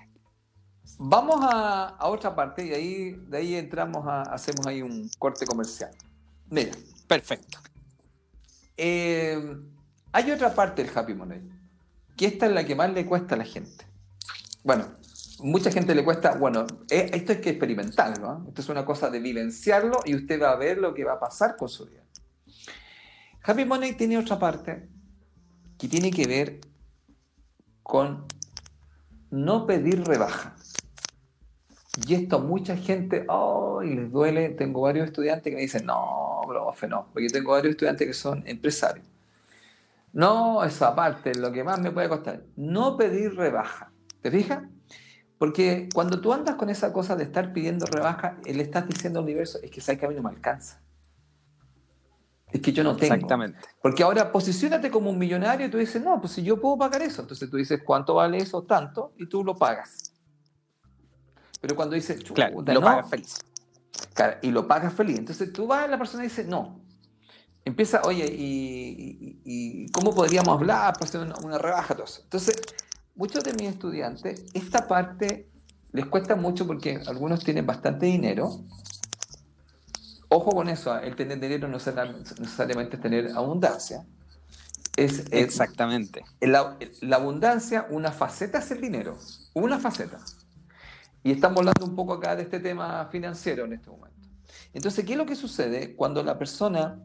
Vamos 0.98 1.36
a, 1.42 1.96
otra 2.08 2.34
parte 2.34 2.66
y 2.66 2.72
ahí, 2.72 3.10
de 3.28 3.38
ahí 3.38 3.54
entramos 3.56 4.06
a, 4.06 4.22
hacemos 4.22 4.66
ahí 4.66 4.82
un 4.82 5.10
corte 5.18 5.46
comercial. 5.46 5.90
Mira. 6.48 6.72
Perfecto. 7.06 7.58
Eh, 8.76 9.56
hay 10.12 10.30
otra 10.30 10.54
parte 10.54 10.84
del 10.84 10.96
Happy 10.96 11.14
Money 11.14 11.62
que 12.16 12.26
esta 12.26 12.46
es 12.46 12.52
la 12.52 12.64
que 12.64 12.74
más 12.74 12.92
le 12.92 13.06
cuesta 13.06 13.34
a 13.34 13.38
la 13.38 13.44
gente. 13.44 13.86
Bueno, 14.62 14.86
mucha 15.40 15.70
gente 15.70 15.94
le 15.94 16.04
cuesta, 16.04 16.36
bueno, 16.36 16.66
eh, 16.90 17.10
esto 17.12 17.32
hay 17.32 17.40
que 17.40 17.50
experimentarlo, 17.50 18.38
¿no? 18.38 18.48
esto 18.48 18.60
es 18.60 18.68
una 18.68 18.84
cosa 18.84 19.10
de 19.10 19.18
vivenciarlo 19.18 20.00
y 20.04 20.14
usted 20.14 20.40
va 20.40 20.52
a 20.52 20.56
ver 20.56 20.78
lo 20.78 20.94
que 20.94 21.04
va 21.04 21.14
a 21.14 21.20
pasar 21.20 21.56
con 21.56 21.68
su 21.68 21.86
vida. 21.86 22.02
Happy 23.44 23.64
Money 23.64 23.94
tiene 23.94 24.18
otra 24.18 24.38
parte 24.38 24.88
que 25.78 25.88
tiene 25.88 26.12
que 26.12 26.26
ver 26.26 26.60
con 27.82 28.26
no 29.30 29.66
pedir 29.66 30.04
rebaja. 30.04 30.54
Y 32.06 32.14
esto 32.14 32.40
mucha 32.40 32.76
gente, 32.76 33.26
oh, 33.28 33.82
y 33.82 33.94
les 33.94 34.10
duele. 34.10 34.50
Tengo 34.50 34.80
varios 34.82 35.06
estudiantes 35.06 35.50
que 35.50 35.56
me 35.56 35.62
dicen, 35.62 35.84
no, 35.84 36.40
profe, 36.46 36.88
no, 36.88 37.08
porque 37.12 37.28
tengo 37.28 37.52
varios 37.52 37.72
estudiantes 37.72 38.06
que 38.06 38.14
son 38.14 38.42
empresarios. 38.46 39.06
No, 40.12 40.62
eso 40.64 40.86
aparte, 40.86 41.34
lo 41.34 41.52
que 41.52 41.64
más 41.64 41.80
me 41.80 41.90
puede 41.90 42.08
costar. 42.08 42.42
No 42.56 42.96
pedir 42.96 43.34
rebaja. 43.34 43.92
¿Te 44.20 44.30
fijas? 44.30 44.62
Porque 45.38 45.88
cuando 45.92 46.20
tú 46.20 46.32
andas 46.32 46.54
con 46.54 46.70
esa 46.70 46.92
cosa 46.92 47.16
de 47.16 47.24
estar 47.24 47.52
pidiendo 47.52 47.84
rebaja, 47.86 48.38
le 48.44 48.62
estás 48.62 48.86
diciendo 48.86 49.18
al 49.18 49.24
universo, 49.24 49.58
es 49.62 49.70
que 49.70 49.80
sabes 49.80 49.98
que 49.98 50.06
a 50.06 50.08
mí 50.08 50.14
no 50.14 50.22
me 50.22 50.30
alcanza. 50.30 50.80
Es 52.50 52.60
que 52.60 52.72
yo 52.72 52.84
no 52.84 52.94
tengo. 52.96 53.14
Exactamente. 53.14 53.58
Porque 53.80 54.02
ahora 54.02 54.30
posicionate 54.30 54.90
como 54.90 55.10
un 55.10 55.18
millonario 55.18 55.66
y 55.66 55.70
tú 55.70 55.78
dices, 55.78 56.02
no, 56.02 56.20
pues 56.20 56.34
si 56.34 56.42
yo 56.42 56.60
puedo 56.60 56.78
pagar 56.78 57.02
eso. 57.02 57.22
Entonces 57.22 57.50
tú 57.50 57.56
dices, 57.56 57.80
¿cuánto 57.84 58.14
vale 58.14 58.38
eso? 58.38 58.62
Tanto, 58.62 59.14
y 59.16 59.26
tú 59.26 59.42
lo 59.42 59.56
pagas. 59.56 60.11
Pero 61.62 61.74
cuando 61.74 61.94
dices, 61.94 62.22
claro, 62.34 62.60
lo 62.60 62.80
pagas 62.82 63.08
feliz. 63.08 63.38
Claro, 64.12 64.36
y 64.42 64.50
lo 64.50 64.68
pagas 64.68 64.92
feliz. 64.92 65.18
Entonces 65.18 65.50
tú 65.50 65.66
vas 65.66 65.84
a 65.84 65.88
la 65.88 65.96
persona 65.96 66.24
y 66.24 66.28
dices, 66.28 66.46
no. 66.46 66.82
Empieza, 67.64 68.02
oye, 68.04 68.26
¿y, 68.30 69.86
cómo 69.92 70.14
podríamos 70.14 70.54
hablar 70.54 70.92
para 70.92 71.06
hacer 71.06 71.20
una, 71.20 71.56
rebaja? 71.56 71.94
Todo 71.94 72.04
eso. 72.04 72.20
Entonces, 72.24 72.60
muchos 73.14 73.42
de 73.44 73.54
mis 73.54 73.68
estudiantes, 73.68 74.44
esta 74.52 74.86
parte 74.86 75.48
les 75.92 76.04
cuesta 76.04 76.36
mucho 76.36 76.66
porque 76.66 77.00
algunos 77.06 77.42
tienen 77.42 77.66
bastante 77.66 78.04
dinero 78.04 78.64
Ojo 80.34 80.52
con 80.52 80.70
eso, 80.70 80.96
¿eh? 80.96 81.08
el 81.08 81.14
tener 81.14 81.38
dinero 81.38 81.68
no 81.68 81.76
necesariamente 81.76 82.96
es 82.96 83.02
tener 83.02 83.32
abundancia. 83.36 84.06
Es, 84.96 85.24
Exactamente. 85.30 86.24
La, 86.40 86.78
abundancia, 87.12 87.86
una 87.90 88.12
faceta 88.12 88.58
es 88.58 88.70
el 88.70 88.80
dinero, 88.80 89.18
una 89.52 89.78
faceta. 89.78 90.18
Y 91.24 91.32
estamos 91.32 91.58
hablando 91.58 91.84
un 91.84 91.94
poco 91.94 92.14
acá 92.14 92.34
de 92.36 92.42
este 92.42 92.60
tema 92.60 93.08
financiero 93.10 93.64
en 93.64 93.74
este 93.74 93.90
momento. 93.90 94.28
Entonces, 94.72 95.04
¿qué 95.04 95.12
es 95.12 95.18
lo 95.18 95.26
que 95.26 95.36
sucede 95.36 95.94
cuando 95.94 96.22
la 96.22 96.38
persona 96.38 97.00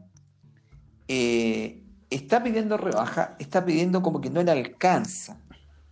eh, 1.06 1.84
está 2.10 2.42
pidiendo 2.42 2.76
rebaja, 2.76 3.36
está 3.38 3.64
pidiendo 3.64 4.02
como 4.02 4.20
que 4.20 4.30
no 4.30 4.42
le 4.42 4.50
alcanza? 4.50 5.40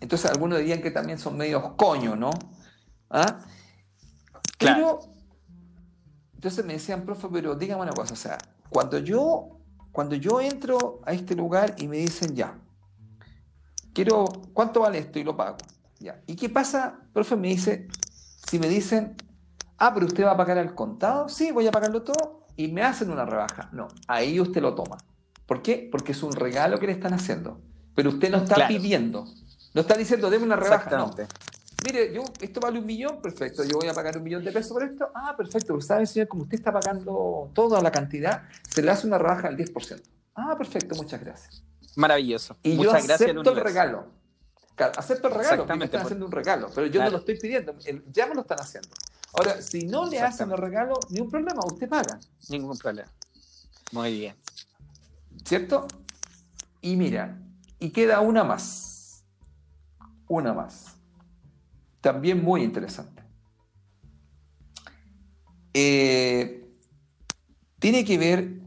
Entonces, 0.01 0.31
algunos 0.31 0.59
dirían 0.59 0.83
que 0.83 0.91
también 0.91 1.19
son 1.19 1.37
medios 1.37 1.73
coño, 1.77 2.17
¿no? 2.17 2.31
¿Ah? 3.11 3.41
Claro. 4.59 5.01
Entonces 6.35 6.65
me 6.65 6.75
decían, 6.75 7.05
profe, 7.05 7.29
pero 7.33 7.55
dígame 7.55 7.83
una 7.83 7.93
cosa, 7.93 8.13
o 8.13 8.17
sea, 8.17 8.39
cuando 8.69 8.99
yo, 8.99 9.59
cuando 9.91 10.15
yo 10.15 10.41
entro 10.41 11.01
a 11.05 11.13
este 11.13 11.35
lugar 11.35 11.75
y 11.79 11.89
me 11.89 11.97
dicen, 11.97 12.35
ya, 12.35 12.59
quiero, 13.93 14.27
¿cuánto 14.53 14.81
vale 14.81 14.99
esto? 14.99 15.19
Y 15.19 15.25
lo 15.25 15.37
pago. 15.37 15.57
Ya. 15.99 16.21
¿Y 16.27 16.37
qué 16.37 16.51
pasa, 16.51 17.01
profe? 17.13 17.37
Me 17.37 17.49
dice, 17.49 17.89
si 18.49 18.59
me 18.59 18.69
dicen, 18.69 19.17
ah, 19.79 19.93
pero 19.95 20.07
usted 20.07 20.25
va 20.25 20.33
a 20.33 20.37
pagar 20.37 20.59
al 20.59 20.75
contado, 20.75 21.29
sí, 21.29 21.53
voy 21.53 21.67
a 21.67 21.71
pagarlo 21.71 22.03
todo, 22.03 22.47
y 22.57 22.69
me 22.69 22.83
hacen 22.83 23.11
una 23.11 23.25
rebaja. 23.25 23.69
No, 23.73 23.89
ahí 24.09 24.41
usted 24.41 24.63
lo 24.63 24.75
toma. 24.75 24.99
¿Por 25.47 25.63
qué? 25.63 25.89
Porque 25.91 26.13
es 26.13 26.23
un 26.23 26.33
regalo 26.33 26.79
que 26.79 26.87
le 26.87 26.93
están 26.93 27.15
haciendo. 27.15 27.61
Pero 27.95 28.11
usted 28.11 28.31
no 28.31 28.39
está 28.39 28.67
pidiendo. 28.69 29.27
No 29.75 29.81
está 29.83 29.95
diciendo, 29.97 30.31
deme 30.31 30.45
una 30.45 30.57
rebaja. 30.57 30.91
No 30.97 31.13
mire, 31.87 32.13
yo, 32.13 32.25
esto 32.41 32.61
vale 32.61 32.79
un 32.79 32.87
millón, 32.87 33.21
perfecto, 33.21 33.65
yo 33.65 33.79
voy 33.79 33.89
a 33.89 33.95
pagar 33.95 34.17
un 34.19 34.25
millón 34.25 34.45
de 34.45 34.53
pesos 34.53 34.73
por 34.73 34.83
esto. 34.83 35.09
Ah, 35.15 35.35
perfecto, 35.37 35.81
¿sabe, 35.81 36.07
señor? 36.07 36.29
Como 36.29 36.43
usted 36.43 36.59
está 36.59 36.73
pagando 36.73 37.51
toda 37.55 37.81
la 37.81 37.91
cantidad, 37.91 38.43
se 38.69 38.83
le 38.83 38.91
hace 38.91 39.07
una 39.07 39.19
rebaja 39.19 39.51
del 39.51 39.57
10%. 39.59 40.03
Ah, 40.35 40.55
perfecto, 40.57 40.95
muchas 40.97 41.21
gracias. 41.23 41.63
Maravilloso. 41.97 42.57
Y 42.63 42.75
muchas 42.75 43.07
yo 43.07 43.15
acepto 43.15 43.53
el 43.53 43.61
regalo. 43.61 44.07
Acepto 44.77 45.29
el 45.29 45.35
regalo 45.35 45.67
porque 45.67 45.79
me 45.79 45.85
están 45.87 46.03
haciendo 46.03 46.27
un 46.27 46.33
regalo, 46.33 46.71
pero 46.75 46.87
yo 46.87 47.03
no 47.03 47.11
lo 47.11 47.19
estoy 47.19 47.39
pidiendo, 47.39 47.75
ya 48.13 48.27
me 48.27 48.35
lo 48.35 48.43
están 48.43 48.61
haciendo. 48.61 48.91
Ahora, 49.33 49.61
si 49.61 49.87
no 49.87 50.09
le 50.09 50.21
hacen 50.21 50.51
el 50.51 50.59
regalo, 50.59 50.99
ni 51.11 51.21
un 51.21 51.29
problema, 51.29 51.61
usted 51.67 51.89
paga. 51.89 52.19
Ningún 52.49 52.79
problema. 52.79 53.11
Muy 53.93 54.13
bien. 54.19 54.37
¿Cierto? 55.45 55.87
Y 56.81 56.97
mira, 56.97 57.39
y 57.79 57.91
queda 57.91 58.21
una 58.21 58.45
más. 58.45 59.25
Una 60.29 60.55
más 60.55 60.97
también 62.07 62.41
muy 62.41 62.63
interesante. 62.63 63.21
Eh, 65.75 66.73
tiene 67.81 68.05
que 68.05 68.17
ver 68.17 68.61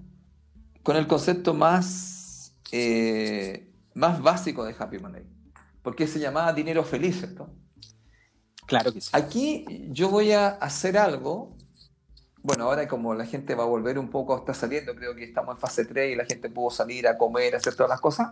con 0.83 0.97
el 0.97 1.07
concepto 1.07 1.53
más, 1.53 2.53
eh, 2.73 3.71
más 3.93 4.21
básico 4.21 4.65
de 4.65 4.75
Happy 4.77 4.99
Money, 4.99 5.23
porque 5.81 6.07
se 6.07 6.19
llamaba 6.19 6.53
dinero 6.53 6.83
feliz, 6.83 7.19
¿cierto? 7.19 7.49
Claro 8.65 8.93
que 8.93 9.01
sí. 9.01 9.09
Aquí 9.13 9.65
yo 9.89 10.09
voy 10.09 10.31
a 10.31 10.49
hacer 10.49 10.97
algo. 10.97 11.57
Bueno, 12.41 12.65
ahora 12.65 12.87
como 12.87 13.13
la 13.13 13.25
gente 13.25 13.55
va 13.55 13.63
a 13.63 13.67
volver 13.67 13.97
un 13.99 14.09
poco, 14.09 14.37
está 14.37 14.53
saliendo, 14.53 14.95
creo 14.95 15.15
que 15.15 15.23
estamos 15.23 15.55
en 15.55 15.61
fase 15.61 15.85
3 15.85 16.13
y 16.13 16.15
la 16.15 16.25
gente 16.25 16.49
pudo 16.49 16.69
salir 16.69 17.07
a 17.07 17.17
comer, 17.17 17.55
hacer 17.55 17.75
todas 17.75 17.89
las 17.89 17.99
cosas. 17.99 18.29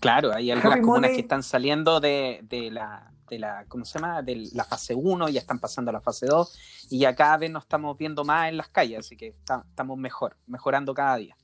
Claro, 0.00 0.34
hay 0.34 0.50
algunas 0.50 0.80
comunas 0.80 1.12
que 1.12 1.20
están 1.20 1.42
saliendo 1.42 2.00
de, 2.00 2.40
de, 2.42 2.70
la, 2.70 3.12
de 3.28 3.38
la, 3.38 3.64
¿cómo 3.68 3.84
se 3.84 3.98
llama? 3.98 4.22
De 4.22 4.48
la 4.52 4.64
fase 4.64 4.94
1, 4.94 5.28
ya 5.28 5.40
están 5.40 5.58
pasando 5.58 5.90
a 5.90 5.92
la 5.92 6.00
fase 6.00 6.26
2 6.26 6.88
y 6.90 6.98
ya 7.00 7.14
cada 7.14 7.36
vez 7.36 7.50
nos 7.50 7.64
estamos 7.64 7.96
viendo 7.96 8.24
más 8.24 8.48
en 8.48 8.56
las 8.56 8.68
calles, 8.68 9.00
así 9.00 9.16
que 9.16 9.28
estamos 9.28 9.98
mejor, 9.98 10.36
mejorando 10.46 10.92
cada 10.92 11.16
día. 11.16 11.36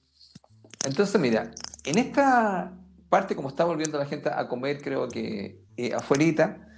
Entonces, 0.84 1.20
mira, 1.20 1.50
en 1.84 1.98
esta 1.98 2.72
parte, 3.08 3.36
como 3.36 3.48
está 3.48 3.64
volviendo 3.64 3.98
la 3.98 4.06
gente 4.06 4.30
a 4.30 4.48
comer, 4.48 4.82
creo 4.82 5.08
que 5.08 5.62
eh, 5.76 5.94
afuerita, 5.94 6.68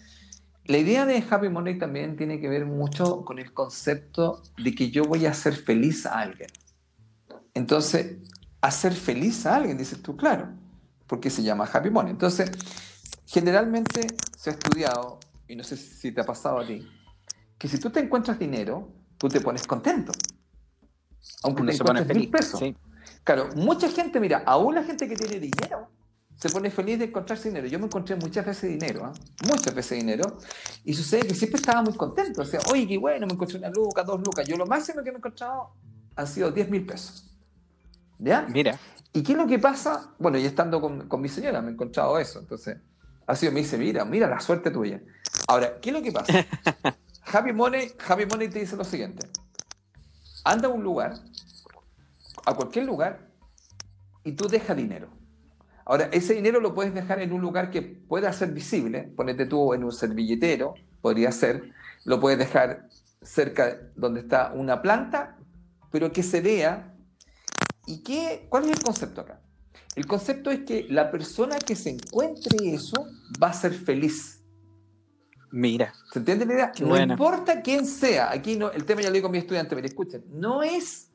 la 0.65 0.79
idea 0.79 1.07
de 1.07 1.25
Happy 1.29 1.49
Money 1.49 1.79
también 1.79 2.17
tiene 2.17 2.41
que 2.41 2.49
ver 2.49 2.67
mucho 2.67 3.25
con 3.25 3.39
el 3.39 3.53
concepto 3.55 4.43
de 4.63 4.75
que 4.75 4.91
yo 4.91 5.05
voy 5.05 5.27
a 5.27 5.31
hacer 5.31 5.55
feliz 5.55 6.05
a 6.05 6.19
alguien. 6.21 6.51
Entonces, 7.55 8.19
hacer 8.61 8.93
feliz 8.93 9.47
a 9.47 9.57
alguien, 9.57 9.79
dices 9.79 10.03
tú, 10.03 10.17
claro 10.17 10.49
porque 11.09 11.31
se 11.31 11.43
llama 11.43 11.65
Happy 11.65 11.91
Money. 11.91 12.13
Entonces, 12.13 12.53
generalmente 13.27 14.07
se 14.37 14.51
ha 14.51 14.53
estudiado, 14.53 15.19
y 15.49 15.57
no 15.57 15.65
sé 15.65 15.77
si 15.77 16.13
te 16.13 16.21
ha 16.21 16.25
pasado 16.25 16.61
a 16.61 16.67
ti, 16.67 16.87
que 17.57 17.67
si 17.67 17.79
tú 17.79 17.91
te 17.91 17.99
encuentras 17.99 18.39
dinero, 18.39 18.93
tú 19.17 19.29
te 19.29 19.41
pones 19.41 19.67
contento. 19.67 20.13
Aunque 21.43 21.65
te 21.65 21.75
encuentres 21.75 22.17
mil 22.17 22.31
pesos. 22.31 22.63
Claro, 23.25 23.49
mucha 23.57 23.89
gente, 23.89 24.21
mira, 24.21 24.45
aún 24.47 24.75
la 24.75 24.85
gente 24.85 25.09
que 25.09 25.17
tiene 25.17 25.41
dinero, 25.41 25.91
se 26.39 26.49
pone 26.51 26.71
feliz 26.71 26.99
de 27.01 27.07
encontrarse 27.07 27.49
dinero. 27.49 27.67
Yo 27.67 27.79
me 27.81 27.87
encontré 27.87 28.15
muchas 28.15 28.47
veces 28.47 28.71
dinero, 28.71 29.05
¿ah? 29.05 29.13
muchas 29.49 29.75
veces 29.75 29.99
dinero, 29.99 30.39
y 30.85 30.95
sucede 30.95 31.27
que 31.27 31.35
siempre 31.35 31.59
estaba 31.59 31.83
muy 31.83 31.95
contento. 31.95 32.43
O 32.43 32.45
sea, 32.45 32.61
oye, 32.71 32.87
qué 32.87 32.97
bueno, 32.97 33.27
me 33.27 33.33
encontré 33.33 33.59
una 33.59 33.71
luca, 33.71 34.05
dos 34.05 34.21
lucas. 34.21 34.47
Yo 34.47 34.57
lo 34.57 34.65
máximo 34.65 35.03
que 35.03 35.11
me 35.11 35.17
he 35.17 35.19
encontrado 35.19 35.73
han 36.15 36.27
sido 36.27 36.51
10 36.53 36.71
mil 36.71 36.87
pesos. 36.87 37.25
¿Ya? 38.19 38.47
Mira. 38.49 38.79
¿Y 39.13 39.23
qué 39.23 39.33
es 39.33 39.39
lo 39.39 39.47
que 39.49 39.59
pasa? 39.59 40.15
Bueno, 40.19 40.39
y 40.39 40.45
estando 40.45 40.81
con, 40.81 41.21
mi 41.21 41.29
señora 41.29 41.61
me 41.61 41.71
he 41.71 41.73
encontrado 41.73 42.19
eso. 42.21 42.39
Entonces, 42.39 42.79
ha 43.27 43.35
sido, 43.35 43.51
me 43.51 43.61
dice, 43.61 43.77
mira, 43.77 44.05
mira 44.05 44.29
la 44.29 44.39
suerte 44.39 44.71
tuya. 44.71 45.03
Ahora, 45.49 45.81
¿qué 45.81 45.91
es 45.91 45.97
lo 45.97 46.03
que 46.03 46.13
pasa? 46.13 46.47
Happy 47.33 47.53
Money, 47.53 47.93
Happy 48.07 48.27
Money 48.27 48.49
te 48.49 48.61
dice 48.61 48.77
lo 48.77 48.85
siguiente. 48.85 49.29
Anda 50.45 50.69
a 50.69 50.71
un 50.71 50.85
lugar, 50.85 51.15
a 52.47 52.55
cualquier 52.55 52.85
lugar, 52.85 53.29
y 54.23 54.33
tú 54.33 54.47
dejas 54.47 54.77
dinero. 54.77 55.18
Ahora, 55.89 56.09
ese 56.13 56.35
dinero 56.35 56.61
lo 56.61 56.75
puedes 56.75 56.95
dejar 56.95 57.21
en 57.21 57.33
un 57.33 57.41
lugar 57.41 57.71
que 57.71 57.83
pueda 57.83 58.33
ser 58.33 58.53
visible. 58.53 59.11
Ponete 59.17 59.47
tú 59.47 59.75
en 59.75 59.83
un 59.83 59.93
servilletero, 59.93 60.75
podría 61.01 61.33
ser. 61.33 61.73
Lo 62.05 62.21
puedes 62.21 62.39
dejar 62.39 62.87
cerca 63.23 63.91
donde 63.97 64.21
está 64.21 64.53
una 64.55 64.81
planta, 64.81 65.37
pero 65.91 66.13
que 66.13 66.23
se 66.23 66.41
vea 66.41 66.95
¿Y 67.89 68.03
qué, 68.03 68.47
cuál 68.51 68.67
es 68.67 68.73
el 68.73 68.83
concepto 68.83 69.23
acá? 69.23 69.41
El 69.97 70.07
concepto 70.07 70.51
es 70.51 70.61
que 70.61 70.87
la 70.91 71.11
persona 71.11 71.59
que 71.59 71.75
se 71.75 71.89
encuentre 71.89 72.75
eso 72.75 73.07
va 73.43 73.49
a 73.49 73.53
ser 73.55 73.73
feliz. 73.73 74.45
Mira. 75.51 75.95
¿Se 76.13 76.19
entiende 76.19 76.45
la 76.45 76.53
idea? 76.53 76.73
No 76.81 76.99
importa 76.99 77.63
quién 77.63 77.87
sea. 77.87 78.31
Aquí 78.31 78.57
no, 78.57 78.71
el 78.71 78.85
tema 78.85 79.01
ya 79.01 79.09
lo 79.09 79.15
digo 79.15 79.29
a 79.29 79.31
mi 79.31 79.39
estudiante, 79.39 79.75
pero 79.75 79.87
escuchen, 79.87 80.23
no 80.29 80.63
es 80.63 81.11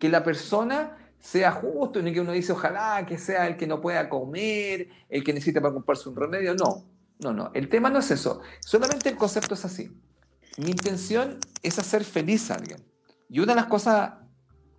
que 0.00 0.08
la 0.08 0.24
persona 0.24 1.05
sea 1.26 1.50
justo, 1.50 2.00
ni 2.00 2.12
que 2.12 2.20
uno 2.20 2.30
dice 2.30 2.52
ojalá 2.52 3.04
que 3.04 3.18
sea 3.18 3.48
el 3.48 3.56
que 3.56 3.66
no 3.66 3.80
pueda 3.80 4.08
comer, 4.08 4.88
el 5.08 5.24
que 5.24 5.32
necesita 5.32 5.60
para 5.60 5.74
comprarse 5.74 6.08
un 6.08 6.14
remedio. 6.14 6.54
No, 6.54 6.84
no, 7.18 7.32
no. 7.32 7.50
El 7.52 7.68
tema 7.68 7.90
no 7.90 7.98
es 7.98 8.12
eso. 8.12 8.40
Solamente 8.60 9.08
el 9.08 9.16
concepto 9.16 9.54
es 9.54 9.64
así. 9.64 9.90
Mi 10.58 10.70
intención 10.70 11.38
es 11.64 11.80
hacer 11.80 12.04
feliz 12.04 12.48
a 12.52 12.54
alguien. 12.54 12.78
Y 13.28 13.40
una 13.40 13.54
de 13.54 13.60
las 13.60 13.66
cosas 13.66 14.12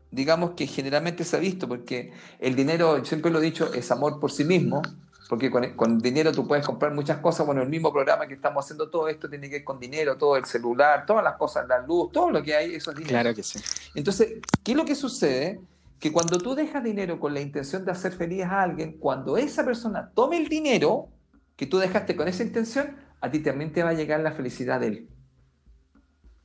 digamos 0.10 0.52
que 0.52 0.68
generalmente 0.68 1.26
se 1.26 1.36
ha 1.36 1.40
visto, 1.40 1.68
porque 1.68 2.14
el 2.40 2.56
dinero, 2.56 3.04
siempre 3.04 3.30
lo 3.30 3.40
he 3.40 3.42
dicho, 3.42 3.74
es 3.74 3.92
amor 3.92 4.22
por 4.22 4.32
sí 4.32 4.46
mismo, 4.46 4.82
porque 5.28 5.52
con, 5.52 6.00
dinero 6.00 6.32
tú 6.32 6.48
puedes 6.48 6.66
comprar 6.66 6.94
muchas 6.94 7.18
cosas. 7.18 7.46
Bueno, 7.46 7.62
el 7.62 7.68
mismo 7.68 7.92
programa 7.92 8.26
que 8.26 8.36
estamos 8.36 8.64
haciendo, 8.64 8.90
todo 8.90 9.10
esto 9.10 9.30
tiene 9.30 9.50
que 9.50 9.58
ver 9.58 9.64
con 9.66 9.82
dinero, 9.82 10.18
todo 10.18 10.38
el 10.38 10.46
celular, 10.46 11.06
todas 11.06 11.26
las 11.26 11.36
cosas, 11.36 11.68
la 11.68 11.80
luz, 11.80 12.10
todo 12.14 12.32
lo 12.32 12.42
que 12.42 12.56
hay, 12.56 12.76
eso 12.76 12.92
es 12.92 12.98
dinero. 12.98 13.20
Claro 13.20 13.36
que 13.36 13.44
sí. 13.44 13.60
Entonces, 13.96 14.36
¿qué 14.64 14.72
es 14.72 14.78
lo 14.78 14.86
que 14.86 14.96
sucede? 14.96 15.60
Que 16.00 16.12
cuando 16.12 16.38
tú 16.38 16.56
dejas 16.56 16.84
dinero 16.84 17.20
con 17.20 17.34
la 17.34 17.42
intención 17.42 17.86
de 17.86 17.92
hacer 17.92 18.14
feliz 18.14 18.44
a 18.44 18.62
alguien, 18.62 18.98
cuando 19.00 19.38
esa 19.38 19.66
persona 19.66 20.12
tome 20.14 20.38
el 20.38 20.48
dinero 20.48 21.10
que 21.56 21.66
tú 21.66 21.80
dejaste 21.80 22.16
con 22.16 22.28
esa 22.28 22.44
intención, 22.44 22.96
a 23.20 23.32
ti 23.32 23.40
también 23.40 23.72
te 23.72 23.84
va 23.84 23.90
a 23.90 23.94
llegar 23.94 24.20
la 24.20 24.32
felicidad 24.32 24.80
de 24.80 24.88
él. 24.88 25.10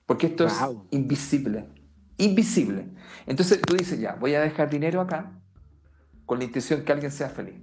Porque 0.06 0.28
esto 0.28 0.46
es 0.46 0.54
invisible. 0.90 1.68
Invisible. 2.16 2.88
Entonces 3.26 3.60
tú 3.60 3.76
dices, 3.76 4.00
ya, 4.00 4.14
voy 4.14 4.34
a 4.34 4.40
dejar 4.40 4.70
dinero 4.70 5.00
acá 5.00 5.32
con 6.26 6.38
la 6.38 6.44
intención 6.44 6.82
que 6.82 6.92
alguien 6.92 7.10
sea 7.10 7.28
feliz. 7.28 7.56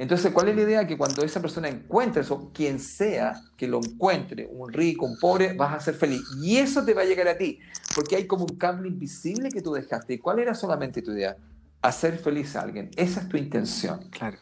Entonces, 0.00 0.32
¿cuál 0.32 0.48
es 0.48 0.56
la 0.56 0.62
idea? 0.62 0.86
Que 0.86 0.96
cuando 0.96 1.22
esa 1.22 1.42
persona 1.42 1.68
encuentre 1.68 2.22
eso, 2.22 2.50
quien 2.54 2.78
sea 2.80 3.38
que 3.54 3.68
lo 3.68 3.80
encuentre, 3.84 4.48
un 4.50 4.72
rico, 4.72 5.04
un 5.04 5.18
pobre, 5.18 5.52
vas 5.52 5.74
a 5.74 5.80
ser 5.80 5.94
feliz. 5.94 6.22
Y 6.40 6.56
eso 6.56 6.82
te 6.86 6.94
va 6.94 7.02
a 7.02 7.04
llegar 7.04 7.28
a 7.28 7.36
ti, 7.36 7.58
porque 7.94 8.16
hay 8.16 8.26
como 8.26 8.46
un 8.46 8.56
cambio 8.56 8.90
invisible 8.90 9.50
que 9.50 9.60
tú 9.60 9.74
dejaste. 9.74 10.18
¿Cuál 10.18 10.38
era 10.38 10.54
solamente 10.54 11.02
tu 11.02 11.12
idea? 11.12 11.36
Hacer 11.82 12.16
feliz 12.16 12.56
a 12.56 12.62
alguien. 12.62 12.90
Esa 12.96 13.20
es 13.20 13.28
tu 13.28 13.36
intención. 13.36 14.08
Claro. 14.08 14.38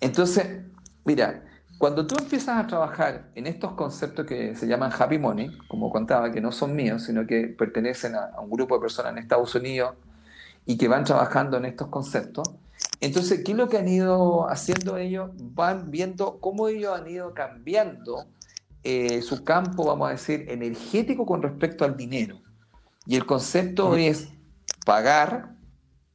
Entonces, 0.00 0.46
mira, 1.06 1.42
cuando 1.78 2.06
tú 2.06 2.16
empiezas 2.18 2.62
a 2.62 2.66
trabajar 2.66 3.30
en 3.34 3.46
estos 3.46 3.72
conceptos 3.72 4.26
que 4.26 4.54
se 4.54 4.66
llaman 4.66 4.92
Happy 4.92 5.16
Money, 5.16 5.48
como 5.66 5.90
contaba, 5.90 6.30
que 6.30 6.42
no 6.42 6.52
son 6.52 6.76
míos, 6.76 7.04
sino 7.04 7.26
que 7.26 7.46
pertenecen 7.46 8.16
a, 8.16 8.24
a 8.36 8.40
un 8.42 8.50
grupo 8.50 8.74
de 8.74 8.82
personas 8.82 9.12
en 9.12 9.18
Estados 9.20 9.54
Unidos 9.54 9.94
y 10.66 10.76
que 10.76 10.88
van 10.88 11.04
trabajando 11.04 11.56
en 11.56 11.64
estos 11.64 11.88
conceptos, 11.88 12.50
entonces, 13.04 13.42
¿qué 13.44 13.52
es 13.52 13.58
lo 13.58 13.68
que 13.68 13.76
han 13.76 13.86
ido 13.86 14.48
haciendo 14.48 14.96
ellos? 14.96 15.30
Van 15.34 15.90
viendo 15.90 16.40
cómo 16.40 16.68
ellos 16.68 16.98
han 16.98 17.06
ido 17.06 17.34
cambiando 17.34 18.24
eh, 18.82 19.20
su 19.20 19.44
campo, 19.44 19.84
vamos 19.84 20.08
a 20.08 20.12
decir, 20.12 20.46
energético 20.48 21.26
con 21.26 21.42
respecto 21.42 21.84
al 21.84 21.98
dinero. 21.98 22.40
Y 23.04 23.16
el 23.16 23.26
concepto 23.26 23.94
es 23.94 24.28
pagar, 24.86 25.54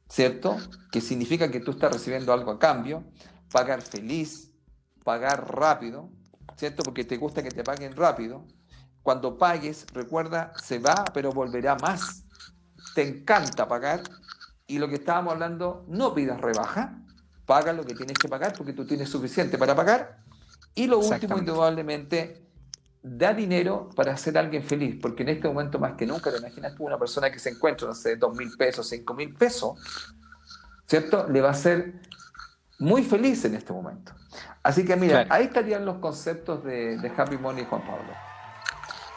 ¿cierto? 0.08 0.56
Que 0.90 1.00
significa 1.00 1.48
que 1.48 1.60
tú 1.60 1.70
estás 1.70 1.92
recibiendo 1.92 2.32
algo 2.32 2.50
a 2.50 2.58
cambio, 2.58 3.04
pagar 3.52 3.82
feliz, 3.82 4.50
pagar 5.04 5.56
rápido, 5.56 6.10
¿cierto? 6.56 6.82
Porque 6.82 7.04
te 7.04 7.18
gusta 7.18 7.40
que 7.40 7.50
te 7.50 7.62
paguen 7.62 7.94
rápido. 7.94 8.44
Cuando 9.02 9.38
pagues, 9.38 9.86
recuerda, 9.92 10.52
se 10.60 10.80
va, 10.80 11.04
pero 11.14 11.30
volverá 11.30 11.76
más. 11.76 12.24
Te 12.96 13.06
encanta 13.06 13.68
pagar, 13.68 14.02
y 14.70 14.78
lo 14.78 14.88
que 14.88 14.94
estábamos 14.94 15.32
hablando, 15.32 15.84
no 15.88 16.14
pidas 16.14 16.40
rebaja, 16.40 16.96
paga 17.44 17.72
lo 17.72 17.84
que 17.84 17.94
tienes 17.94 18.16
que 18.16 18.28
pagar 18.28 18.52
porque 18.56 18.72
tú 18.72 18.86
tienes 18.86 19.08
suficiente 19.08 19.58
para 19.58 19.74
pagar. 19.74 20.18
Y 20.76 20.86
lo 20.86 21.00
último, 21.00 21.38
indudablemente, 21.38 22.46
da 23.02 23.34
dinero 23.34 23.90
para 23.96 24.12
hacer 24.12 24.36
a 24.38 24.40
alguien 24.40 24.62
feliz, 24.62 24.96
porque 25.02 25.24
en 25.24 25.30
este 25.30 25.48
momento 25.48 25.80
más 25.80 25.94
que 25.94 26.06
nunca, 26.06 26.30
te 26.30 26.38
imaginas 26.38 26.76
tú 26.76 26.86
una 26.86 26.98
persona 26.98 27.32
que 27.32 27.40
se 27.40 27.50
encuentra, 27.50 27.88
no 27.88 27.94
sé, 27.94 28.14
dos 28.14 28.36
mil 28.36 28.52
pesos, 28.56 28.88
cinco 28.88 29.12
mil 29.14 29.34
pesos, 29.34 29.76
¿cierto? 30.86 31.26
Le 31.28 31.40
va 31.40 31.50
a 31.50 31.54
ser 31.54 32.00
muy 32.78 33.02
feliz 33.02 33.44
en 33.44 33.56
este 33.56 33.72
momento. 33.72 34.12
Así 34.62 34.84
que 34.84 34.94
mira, 34.94 35.26
ahí 35.30 35.46
estarían 35.46 35.84
los 35.84 35.96
conceptos 35.96 36.62
de, 36.62 36.96
de 36.96 37.12
Happy 37.16 37.36
Money 37.38 37.66
Juan 37.68 37.82
Pablo. 37.82 38.29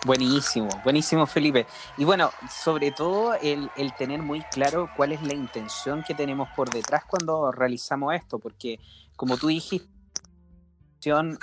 Buenísimo, 0.05 0.67
buenísimo 0.83 1.25
Felipe. 1.25 1.65
Y 1.97 2.03
bueno, 2.03 2.29
sobre 2.49 2.91
todo 2.91 3.35
el, 3.35 3.69
tener 3.97 4.21
muy 4.21 4.41
claro 4.51 4.89
cuál 4.97 5.13
es 5.13 5.23
la 5.23 5.33
intención 5.33 6.03
que 6.05 6.13
tenemos 6.13 6.49
por 6.57 6.69
detrás 6.69 7.05
cuando 7.05 7.53
realizamos 7.53 8.13
esto, 8.13 8.37
porque 8.37 8.81
como 9.15 9.37
tú 9.37 9.47
dijiste, 9.47 9.87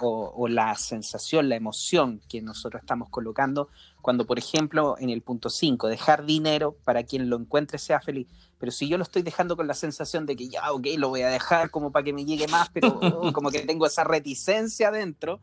o, 0.00 0.32
o, 0.36 0.48
la 0.48 0.74
sensación, 0.74 1.50
la 1.50 1.56
emoción 1.56 2.22
que 2.30 2.40
nosotros 2.40 2.80
estamos 2.80 3.10
colocando 3.10 3.68
cuando, 4.00 4.26
por 4.26 4.38
ejemplo, 4.38 4.96
en 4.98 5.10
el 5.10 5.20
punto 5.20 5.50
5, 5.50 5.88
dejar 5.88 6.24
dinero 6.24 6.76
para 6.84 7.02
quien 7.02 7.28
lo 7.28 7.36
encuentre 7.36 7.78
sea 7.78 8.00
feliz. 8.00 8.26
Pero 8.58 8.72
si 8.72 8.88
yo 8.88 8.96
lo 8.96 9.02
estoy 9.02 9.22
dejando 9.22 9.56
con 9.56 9.66
la 9.66 9.74
sensación 9.74 10.24
de 10.24 10.36
que 10.36 10.48
ya, 10.48 10.72
ok, 10.72 10.86
lo 10.96 11.10
voy 11.10 11.22
a 11.22 11.28
dejar 11.28 11.70
como 11.70 11.92
para 11.92 12.04
que 12.04 12.14
me 12.14 12.24
llegue 12.24 12.48
más, 12.48 12.70
pero 12.70 12.88
oh, 13.02 13.32
como 13.32 13.50
que 13.50 13.60
tengo 13.60 13.86
esa 13.86 14.04
reticencia 14.04 14.90
dentro, 14.90 15.40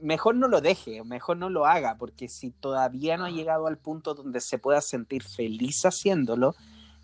mejor 0.00 0.34
no 0.34 0.48
lo 0.48 0.60
deje, 0.60 1.02
mejor 1.04 1.36
no 1.36 1.50
lo 1.50 1.66
haga, 1.66 1.96
porque 1.98 2.28
si 2.28 2.50
todavía 2.50 3.16
no 3.16 3.24
ha 3.24 3.30
llegado 3.30 3.66
al 3.66 3.78
punto 3.78 4.14
donde 4.14 4.40
se 4.40 4.58
pueda 4.58 4.80
sentir 4.80 5.22
feliz 5.22 5.84
haciéndolo, 5.84 6.54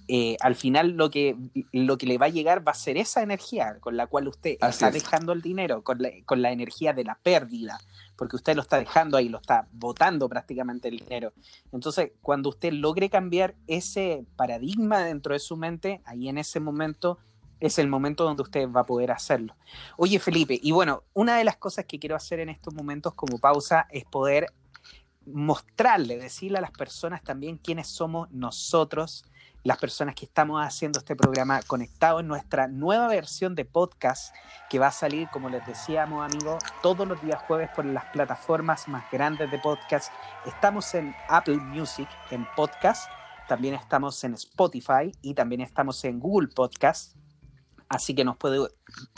eh, 0.07 0.37
al 0.41 0.55
final 0.55 0.91
lo 0.91 1.09
que, 1.09 1.35
lo 1.73 1.97
que 1.97 2.07
le 2.07 2.19
va 2.19 2.27
a 2.27 2.31
llegar 2.31 2.67
va 2.67 2.73
a 2.73 2.75
ser 2.75 2.99
esa 2.99 3.23
energía 3.23 3.79
con 3.81 3.97
la 3.97 4.07
cual 4.07 4.29
usted 4.29 4.59
está 4.61 4.91
dejando 4.91 5.33
el 5.33 5.41
dinero, 5.41 5.83
con 5.83 6.03
la, 6.03 6.11
con 6.27 6.43
la, 6.43 6.53
energía 6.53 6.93
de 6.93 7.05
la 7.05 7.19
pérdida, 7.23 7.79
porque 8.15 8.37
usted 8.37 8.55
lo 8.55 8.61
está 8.61 8.79
dejando 8.79 9.17
ahí, 9.17 9.31
lo 9.31 9.39
está 9.39 9.67
botando 9.73 10.29
prácticamente 10.29 10.89
el 10.89 10.99
dinero. 10.99 11.33
Entonces, 11.73 12.13
cuando 12.21 12.51
usted 12.51 12.75
logre 12.75 13.09
cambiar 13.09 13.55
ese 13.67 14.27
paradigma 14.37 15.03
dentro 15.03 15.33
de 15.33 15.39
su 15.39 15.57
mente, 15.57 16.03
ahí 16.05 16.29
en 16.29 16.37
ese 16.37 16.61
momento 16.61 17.19
es 17.67 17.79
el 17.79 17.89
momento 17.89 18.25
donde 18.25 18.43
usted 18.43 18.71
va 18.71 18.81
a 18.81 18.87
poder 18.87 19.11
hacerlo. 19.11 19.57
Oye, 19.97 20.19
Felipe, 20.19 20.61
y 20.63 20.73
bueno, 20.73 21.03
una 21.15 21.39
de 21.39 21.45
las 21.45 21.57
cosas 21.57 21.87
que 21.87 21.99
quiero 21.99 22.15
hacer 22.15 22.41
en 22.41 22.51
estos 22.51 22.75
momentos 22.75 23.15
como 23.15 23.39
pausa 23.39 23.87
es 23.91 24.05
poder 24.05 24.53
mostrarle, 25.25 26.19
decirle 26.19 26.59
a 26.59 26.61
las 26.61 26.73
personas 26.73 27.23
también 27.23 27.57
quiénes 27.57 27.87
somos 27.89 28.31
nosotros, 28.31 29.25
las 29.63 29.79
personas 29.79 30.15
que 30.15 30.27
estamos 30.27 30.63
haciendo 30.63 30.99
este 30.99 31.17
programa 31.17 31.63
conectado 31.63 32.21
en 32.21 32.29
nuestra 32.29 32.69
nueva 32.69 33.09
versión 33.09 33.55
de 33.55 33.65
podcast 33.65 34.35
que 34.69 34.79
va 34.79 34.89
a 34.89 34.93
salir, 34.93 35.31
como 35.33 35.49
les 35.49 35.67
decíamos 35.67 36.23
amigos, 36.23 36.63
todos 36.83 37.09
los 37.09 37.23
días 37.23 37.41
jueves 37.47 37.71
por 37.75 37.87
las 37.87 38.05
plataformas 38.13 38.89
más 38.89 39.11
grandes 39.11 39.51
de 39.51 39.59
podcast. 39.59 40.13
Estamos 40.45 40.95
en 40.95 41.15
Apple 41.31 41.57
Music, 41.57 42.11
en 42.31 42.47
podcast, 42.55 43.11
también 43.49 43.73
estamos 43.73 44.23
en 44.23 44.35
Spotify 44.35 45.13
y 45.23 45.33
también 45.33 45.63
estamos 45.63 46.05
en 46.05 46.21
Google 46.21 46.49
Podcast 46.49 47.24
Así 47.95 48.13
que 48.13 48.25
nos 48.25 48.37
puede 48.37 48.59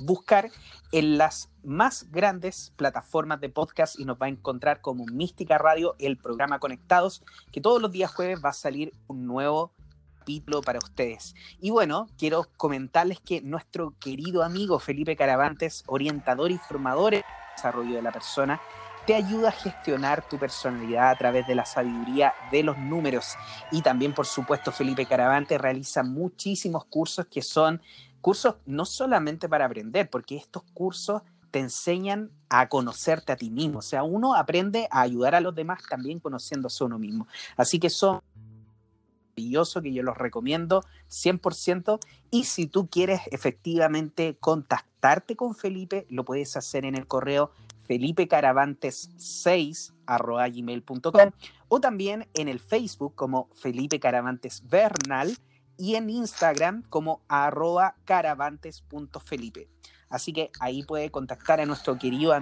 buscar 0.03 0.51
en 0.93 1.17
las 1.17 1.49
más 1.65 2.13
grandes 2.13 2.75
plataformas 2.77 3.41
de 3.41 3.49
podcast 3.49 3.99
y 3.99 4.05
nos 4.05 4.19
va 4.21 4.27
a 4.27 4.29
encontrar 4.29 4.83
como 4.83 5.07
Mística 5.07 5.57
Radio, 5.57 5.97
el 5.99 6.19
programa 6.19 6.59
Conectados, 6.59 7.25
que 7.53 7.63
todos 7.63 7.81
los 7.81 7.91
días 7.91 8.15
jueves 8.15 8.39
va 8.45 8.51
a 8.51 8.53
salir 8.53 8.93
un 9.07 9.27
nuevo 9.27 9.73
capítulo 10.19 10.61
para 10.61 10.79
ustedes. 10.79 11.35
Y 11.59 11.71
bueno, 11.71 12.09
quiero 12.19 12.49
comentarles 12.59 13.19
que 13.19 13.41
nuestro 13.41 13.95
querido 13.99 14.43
amigo 14.43 14.79
Felipe 14.79 15.17
Caravantes, 15.17 15.83
orientador 15.87 16.51
y 16.51 16.59
formador 16.59 17.15
en 17.15 17.21
el 17.21 17.57
desarrollo 17.57 17.95
de 17.95 18.03
la 18.03 18.13
persona, 18.13 18.61
te 19.07 19.15
ayuda 19.15 19.49
a 19.49 19.53
gestionar 19.53 20.29
tu 20.29 20.37
personalidad 20.39 21.09
a 21.09 21.17
través 21.17 21.47
de 21.47 21.55
la 21.55 21.65
sabiduría 21.65 22.35
de 22.51 22.63
los 22.63 22.77
números. 22.77 23.37
Y 23.73 23.81
también, 23.81 24.13
por 24.13 24.27
supuesto, 24.27 24.71
Felipe 24.71 25.07
Caravantes 25.07 25.59
realiza 25.59 26.03
muchísimos 26.03 26.85
cursos 26.85 27.25
que 27.27 27.41
son 27.41 27.81
cursos 28.27 28.57
no 28.67 28.85
solamente 28.87 29.49
para 29.49 29.67
aprender, 29.67 30.11
porque 30.11 30.35
estos 30.35 30.65
cursos 30.75 31.23
te 31.53 31.61
enseñan 31.61 32.33
a 32.49 32.69
conocerte 32.69 33.31
a 33.31 33.37
ti 33.37 33.51
mismo. 33.51 33.79
O 33.79 33.83
sea, 33.83 34.03
uno 34.03 34.35
aprende 34.35 34.89
a 34.91 35.03
ayudar 35.03 35.37
a 35.37 35.41
los 35.41 35.55
demás 35.55 35.85
también 35.89 36.19
conociéndose 36.19 36.83
a 36.83 36.89
uno 36.89 36.99
mismo. 36.99 37.29
Así 37.57 37.79
que 37.79 37.89
son 37.89 38.21
maravillosos 39.37 39.81
que 39.81 39.93
yo 39.93 40.03
los 40.03 40.19
recomiendo 40.19 40.83
100%. 41.09 42.01
Y 42.33 42.47
si 42.47 42.67
tú 42.67 42.89
quieres 42.89 43.21
efectivamente 43.31 44.37
contactarte 44.41 45.37
con 45.37 45.55
Felipe, 45.55 46.05
lo 46.11 46.25
puedes 46.25 46.57
hacer 46.57 46.85
en 46.85 46.97
el 46.97 47.07
correo 47.07 47.53
felipecaravantes6 47.89 49.93
gmail.com 50.53 51.31
o 51.69 51.81
también 51.81 52.27
en 52.35 52.49
el 52.49 52.59
Facebook 52.59 53.15
como 53.15 53.49
Felipe 53.55 54.01
Caravantes 54.01 54.69
Bernal 54.69 55.37
y 55.79 55.97
en 55.97 56.11
Instagram 56.11 56.83
como 56.89 57.23
arroba 57.29 57.95
caravantes.felipe. 58.05 59.69
Así 60.09 60.33
que 60.33 60.51
ahí 60.61 60.85
puede 60.85 61.11
contactar 61.11 61.61
a 61.61 61.67
nuestro 61.67 61.99
querido 61.99 62.35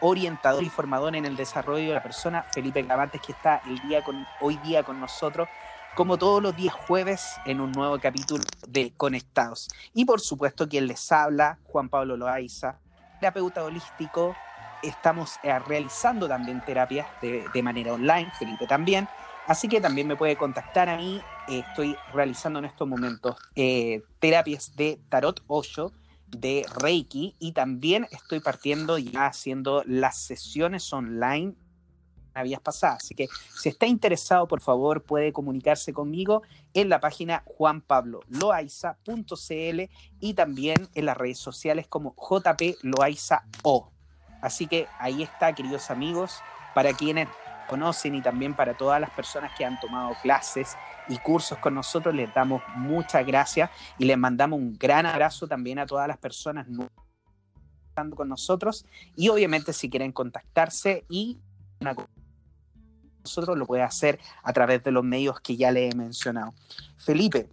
orientador 0.00 0.62
y 0.64 0.68
formador 0.68 1.14
en 1.14 1.24
el 1.24 1.36
desarrollo 1.36 1.88
de 1.88 1.94
la 1.94 2.02
persona, 2.02 2.42
Felipe 2.52 2.82
Caravantes, 2.82 3.20
que 3.20 3.32
está 3.32 3.62
el 3.66 3.80
día 3.88 4.02
con, 4.02 4.26
hoy 4.40 4.56
día 4.58 4.82
con 4.82 4.98
nosotros, 4.98 5.48
como 5.94 6.18
todos 6.18 6.42
los 6.42 6.56
días 6.56 6.74
jueves, 6.74 7.36
en 7.46 7.60
un 7.60 7.72
nuevo 7.72 7.98
capítulo 8.00 8.42
de 8.66 8.92
Conectados. 8.96 9.68
Y 9.94 10.04
por 10.04 10.20
supuesto, 10.20 10.68
quien 10.68 10.88
les 10.88 11.12
habla, 11.12 11.58
Juan 11.64 11.88
Pablo 11.88 12.16
Loaiza, 12.16 12.80
terapeuta 13.20 13.64
holístico. 13.64 14.34
Estamos 14.82 15.36
eh, 15.42 15.58
realizando 15.60 16.28
también 16.28 16.60
terapias 16.64 17.06
de, 17.22 17.46
de 17.54 17.62
manera 17.62 17.94
online, 17.94 18.30
Felipe 18.38 18.66
también. 18.66 19.08
Así 19.46 19.68
que 19.68 19.80
también 19.80 20.08
me 20.08 20.16
puede 20.16 20.36
contactar 20.36 20.88
a 20.88 20.96
mí. 20.96 21.20
Eh, 21.48 21.62
estoy 21.68 21.96
realizando 22.12 22.58
en 22.58 22.64
estos 22.64 22.88
momentos 22.88 23.36
eh, 23.54 24.02
terapias 24.18 24.74
de 24.76 25.00
tarot 25.08 25.42
8, 25.46 25.92
de 26.26 26.66
Reiki 26.80 27.36
y 27.38 27.52
también 27.52 28.08
estoy 28.10 28.40
partiendo 28.40 28.98
ya 28.98 29.26
haciendo 29.26 29.84
las 29.86 30.18
sesiones 30.18 30.92
online 30.92 31.54
vías 32.42 32.60
pasadas. 32.60 33.04
Así 33.04 33.14
que 33.14 33.28
si 33.54 33.68
está 33.68 33.86
interesado, 33.86 34.48
por 34.48 34.60
favor, 34.60 35.02
puede 35.02 35.32
comunicarse 35.32 35.92
conmigo 35.92 36.42
en 36.74 36.88
la 36.88 36.98
página 37.00 37.42
juanpabloloaiza.cl 37.44 39.80
y 40.20 40.34
también 40.34 40.88
en 40.94 41.06
las 41.06 41.16
redes 41.16 41.38
sociales 41.38 41.86
como 41.88 42.14
jploaiza.o. 42.16 43.90
Así 44.42 44.66
que 44.66 44.86
ahí 44.98 45.22
está, 45.22 45.54
queridos 45.54 45.90
amigos, 45.90 46.40
para 46.74 46.92
quienes 46.92 47.28
conocen 47.66 48.14
y 48.14 48.22
también 48.22 48.54
para 48.54 48.76
todas 48.76 49.00
las 49.00 49.10
personas 49.10 49.52
que 49.56 49.64
han 49.64 49.78
tomado 49.80 50.14
clases 50.22 50.76
y 51.08 51.18
cursos 51.18 51.58
con 51.58 51.74
nosotros, 51.74 52.14
les 52.14 52.32
damos 52.34 52.62
muchas 52.76 53.26
gracias 53.26 53.70
y 53.98 54.04
les 54.04 54.18
mandamos 54.18 54.58
un 54.58 54.76
gran 54.78 55.06
abrazo 55.06 55.46
también 55.46 55.78
a 55.78 55.86
todas 55.86 56.08
las 56.08 56.18
personas 56.18 56.66
con 58.14 58.28
nosotros 58.28 58.84
y 59.16 59.28
obviamente 59.30 59.72
si 59.72 59.88
quieren 59.88 60.12
contactarse 60.12 61.04
y 61.08 61.38
nosotros 63.24 63.56
lo 63.56 63.66
puede 63.66 63.82
hacer 63.82 64.20
a 64.42 64.52
través 64.52 64.84
de 64.84 64.90
los 64.90 65.02
medios 65.02 65.40
que 65.40 65.56
ya 65.56 65.70
le 65.70 65.88
he 65.88 65.94
mencionado. 65.94 66.52
Felipe, 66.98 67.48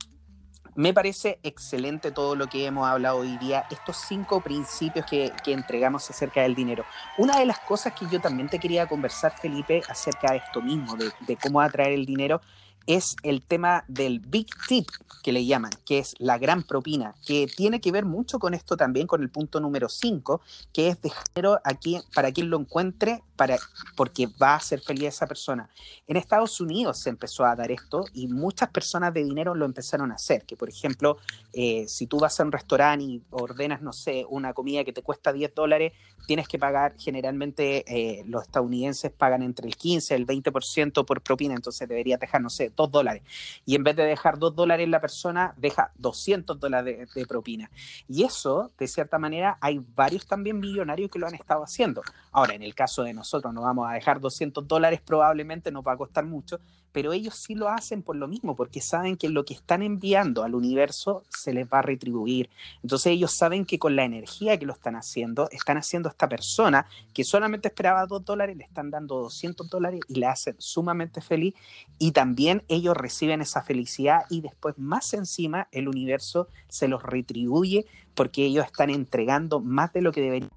me 0.76 0.94
parece 0.94 1.40
excelente 1.44 2.12
todo 2.12 2.36
lo 2.36 2.48
que 2.48 2.66
hemos 2.66 2.88
hablado 2.88 3.18
hoy 3.18 3.38
día, 3.38 3.66
estos 3.70 3.98
cinco 4.08 4.42
principios 4.42 5.06
que, 5.06 5.32
entregamos 5.46 6.10
acerca 6.10 6.42
del 6.42 6.56
dinero. 6.56 6.84
Una 7.18 7.40
de 7.40 7.46
las 7.46 7.60
cosas 7.60 7.94
que 7.94 8.08
yo 8.12 8.20
también 8.20 8.50
te 8.50 8.60
quería 8.60 8.88
conversar, 8.88 9.34
Felipe, 9.40 9.84
acerca 9.88 10.32
de 10.32 10.38
esto 10.38 10.62
mismo, 10.62 10.96
de, 10.96 11.38
cómo 11.38 11.62
atraer 11.62 11.94
el 11.94 12.06
dinero, 12.06 12.42
es 12.88 13.16
el 13.24 13.42
tema 13.42 13.86
del 13.88 14.20
big 14.20 14.48
tip 14.68 14.88
que 15.24 15.32
le 15.32 15.46
llaman, 15.46 15.72
que 15.86 16.00
es 16.00 16.16
la 16.20 16.38
gran 16.38 16.64
propina, 16.64 17.16
que 17.26 17.48
tiene 17.48 17.80
que 17.80 17.92
ver 17.92 18.06
mucho 18.06 18.40
con 18.40 18.54
esto 18.54 18.76
también, 18.76 19.08
con 19.08 19.24
el 19.24 19.30
punto 19.30 19.62
número 19.62 19.88
5, 19.88 20.42
que 20.74 20.90
es 20.90 21.02
dejar 21.02 21.62
a 21.64 21.74
quien, 21.76 22.02
para 22.14 22.32
quien 22.32 22.50
lo 22.50 22.60
encuentre, 22.60 23.24
para, 23.38 23.58
porque 23.96 24.28
va 24.42 24.56
a 24.56 24.60
ser 24.60 24.82
feliz 24.82 25.06
esa 25.06 25.26
persona. 25.26 25.70
En 26.08 26.18
Estados 26.18 26.60
Unidos 26.60 27.00
se 27.00 27.10
empezó 27.10 27.46
a 27.46 27.56
dar 27.56 27.72
esto 27.72 28.06
y 28.14 28.28
muchas 28.28 28.70
personas 28.70 29.14
de 29.14 29.24
dinero 29.24 29.56
lo 29.56 29.66
empezaron 29.66 30.12
a 30.12 30.16
hacer, 30.16 30.46
que 30.46 30.58
por 30.58 30.70
ejemplo, 30.70 31.18
eh, 31.54 31.86
si 31.88 32.06
tú 32.06 32.20
vas 32.20 32.40
a 32.40 32.44
un 32.44 32.52
restaurante 32.52 33.06
y 33.06 33.24
ordenas, 33.32 33.82
no 33.82 33.94
sé, 33.94 34.26
una 34.30 34.54
comida 34.54 34.84
que 34.84 34.94
te 34.94 35.02
cuesta 35.02 35.32
10 35.32 35.56
dólares, 35.56 35.94
tienes 36.28 36.48
que 36.48 36.60
pagar, 36.60 36.96
generalmente 36.98 37.84
eh, 37.88 38.24
los 38.28 38.44
estadounidenses 38.44 39.12
pagan 39.12 39.42
entre 39.42 39.68
el 39.68 39.76
15 39.76 40.14
y 40.14 40.18
el 40.18 40.28
20% 40.28 41.06
por 41.06 41.22
propina, 41.22 41.56
entonces 41.56 41.88
deberías 41.88 42.20
dejar, 42.20 42.42
no 42.42 42.50
sé, 42.50 42.73
2 42.76 42.92
dólares. 42.92 43.24
Y 43.66 43.76
en 43.76 43.84
vez 43.84 43.96
de 43.96 44.04
dejar 44.04 44.40
2 44.40 44.56
dólares 44.56 44.88
la 44.90 45.02
persona, 45.02 45.54
deja 45.58 45.92
200 45.96 46.60
dólares 46.60 47.14
de, 47.14 47.26
propina. 47.26 47.70
Y 48.08 48.24
eso, 48.24 48.72
de 48.78 48.88
cierta 48.88 49.18
manera, 49.18 49.58
hay 49.62 49.80
varios 49.96 50.28
también 50.28 50.60
millonarios 50.60 51.10
que 51.10 51.20
lo 51.20 51.28
han 51.28 51.36
estado 51.36 51.64
haciendo. 51.64 52.02
Ahora, 52.32 52.54
en 52.54 52.64
el 52.64 52.76
caso 52.76 53.04
de 53.04 53.14
nosotros, 53.14 53.54
no 53.54 53.62
vamos 53.62 53.90
a 53.90 53.94
dejar 53.94 54.20
200 54.20 54.68
dólares, 54.68 55.02
probablemente 55.02 55.72
nos 55.72 55.84
va 55.84 55.94
a 55.94 55.98
costar 55.98 56.26
mucho, 56.26 56.60
pero 56.94 57.12
ellos 57.12 57.36
sí 57.36 57.56
lo 57.56 57.68
hacen 57.68 58.04
por 58.04 58.16
lo 58.16 58.28
mismo, 58.28 58.56
porque 58.56 58.80
saben 58.80 59.18
que 59.18 59.28
lo 59.28 59.44
que 59.44 59.56
están 59.56 59.82
enviando 59.82 60.44
al 60.44 60.56
universo 60.56 61.24
se 61.28 61.52
les 61.52 61.68
va 61.68 61.80
a 61.80 61.82
retribuir. 61.82 62.50
Entonces 62.84 63.08
ellos 63.08 63.34
saben 63.34 63.66
que 63.66 63.80
con 63.80 63.96
la 63.96 64.06
energía 64.06 64.58
que 64.58 64.66
lo 64.66 64.74
están 64.74 64.96
haciendo, 64.96 65.50
están 65.52 65.78
haciendo 65.78 66.08
a 66.08 66.12
esta 66.12 66.30
persona 66.30 66.86
que 67.14 67.24
solamente 67.24 67.68
esperaba 67.68 68.06
dos 68.06 68.24
dólares, 68.24 68.56
le 68.56 68.64
están 68.64 68.92
dando 68.92 69.16
200 69.22 69.68
dólares 69.70 70.02
y 70.08 70.16
le 70.16 70.28
hacen 70.28 70.56
sumamente 70.60 71.20
feliz. 71.20 71.56
Y 71.98 72.12
también 72.12 72.64
ellos 72.68 72.96
reciben 72.96 73.42
esa 73.42 73.64
felicidad 73.64 74.26
y 74.30 74.42
después 74.42 74.78
más 74.78 75.14
encima 75.16 75.68
el 75.72 75.88
universo 75.88 76.48
se 76.70 76.88
los 76.88 77.02
retribuye 77.02 77.88
porque 78.14 78.46
ellos 78.46 78.66
están 78.68 78.92
entregando 78.92 79.60
más 79.60 79.92
de 79.94 80.02
lo 80.02 80.12
que 80.12 80.22
deberían 80.22 80.52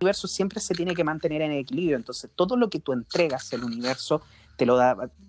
universo 0.00 0.28
siempre 0.28 0.60
se 0.60 0.74
tiene 0.74 0.94
que 0.94 1.04
mantener 1.04 1.42
en 1.42 1.52
equilibrio. 1.52 1.96
Entonces, 1.96 2.30
todo 2.34 2.56
lo 2.56 2.70
que 2.70 2.78
tú 2.78 2.92
entregas 2.92 3.52
al 3.52 3.64
universo 3.64 4.22
te 4.58 4.66
lo, 4.66 4.76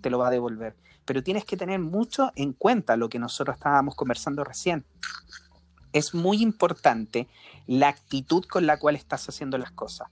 te 0.02 0.10
lo 0.10 0.18
va 0.18 0.26
a 0.26 0.30
devolver. 0.30 0.76
Pero 1.06 1.22
tienes 1.22 1.44
que 1.44 1.56
tener 1.56 1.78
mucho 1.78 2.32
en 2.34 2.52
cuenta 2.52 2.96
lo 2.96 3.08
que 3.08 3.20
nosotros 3.20 3.56
estábamos 3.56 3.94
conversando 3.94 4.44
recién. 4.44 4.84
Es 5.92 6.14
muy 6.14 6.42
importante 6.42 7.28
la 7.66 7.88
actitud 7.88 8.44
con 8.44 8.66
la 8.66 8.78
cual 8.78 8.96
estás 8.96 9.28
haciendo 9.28 9.56
las 9.56 9.70
cosas. 9.70 10.08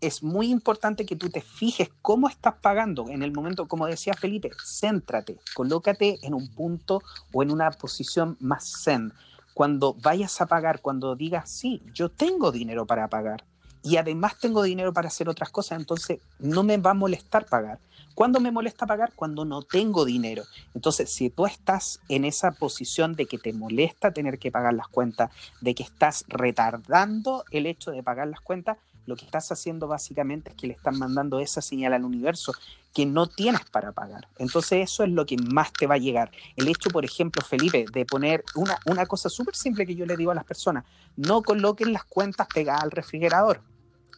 Es 0.00 0.22
muy 0.22 0.50
importante 0.50 1.06
que 1.06 1.16
tú 1.16 1.28
te 1.30 1.40
fijes 1.40 1.90
cómo 2.02 2.28
estás 2.28 2.54
pagando 2.60 3.08
en 3.08 3.22
el 3.22 3.32
momento, 3.32 3.66
como 3.66 3.86
decía 3.86 4.14
Felipe, 4.14 4.50
céntrate, 4.64 5.38
colócate 5.54 6.18
en 6.22 6.34
un 6.34 6.48
punto 6.54 7.02
o 7.32 7.42
en 7.42 7.50
una 7.50 7.70
posición 7.70 8.36
más 8.38 8.82
zen. 8.84 9.12
Cuando 9.54 9.94
vayas 9.94 10.40
a 10.40 10.46
pagar, 10.46 10.82
cuando 10.82 11.16
digas, 11.16 11.50
sí, 11.50 11.82
yo 11.92 12.10
tengo 12.10 12.52
dinero 12.52 12.86
para 12.86 13.08
pagar 13.08 13.44
y 13.82 13.96
además 13.96 14.38
tengo 14.38 14.62
dinero 14.62 14.92
para 14.92 15.08
hacer 15.08 15.28
otras 15.28 15.50
cosas, 15.50 15.78
entonces 15.78 16.20
no 16.38 16.62
me 16.62 16.76
va 16.76 16.90
a 16.90 16.94
molestar 16.94 17.46
pagar. 17.46 17.78
¿Cuándo 18.18 18.40
me 18.40 18.50
molesta 18.50 18.84
pagar? 18.84 19.12
Cuando 19.14 19.44
no 19.44 19.62
tengo 19.62 20.04
dinero. 20.04 20.42
Entonces, 20.74 21.08
si 21.08 21.30
tú 21.30 21.46
estás 21.46 22.00
en 22.08 22.24
esa 22.24 22.50
posición 22.50 23.14
de 23.14 23.26
que 23.26 23.38
te 23.38 23.52
molesta 23.52 24.10
tener 24.10 24.40
que 24.40 24.50
pagar 24.50 24.74
las 24.74 24.88
cuentas, 24.88 25.30
de 25.60 25.72
que 25.76 25.84
estás 25.84 26.24
retardando 26.26 27.44
el 27.52 27.66
hecho 27.66 27.92
de 27.92 28.02
pagar 28.02 28.26
las 28.26 28.40
cuentas, 28.40 28.76
lo 29.08 29.16
que 29.16 29.24
estás 29.24 29.50
haciendo 29.50 29.88
básicamente 29.88 30.50
es 30.50 30.56
que 30.56 30.66
le 30.66 30.74
están 30.74 30.98
mandando 30.98 31.40
esa 31.40 31.62
señal 31.62 31.94
al 31.94 32.04
universo 32.04 32.52
que 32.94 33.06
no 33.06 33.26
tienes 33.26 33.64
para 33.70 33.92
pagar. 33.92 34.28
Entonces 34.38 34.90
eso 34.90 35.02
es 35.02 35.10
lo 35.10 35.24
que 35.26 35.36
más 35.36 35.72
te 35.72 35.86
va 35.86 35.94
a 35.94 35.98
llegar. 35.98 36.30
El 36.56 36.68
hecho, 36.68 36.90
por 36.90 37.04
ejemplo, 37.04 37.42
Felipe, 37.44 37.86
de 37.92 38.04
poner 38.04 38.44
una, 38.54 38.78
una 38.86 39.06
cosa 39.06 39.28
súper 39.28 39.56
simple 39.56 39.86
que 39.86 39.94
yo 39.94 40.06
le 40.06 40.16
digo 40.16 40.30
a 40.30 40.34
las 40.34 40.44
personas, 40.44 40.84
no 41.16 41.42
coloquen 41.42 41.92
las 41.92 42.04
cuentas 42.04 42.46
pegadas 42.52 42.82
al 42.82 42.90
refrigerador 42.90 43.62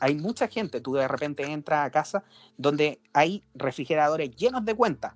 hay 0.00 0.14
mucha 0.14 0.48
gente, 0.48 0.80
tú 0.80 0.94
de 0.94 1.06
repente 1.06 1.44
entras 1.44 1.86
a 1.86 1.90
casa 1.90 2.24
donde 2.56 3.00
hay 3.12 3.44
refrigeradores 3.54 4.34
llenos 4.34 4.64
de 4.64 4.74
cuentas. 4.74 5.12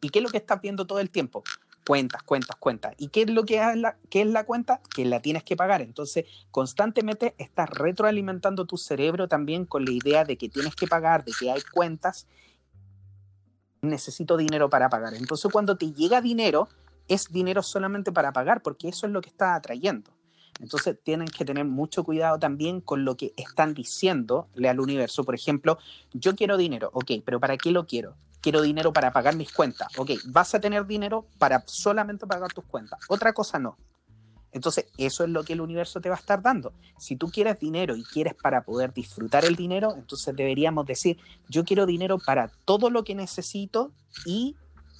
¿Y 0.00 0.10
qué 0.10 0.18
es 0.18 0.22
lo 0.22 0.30
que 0.30 0.36
estás 0.36 0.60
viendo 0.60 0.84
todo 0.86 0.98
el 0.98 1.10
tiempo? 1.10 1.44
Cuentas, 1.86 2.22
cuentas, 2.22 2.56
cuentas. 2.56 2.94
¿Y 2.98 3.08
qué 3.08 3.22
es 3.22 3.30
lo 3.30 3.44
que 3.44 3.60
es 3.60 3.76
la, 3.76 3.98
qué 4.08 4.22
es 4.22 4.26
la 4.26 4.44
cuenta? 4.44 4.80
Que 4.94 5.04
la 5.04 5.20
tienes 5.20 5.44
que 5.44 5.54
pagar. 5.54 5.82
Entonces, 5.82 6.24
constantemente 6.50 7.34
estás 7.36 7.68
retroalimentando 7.68 8.64
tu 8.64 8.78
cerebro 8.78 9.28
también 9.28 9.66
con 9.66 9.84
la 9.84 9.92
idea 9.92 10.24
de 10.24 10.38
que 10.38 10.48
tienes 10.48 10.74
que 10.74 10.86
pagar, 10.86 11.24
de 11.24 11.32
que 11.38 11.50
hay 11.50 11.60
cuentas. 11.72 12.26
Necesito 13.82 14.38
dinero 14.38 14.70
para 14.70 14.88
pagar. 14.88 15.12
Entonces, 15.14 15.52
cuando 15.52 15.76
te 15.76 15.92
llega 15.92 16.22
dinero, 16.22 16.68
es 17.06 17.30
dinero 17.30 17.62
solamente 17.62 18.12
para 18.12 18.32
pagar, 18.32 18.62
porque 18.62 18.88
eso 18.88 19.06
es 19.06 19.12
lo 19.12 19.20
que 19.20 19.28
estás 19.28 19.56
atrayendo. 19.56 20.10
Entonces 20.60 20.96
tienen 21.02 21.28
que 21.28 21.44
tener 21.44 21.64
mucho 21.64 22.04
cuidado 22.04 22.38
también 22.38 22.80
con 22.80 23.04
lo 23.04 23.16
que 23.16 23.32
están 23.36 23.74
diciéndole 23.74 24.68
al 24.68 24.80
universo. 24.80 25.24
Por 25.24 25.34
ejemplo, 25.34 25.78
yo 26.12 26.36
quiero 26.36 26.56
dinero, 26.56 26.90
ok, 26.92 27.12
pero 27.24 27.40
¿para 27.40 27.56
qué 27.56 27.70
lo 27.70 27.86
quiero? 27.86 28.16
Quiero 28.44 28.60
dinero 28.60 28.92
para 28.92 29.10
pagar 29.10 29.36
mis 29.36 29.50
cuentas, 29.50 29.88
ok, 29.96 30.10
vas 30.26 30.54
a 30.54 30.60
tener 30.60 30.86
dinero 30.86 31.26
para 31.38 31.64
solamente 31.64 32.26
pagar 32.26 32.52
tus 32.52 32.66
cuentas, 32.66 33.00
otra 33.08 33.32
cosa 33.32 33.58
no. 33.58 33.78
Entonces, 34.52 34.84
eso 34.98 35.24
es 35.24 35.30
lo 35.30 35.44
que 35.44 35.54
el 35.54 35.62
universo 35.62 36.02
te 36.02 36.10
va 36.10 36.16
a 36.16 36.18
estar 36.18 36.42
dando. 36.42 36.74
Si 36.98 37.16
tú 37.16 37.30
quieres 37.30 37.58
dinero 37.58 37.96
y 37.96 38.04
quieres 38.04 38.34
para 38.34 38.62
poder 38.62 38.92
disfrutar 38.92 39.46
el 39.46 39.56
dinero, 39.56 39.94
entonces 39.96 40.36
deberíamos 40.36 40.84
decir, 40.84 41.16
yo 41.48 41.64
quiero 41.64 41.86
dinero 41.86 42.18
para 42.18 42.48
todo 42.66 42.90
lo 42.90 43.02
que 43.02 43.14
necesito 43.14 43.92
y 44.26 44.56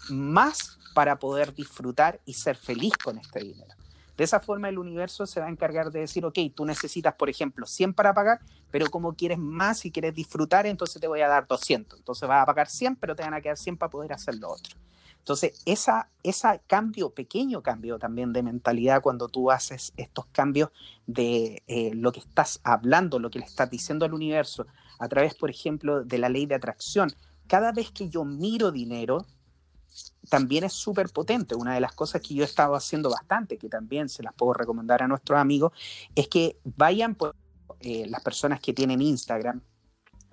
más 0.09 0.79
para 0.95 1.19
poder 1.19 1.55
disfrutar 1.55 2.23
y 2.25 2.33
ser 2.33 2.57
feliz 2.57 2.95
con 2.97 3.19
este 3.19 3.41
dinero. 3.41 3.75
De 4.17 4.25
esa 4.25 4.41
forma 4.41 4.69
el 4.69 4.79
universo 4.79 5.27
se 5.27 5.41
va 5.41 5.47
a 5.47 5.51
encargar 5.51 5.91
de 5.91 6.01
decir, 6.01 6.25
ok, 6.25 6.39
tú 6.55 6.65
necesitas, 6.65 7.15
por 7.15 7.29
ejemplo, 7.29 7.67
100 7.67 7.95
para 7.95 8.15
pagar, 8.15 8.41
pero 8.71 8.91
como 8.91 9.15
quieres 9.15 9.39
más 9.39 9.85
y 9.85 9.91
quieres 9.91 10.15
disfrutar, 10.15 10.67
entonces 10.67 11.01
te 11.01 11.09
voy 11.09 11.21
a 11.21 11.29
dar 11.29 11.47
200. 11.47 11.99
Entonces 11.99 12.29
vas 12.29 12.43
a 12.43 12.47
pagar 12.47 12.69
100, 12.69 12.97
pero 12.97 13.17
te 13.17 13.23
van 13.23 13.35
a 13.35 13.41
quedar 13.41 13.57
100 13.57 13.77
para 13.77 13.91
poder 13.91 14.13
hacer 14.13 14.37
lo 14.37 14.51
otro. 14.51 14.77
Entonces, 15.25 15.63
esa, 15.65 16.11
ese 16.23 16.61
cambio, 16.67 17.09
pequeño 17.09 17.63
cambio 17.63 17.99
también 17.99 18.35
de 18.35 18.43
mentalidad 18.43 19.01
cuando 19.01 19.29
tú 19.29 19.51
haces 19.51 19.95
estos 19.97 20.27
cambios 20.27 20.69
de 21.07 21.63
eh, 21.67 21.93
lo 21.95 22.13
que 22.13 22.21
estás 22.21 22.61
hablando, 22.63 23.19
lo 23.19 23.31
que 23.31 23.39
le 23.39 23.47
estás 23.47 23.71
diciendo 23.71 24.05
al 24.05 24.13
universo, 24.13 24.67
a 24.99 25.09
través, 25.09 25.35
por 25.35 25.49
ejemplo, 25.49 26.05
de 26.05 26.19
la 26.19 26.29
ley 26.29 26.45
de 26.45 26.57
atracción. 26.57 27.11
Cada 27.47 27.73
vez 27.73 27.91
que 27.91 28.11
yo 28.11 28.27
miro 28.27 28.71
dinero, 28.71 29.25
también 30.29 30.65
es 30.65 30.73
súper 30.73 31.09
potente. 31.11 31.55
Una 31.55 31.75
de 31.75 31.81
las 31.81 31.93
cosas 31.93 32.21
que 32.21 32.35
yo 32.35 32.43
he 32.43 32.47
estado 32.47 32.75
haciendo 32.75 33.11
bastante, 33.11 33.59
que 33.59 33.69
también 33.69 34.09
se 34.09 34.23
las 34.23 34.35
puedo 34.35 34.55
recomendar 34.55 35.03
a 35.03 35.09
nuestros 35.09 35.39
amigos, 35.39 35.73
es 36.15 36.29
que 36.29 36.59
vayan 36.65 37.15
por 37.15 37.37
eh, 37.81 38.07
las 38.09 38.23
personas 38.23 38.61
que 38.61 38.73
tienen 38.73 39.03
Instagram 39.03 39.61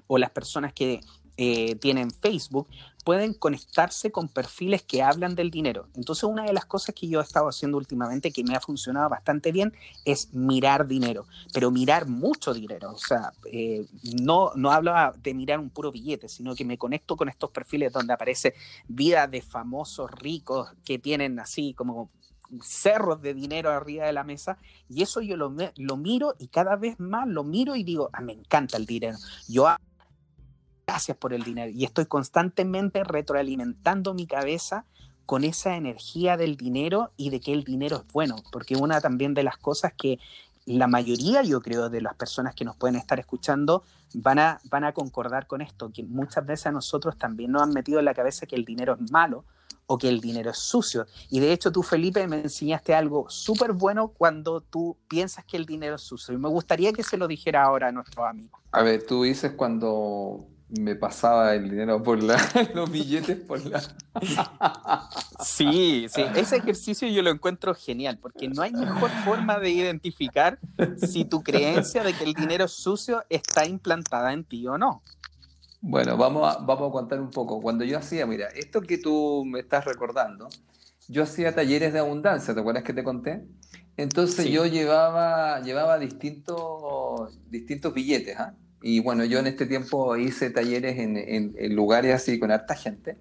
o 0.08 0.18
las 0.18 0.32
personas 0.32 0.74
que 0.74 1.02
eh, 1.38 1.76
tienen 1.76 2.12
Facebook, 2.12 2.68
pueden 3.04 3.34
conectarse 3.34 4.12
con 4.12 4.28
perfiles 4.28 4.84
que 4.84 5.02
hablan 5.02 5.36
del 5.36 5.52
dinero. 5.52 5.88
Entonces, 5.96 6.24
una 6.24 6.44
de 6.44 6.54
las 6.54 6.66
cosas 6.66 6.94
que 6.96 7.08
yo 7.08 7.20
he 7.20 7.24
estado 7.24 7.48
haciendo 7.48 7.78
últimamente 7.78 8.32
que 8.32 8.44
me 8.44 8.56
ha 8.56 8.60
funcionado 8.60 9.10
bastante 9.10 9.52
bien 9.52 9.74
es 10.06 10.34
mirar 10.34 10.88
dinero, 10.88 11.26
pero 11.54 11.72
mirar 11.72 12.08
mucho 12.08 12.54
dinero. 12.54 12.92
O 12.92 12.98
sea, 12.98 13.34
eh, 13.52 13.86
no, 14.22 14.52
no 14.56 14.72
hablo 14.72 14.94
de 15.22 15.34
mirar 15.34 15.60
un 15.60 15.70
puro 15.70 15.92
billete, 15.92 16.30
sino 16.30 16.56
que 16.56 16.66
me 16.66 16.78
conecto 16.78 17.16
con 17.18 17.30
estos 17.30 17.52
perfiles 17.52 17.92
donde 17.92 18.14
aparece 18.14 18.54
vida 18.88 19.28
de 19.28 19.42
famosos 19.42 20.12
ricos 20.12 20.70
que 20.86 21.00
tienen 21.00 21.40
así 21.40 21.74
como 21.74 22.10
cerros 22.62 23.22
de 23.22 23.34
dinero 23.34 23.72
arriba 23.72 24.06
de 24.06 24.14
la 24.14 24.24
mesa 24.24 24.58
y 24.90 25.04
eso 25.04 25.22
yo 25.22 25.38
lo, 25.38 25.56
lo 25.78 25.98
miro 25.98 26.36
y 26.38 26.48
cada 26.48 26.76
vez 26.76 27.00
más 27.00 27.28
lo 27.28 27.44
miro 27.44 27.76
y 27.76 27.84
digo, 27.84 28.10
ah, 28.14 28.22
me 28.22 28.34
encanta 28.34 28.78
el 28.78 28.86
dinero. 28.86 29.18
Yo 29.48 29.68
gracias 30.92 31.16
por 31.16 31.34
el 31.34 31.44
dinero. 31.44 31.72
Y 31.74 31.86
estoy 31.86 32.06
constantemente 32.06 33.06
retroalimentando 33.06 34.14
mi 34.14 34.28
cabeza 34.28 34.84
con 35.26 35.46
esa 35.46 35.78
energía 35.78 36.36
del 36.36 36.58
dinero 36.58 37.12
y 37.16 37.30
de 37.30 37.40
que 37.40 37.54
el 37.54 37.64
dinero 37.64 37.98
es 37.98 38.12
bueno, 38.12 38.36
porque 38.52 38.76
una 38.76 39.00
también 39.00 39.34
de 39.34 39.44
las 39.44 39.58
cosas 39.58 39.94
que 39.94 40.20
la 40.66 40.88
mayoría, 40.88 41.44
yo 41.44 41.62
creo, 41.62 41.90
de 41.90 42.02
las 42.02 42.16
personas 42.16 42.56
que 42.56 42.66
nos 42.66 42.76
pueden 42.76 42.98
estar 42.98 43.20
escuchando 43.20 43.84
van 44.14 44.40
a, 44.40 44.60
van 44.66 44.84
a 44.84 44.92
concordar 44.92 45.48
con 45.48 45.62
esto, 45.62 45.92
que 45.94 46.04
muchas 46.04 46.46
veces 46.46 46.68
a 46.68 46.72
nosotros 46.72 47.18
también 47.18 47.54
nos 47.54 47.62
han 47.62 47.72
metido 47.72 48.00
en 48.00 48.06
la 48.06 48.14
cabeza 48.14 48.46
que 48.46 48.58
el 48.58 48.66
dinero 48.66 48.98
es 49.02 49.12
malo 49.12 49.46
o 49.88 49.98
que 49.98 50.10
el 50.10 50.20
dinero 50.20 50.52
es 50.52 50.58
sucio. 50.58 51.08
Y 51.30 51.40
de 51.40 51.54
hecho 51.54 51.72
tú, 51.72 51.84
Felipe, 51.84 52.28
me 52.28 52.42
enseñaste 52.42 52.94
algo 52.94 53.30
súper 53.30 53.72
bueno 53.72 54.10
cuando 54.10 54.60
tú 54.60 54.98
piensas 55.08 55.46
que 55.46 55.56
el 55.56 55.66
dinero 55.66 55.96
es 55.96 56.02
sucio. 56.02 56.34
Y 56.34 56.38
me 56.38 56.50
gustaría 56.50 56.92
que 56.92 57.04
se 57.04 57.18
lo 57.18 57.30
dijera 57.30 57.64
ahora 57.64 57.88
a 57.88 57.92
nuestros 57.94 58.28
amigos. 58.28 58.60
A 58.72 58.84
ver, 58.84 59.06
tú 59.06 59.24
dices 59.24 59.54
cuando 59.54 60.48
me 60.80 60.96
pasaba 60.96 61.54
el 61.54 61.70
dinero 61.70 62.02
por 62.02 62.22
la, 62.24 62.38
los 62.74 62.90
billetes 62.90 63.38
por 63.38 63.64
la... 63.66 63.82
Sí, 65.44 66.08
sí, 66.10 66.22
ese 66.36 66.58
ejercicio 66.58 67.08
yo 67.08 67.22
lo 67.22 67.30
encuentro 67.30 67.76
genial, 67.76 68.18
porque 68.22 68.48
no 68.48 68.62
hay 68.62 68.72
mejor 68.72 69.10
forma 69.26 69.60
de 69.60 69.70
identificar 69.70 70.60
si 70.98 71.26
tu 71.26 71.44
creencia 71.44 72.04
de 72.04 72.14
que 72.14 72.24
el 72.24 72.34
dinero 72.34 72.66
es 72.66 72.72
sucio 72.72 73.24
está 73.30 73.66
implantada 73.66 74.34
en 74.34 74.44
ti 74.44 74.66
o 74.68 74.78
no. 74.78 75.02
Bueno, 75.82 76.16
vamos 76.16 76.48
a, 76.48 76.60
vamos 76.60 76.90
a 76.90 76.92
contar 76.92 77.20
un 77.20 77.32
poco. 77.32 77.60
Cuando 77.60 77.84
yo 77.84 77.98
hacía, 77.98 78.26
mira, 78.26 78.48
esto 78.50 78.82
que 78.82 78.98
tú 78.98 79.44
me 79.46 79.60
estás 79.60 79.84
recordando, 79.84 80.48
yo 81.08 81.24
hacía 81.24 81.54
talleres 81.54 81.92
de 81.92 82.00
abundancia, 82.00 82.54
¿te 82.54 82.60
acuerdas 82.60 82.84
que 82.84 82.94
te 82.94 83.04
conté? 83.04 83.44
Entonces 83.98 84.46
yo 84.50 84.66
llevaba, 84.66 85.60
llevaba 85.62 85.98
distintos, 85.98 87.40
distintos 87.50 87.94
billetes, 87.94 88.40
¿ah? 88.40 88.54
Y 88.82 89.00
bueno, 89.00 89.24
yo 89.26 89.40
en 89.40 89.48
este 89.48 89.66
tiempo 89.66 90.16
hice 90.18 90.50
talleres 90.50 90.98
en, 90.98 91.18
en, 91.18 91.76
lugares 91.76 92.14
así 92.14 92.40
con 92.40 92.52
harta 92.52 92.76
gente. 92.76 93.18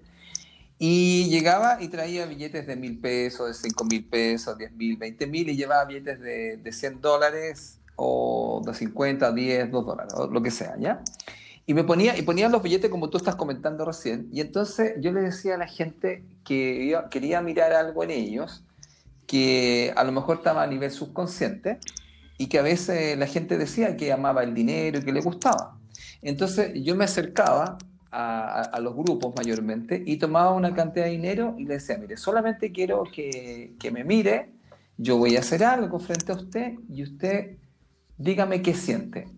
Y 0.78 1.28
llegaba 1.28 1.82
y 1.82 1.88
traía 1.88 2.24
billetes 2.24 2.66
de 2.66 2.76
mil 2.76 2.98
pesos, 2.98 3.48
de 3.48 3.68
cinco 3.68 3.84
mil 3.84 4.04
pesos, 4.04 4.56
diez 4.56 4.72
mil, 4.72 4.96
veinte 4.96 5.26
mil, 5.26 5.48
y 5.50 5.56
llevaba 5.56 5.84
billetes 5.84 6.20
de, 6.20 6.56
de 6.56 6.72
100 6.72 7.00
dólares 7.02 7.78
o 7.96 8.62
de 8.64 8.72
50, 8.72 9.30
10, 9.30 9.70
2 9.70 9.86
dólares, 9.86 10.14
o 10.16 10.26
lo 10.26 10.42
que 10.42 10.50
sea, 10.50 10.74
¿ya? 10.78 11.02
Y 11.66 11.74
me 11.74 11.84
ponía, 11.84 12.16
y 12.16 12.22
ponía 12.22 12.48
los 12.48 12.62
billetes 12.62 12.90
como 12.90 13.10
tú 13.10 13.18
estás 13.18 13.36
comentando 13.36 13.84
recién. 13.84 14.28
Y 14.32 14.40
entonces 14.40 14.94
yo 15.00 15.12
le 15.12 15.20
decía 15.20 15.54
a 15.54 15.58
la 15.58 15.68
gente 15.68 16.24
que 16.44 16.98
quería 17.10 17.42
mirar 17.42 17.74
algo 17.74 18.02
en 18.02 18.10
ellos, 18.10 18.64
que 19.26 19.92
a 19.94 20.02
lo 20.02 20.12
mejor 20.12 20.38
estaba 20.38 20.62
a 20.62 20.66
nivel 20.66 20.90
subconsciente, 20.90 21.78
y 22.40 22.46
que 22.46 22.58
a 22.58 22.62
veces 22.62 23.18
la 23.18 23.26
gente 23.26 23.58
decía 23.58 23.98
que 23.98 24.10
amaba 24.12 24.42
el 24.42 24.54
dinero 24.54 24.98
y 24.98 25.02
que 25.02 25.12
le 25.12 25.20
gustaba. 25.20 25.78
Entonces 26.22 26.72
yo 26.82 26.96
me 26.96 27.04
acercaba 27.04 27.76
a, 28.10 28.62
a, 28.62 28.80
los 28.80 28.96
grupos 28.96 29.34
mayormente 29.36 30.02
y 30.06 30.16
tomaba 30.16 30.54
una 30.54 30.74
cantidad 30.74 31.04
de 31.04 31.10
dinero 31.10 31.54
y 31.58 31.66
le 31.66 31.74
decía, 31.74 31.98
mire, 31.98 32.16
solamente 32.16 32.72
quiero 32.72 33.04
que, 33.04 33.74
que 33.78 33.90
me 33.90 34.04
mire, 34.04 34.54
yo 34.96 35.18
voy 35.18 35.36
a 35.36 35.40
hacer 35.40 35.62
algo 35.62 35.98
frente 35.98 36.32
a 36.32 36.36
usted 36.36 36.78
y 36.88 37.02
usted 37.02 37.58
dígame 38.16 38.62
qué 38.62 38.72
siente. 38.72 39.28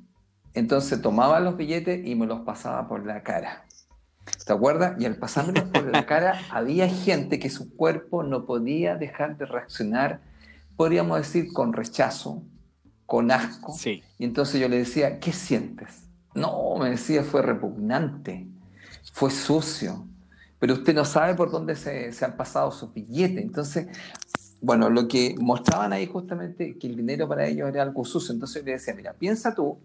Entonces 0.55 1.03
tomaba 1.03 1.41
los 1.41 1.57
billetes 1.57 2.07
y 2.07 2.15
me 2.15 2.27
los 2.27 2.43
pasaba 2.43 2.87
por 2.87 3.05
la 3.05 3.25
cara. 3.25 3.65
¿Te 4.47 4.53
acuerdas? 4.53 4.95
Y 5.01 5.07
al 5.07 5.17
pasármelos 5.17 5.65
por 5.71 5.91
la 5.91 6.07
cara 6.07 6.41
había 6.53 6.89
gente 6.89 7.41
que 7.41 7.51
su 7.51 7.75
cuerpo 7.75 8.23
no 8.23 8.47
podía 8.47 8.95
dejar 8.95 9.39
de 9.39 9.47
reaccionar, 9.47 10.21
podríamos 10.77 11.19
decir, 11.19 11.53
con 11.53 11.73
rechazo, 11.73 12.45
con 13.13 13.31
asco. 13.31 13.75
Sí. 13.75 14.03
Y 14.19 14.25
entonces 14.25 14.59
yo 14.59 14.71
le 14.71 14.79
decía, 14.79 15.21
¿qué 15.21 15.35
sientes? 15.35 16.05
No, 16.35 16.77
me 16.81 16.89
decía, 16.89 17.23
fue 17.23 17.43
repugnante, 17.43 18.47
fue 19.13 19.31
sucio, 19.31 20.07
pero 20.59 20.73
usted 20.73 20.95
no 20.95 21.05
sabe 21.05 21.35
por 21.35 21.51
dónde 21.51 21.77
se, 21.77 22.11
se 22.15 22.25
han 22.25 22.39
pasado 22.39 22.73
sus 22.73 22.95
billetes. 22.95 23.45
Entonces, 23.45 23.89
bueno, 24.63 24.89
lo 24.89 25.09
que 25.09 25.35
mostraban 25.39 25.93
ahí 25.93 26.07
justamente 26.07 26.79
que 26.79 26.87
el 26.87 26.97
dinero 26.97 27.29
para 27.29 27.47
ellos 27.47 27.69
era 27.69 27.83
algo 27.83 28.03
sucio. 28.07 28.33
Entonces 28.33 28.63
yo 28.63 28.65
le 28.65 28.73
decía, 28.73 28.95
mira, 28.95 29.13
piensa 29.13 29.55
tú 29.55 29.77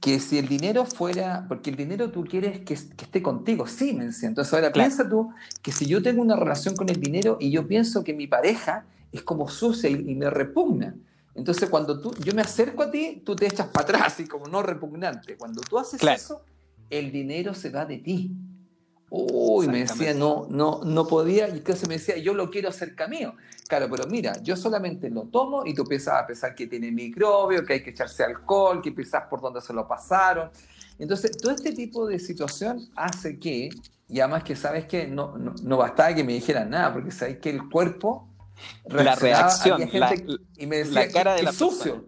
que 0.00 0.18
si 0.18 0.36
el 0.36 0.48
dinero 0.48 0.84
fuera, 0.84 1.44
porque 1.46 1.70
el 1.70 1.76
dinero 1.76 2.10
tú 2.10 2.24
quieres 2.24 2.62
que, 2.62 2.74
esté 2.74 3.22
contigo, 3.22 3.68
sí, 3.68 3.92
me 3.92 4.06
decía. 4.06 4.28
Entonces 4.28 4.52
ahora 4.52 4.72
piensa 4.72 5.08
tú 5.08 5.30
que 5.62 5.70
si 5.70 5.86
yo 5.86 6.02
tengo 6.02 6.22
una 6.22 6.34
relación 6.34 6.74
con 6.74 6.88
el 6.88 6.98
dinero 6.98 7.36
y 7.38 7.52
yo 7.52 7.68
pienso 7.68 8.02
que 8.02 8.12
mi 8.12 8.26
pareja 8.26 8.84
es 9.12 9.22
como 9.22 9.48
sucia 9.48 9.88
y, 9.88 10.16
me 10.16 10.28
repugna, 10.28 10.96
entonces 11.34 11.68
cuando 11.70 12.00
tú, 12.00 12.14
yo 12.22 12.34
me 12.34 12.42
acerco 12.42 12.82
a 12.82 12.90
ti, 12.90 13.22
tú 13.24 13.34
te 13.34 13.46
echas 13.46 13.68
para 13.68 13.84
atrás 13.84 14.20
y 14.20 14.26
como 14.26 14.46
no 14.46 14.62
repugnante. 14.62 15.36
Cuando 15.36 15.62
tú 15.62 15.78
haces 15.78 16.02
eso, 16.02 16.44
el 16.90 17.10
dinero 17.10 17.54
se 17.54 17.70
va 17.70 17.86
de 17.86 17.98
ti. 17.98 18.36
Uy, 19.14 19.68
me 19.68 19.80
decía, 19.80 20.14
no, 20.14 20.46
no, 20.48 20.80
no 20.84 21.06
podía, 21.06 21.46
y 21.48 21.58
entonces 21.58 21.86
me 21.86 21.98
decía, 21.98 22.16
yo 22.16 22.32
lo 22.32 22.50
quiero 22.50 22.70
hacer 22.70 22.94
mío. 23.10 23.34
Claro, 23.68 23.88
pero 23.90 24.06
mira, 24.06 24.42
yo 24.42 24.56
solamente 24.56 25.10
lo 25.10 25.24
tomo 25.24 25.66
y 25.66 25.74
tú 25.74 25.82
empiezas 25.82 26.14
a 26.14 26.26
pensar 26.26 26.54
que 26.54 26.66
tiene 26.66 26.90
microbio, 26.90 27.64
que 27.64 27.74
hay 27.74 27.82
que 27.82 27.90
echarse 27.90 28.24
alcohol, 28.24 28.80
que 28.80 28.88
empiezas 28.88 29.24
por 29.28 29.42
dónde 29.42 29.60
se 29.60 29.74
lo 29.74 29.86
pasaron. 29.86 30.50
Entonces, 30.98 31.36
todo 31.36 31.52
este 31.52 31.72
tipo 31.72 32.06
de 32.06 32.18
situación 32.18 32.88
hace 32.96 33.38
que, 33.38 33.68
y 34.08 34.20
además 34.20 34.44
que 34.44 34.56
sabes 34.56 34.86
que 34.86 35.06
no, 35.06 35.36
no, 35.36 35.54
no 35.62 35.76
bastaba 35.76 36.14
que 36.14 36.24
me 36.24 36.32
dijeran 36.32 36.70
nada, 36.70 36.92
porque 36.92 37.10
sabes 37.10 37.38
que 37.38 37.50
el 37.50 37.68
cuerpo 37.68 38.31
la 38.84 39.14
reacción, 39.14 39.88
y 40.56 40.66
me 40.66 40.78
decía, 40.78 41.06
la 41.06 41.08
cara 41.08 41.34
de 41.34 41.42
la 41.42 41.52
sucio. 41.52 42.06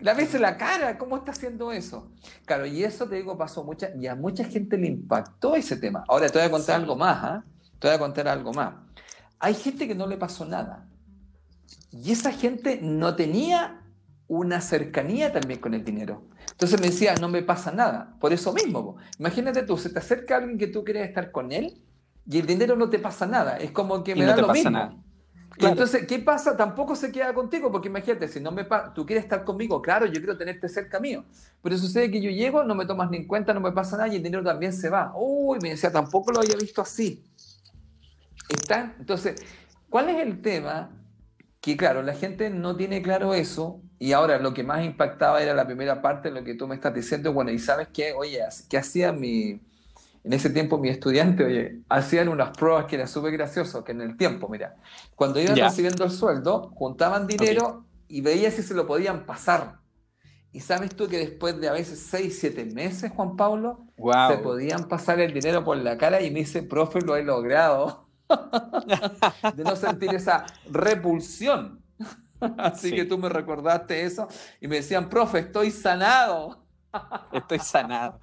La 0.00 0.12
ves 0.12 0.34
en 0.34 0.42
la 0.42 0.56
cara, 0.56 0.98
¿cómo 0.98 1.16
está 1.16 1.30
haciendo 1.30 1.70
eso? 1.70 2.10
Claro, 2.44 2.66
y 2.66 2.82
eso 2.82 3.06
te 3.08 3.14
digo, 3.16 3.38
pasó 3.38 3.62
mucha, 3.62 3.90
y 3.96 4.06
a 4.06 4.14
mucha 4.14 4.44
gente 4.44 4.76
le 4.76 4.88
impactó 4.88 5.54
ese 5.54 5.76
tema. 5.76 6.04
Ahora 6.08 6.28
te 6.28 6.38
voy 6.38 6.48
a 6.48 6.50
contar 6.50 6.76
algo 6.76 6.96
más, 6.96 7.18
¿ah? 7.22 7.44
Te 7.78 7.88
voy 7.88 7.96
a 7.96 7.98
contar 7.98 8.28
algo 8.28 8.52
más. 8.52 8.74
Hay 9.38 9.54
gente 9.54 9.86
que 9.86 9.94
no 9.94 10.06
le 10.06 10.16
pasó 10.16 10.44
nada. 10.44 10.88
Y 11.92 12.10
esa 12.10 12.32
gente 12.32 12.80
no 12.82 13.14
tenía 13.14 13.82
una 14.26 14.60
cercanía 14.60 15.32
también 15.32 15.60
con 15.60 15.74
el 15.74 15.84
dinero. 15.84 16.26
Entonces 16.50 16.80
me 16.80 16.88
decía, 16.88 17.14
no 17.20 17.28
me 17.28 17.42
pasa 17.42 17.70
nada. 17.70 18.16
Por 18.20 18.32
eso 18.32 18.52
mismo. 18.52 18.96
Imagínate 19.18 19.62
tú, 19.62 19.76
se 19.76 19.90
te 19.90 19.98
acerca 19.98 20.36
alguien 20.36 20.58
que 20.58 20.66
tú 20.66 20.82
quieres 20.82 21.08
estar 21.08 21.30
con 21.30 21.52
él 21.52 21.82
y 22.26 22.38
el 22.38 22.46
dinero 22.46 22.74
no 22.74 22.88
te 22.90 22.98
pasa 22.98 23.26
nada. 23.26 23.58
Es 23.58 23.70
como 23.70 24.02
que 24.02 24.14
me 24.14 24.24
da 24.24 24.36
lo 24.36 24.48
mismo. 24.48 25.04
Entonces, 25.58 26.06
¿qué 26.06 26.18
pasa? 26.18 26.56
Tampoco 26.56 26.96
se 26.96 27.12
queda 27.12 27.32
contigo, 27.32 27.70
porque 27.70 27.88
imagínate, 27.88 28.28
si 28.28 28.40
no 28.40 28.50
me 28.50 28.66
tú 28.94 29.06
quieres 29.06 29.24
estar 29.24 29.44
conmigo, 29.44 29.80
claro, 29.80 30.06
yo 30.06 30.14
quiero 30.14 30.36
tenerte 30.36 30.68
cerca 30.68 30.98
mío. 30.98 31.24
Pero 31.62 31.78
sucede 31.78 32.10
que 32.10 32.20
yo 32.20 32.30
llego, 32.30 32.64
no 32.64 32.74
me 32.74 32.86
tomas 32.86 33.10
ni 33.10 33.18
en 33.18 33.26
cuenta, 33.26 33.54
no 33.54 33.60
me 33.60 33.72
pasa 33.72 33.96
nada 33.96 34.08
y 34.08 34.16
el 34.16 34.22
dinero 34.22 34.42
también 34.42 34.72
se 34.72 34.90
va. 34.90 35.12
Uy, 35.16 35.58
me 35.62 35.70
decía, 35.70 35.92
tampoco 35.92 36.32
lo 36.32 36.40
había 36.40 36.56
visto 36.56 36.82
así. 36.82 37.24
¿Está? 38.48 38.94
Entonces, 38.98 39.40
¿cuál 39.88 40.08
es 40.08 40.20
el 40.20 40.42
tema? 40.42 40.90
Que 41.60 41.76
claro, 41.76 42.02
la 42.02 42.14
gente 42.14 42.50
no 42.50 42.76
tiene 42.76 43.00
claro 43.00 43.32
eso 43.32 43.80
y 43.98 44.12
ahora 44.12 44.38
lo 44.38 44.52
que 44.52 44.64
más 44.64 44.84
impactaba 44.84 45.42
era 45.42 45.54
la 45.54 45.66
primera 45.66 46.02
parte 46.02 46.28
de 46.28 46.40
lo 46.40 46.44
que 46.44 46.54
tú 46.54 46.66
me 46.66 46.74
estás 46.74 46.94
diciendo. 46.94 47.32
Bueno, 47.32 47.50
y 47.52 47.58
sabes 47.58 47.88
qué, 47.92 48.12
oye, 48.12 48.40
¿qué 48.68 48.76
hacía 48.76 49.12
mi 49.12 49.60
en 50.24 50.32
ese 50.32 50.48
tiempo 50.48 50.78
mi 50.78 50.88
estudiante, 50.88 51.44
oye, 51.44 51.80
hacían 51.90 52.30
unas 52.30 52.56
pruebas 52.56 52.86
que 52.86 52.96
era 52.96 53.06
súper 53.06 53.32
gracioso, 53.32 53.84
que 53.84 53.92
en 53.92 54.00
el 54.00 54.16
tiempo, 54.16 54.48
mira, 54.48 54.74
cuando 55.14 55.38
iban 55.38 55.54
recibiendo 55.54 56.02
el 56.04 56.10
sueldo, 56.10 56.70
juntaban 56.74 57.26
dinero 57.26 57.84
y 58.08 58.22
veía 58.22 58.50
si 58.50 58.62
se 58.62 58.72
lo 58.72 58.86
podían 58.86 59.26
pasar. 59.26 59.80
Y 60.50 60.60
sabes 60.60 60.96
tú 60.96 61.08
que 61.08 61.18
después 61.18 61.60
de 61.60 61.68
a 61.68 61.72
veces 61.72 62.00
6, 62.08 62.38
7 62.40 62.64
meses, 62.66 63.12
Juan 63.14 63.36
Pablo, 63.36 63.86
se 63.96 64.38
podían 64.38 64.88
pasar 64.88 65.20
el 65.20 65.34
dinero 65.34 65.62
por 65.62 65.76
la 65.76 65.98
cara 65.98 66.22
y 66.22 66.30
me 66.30 66.40
dice, 66.40 66.62
profe, 66.62 67.02
lo 67.02 67.16
he 67.16 67.22
logrado. 67.22 68.08
de 69.54 69.62
no 69.62 69.76
sentir 69.76 70.14
esa 70.14 70.46
repulsión. 70.70 71.82
Así 72.58 72.92
que 72.92 73.04
tú 73.04 73.18
me 73.18 73.28
recordaste 73.28 74.04
eso 74.04 74.26
y 74.60 74.68
me 74.68 74.76
decían, 74.76 75.10
profe, 75.10 75.40
estoy 75.40 75.70
sanado. 75.70 76.63
Estoy 77.32 77.58
sanado. 77.58 78.18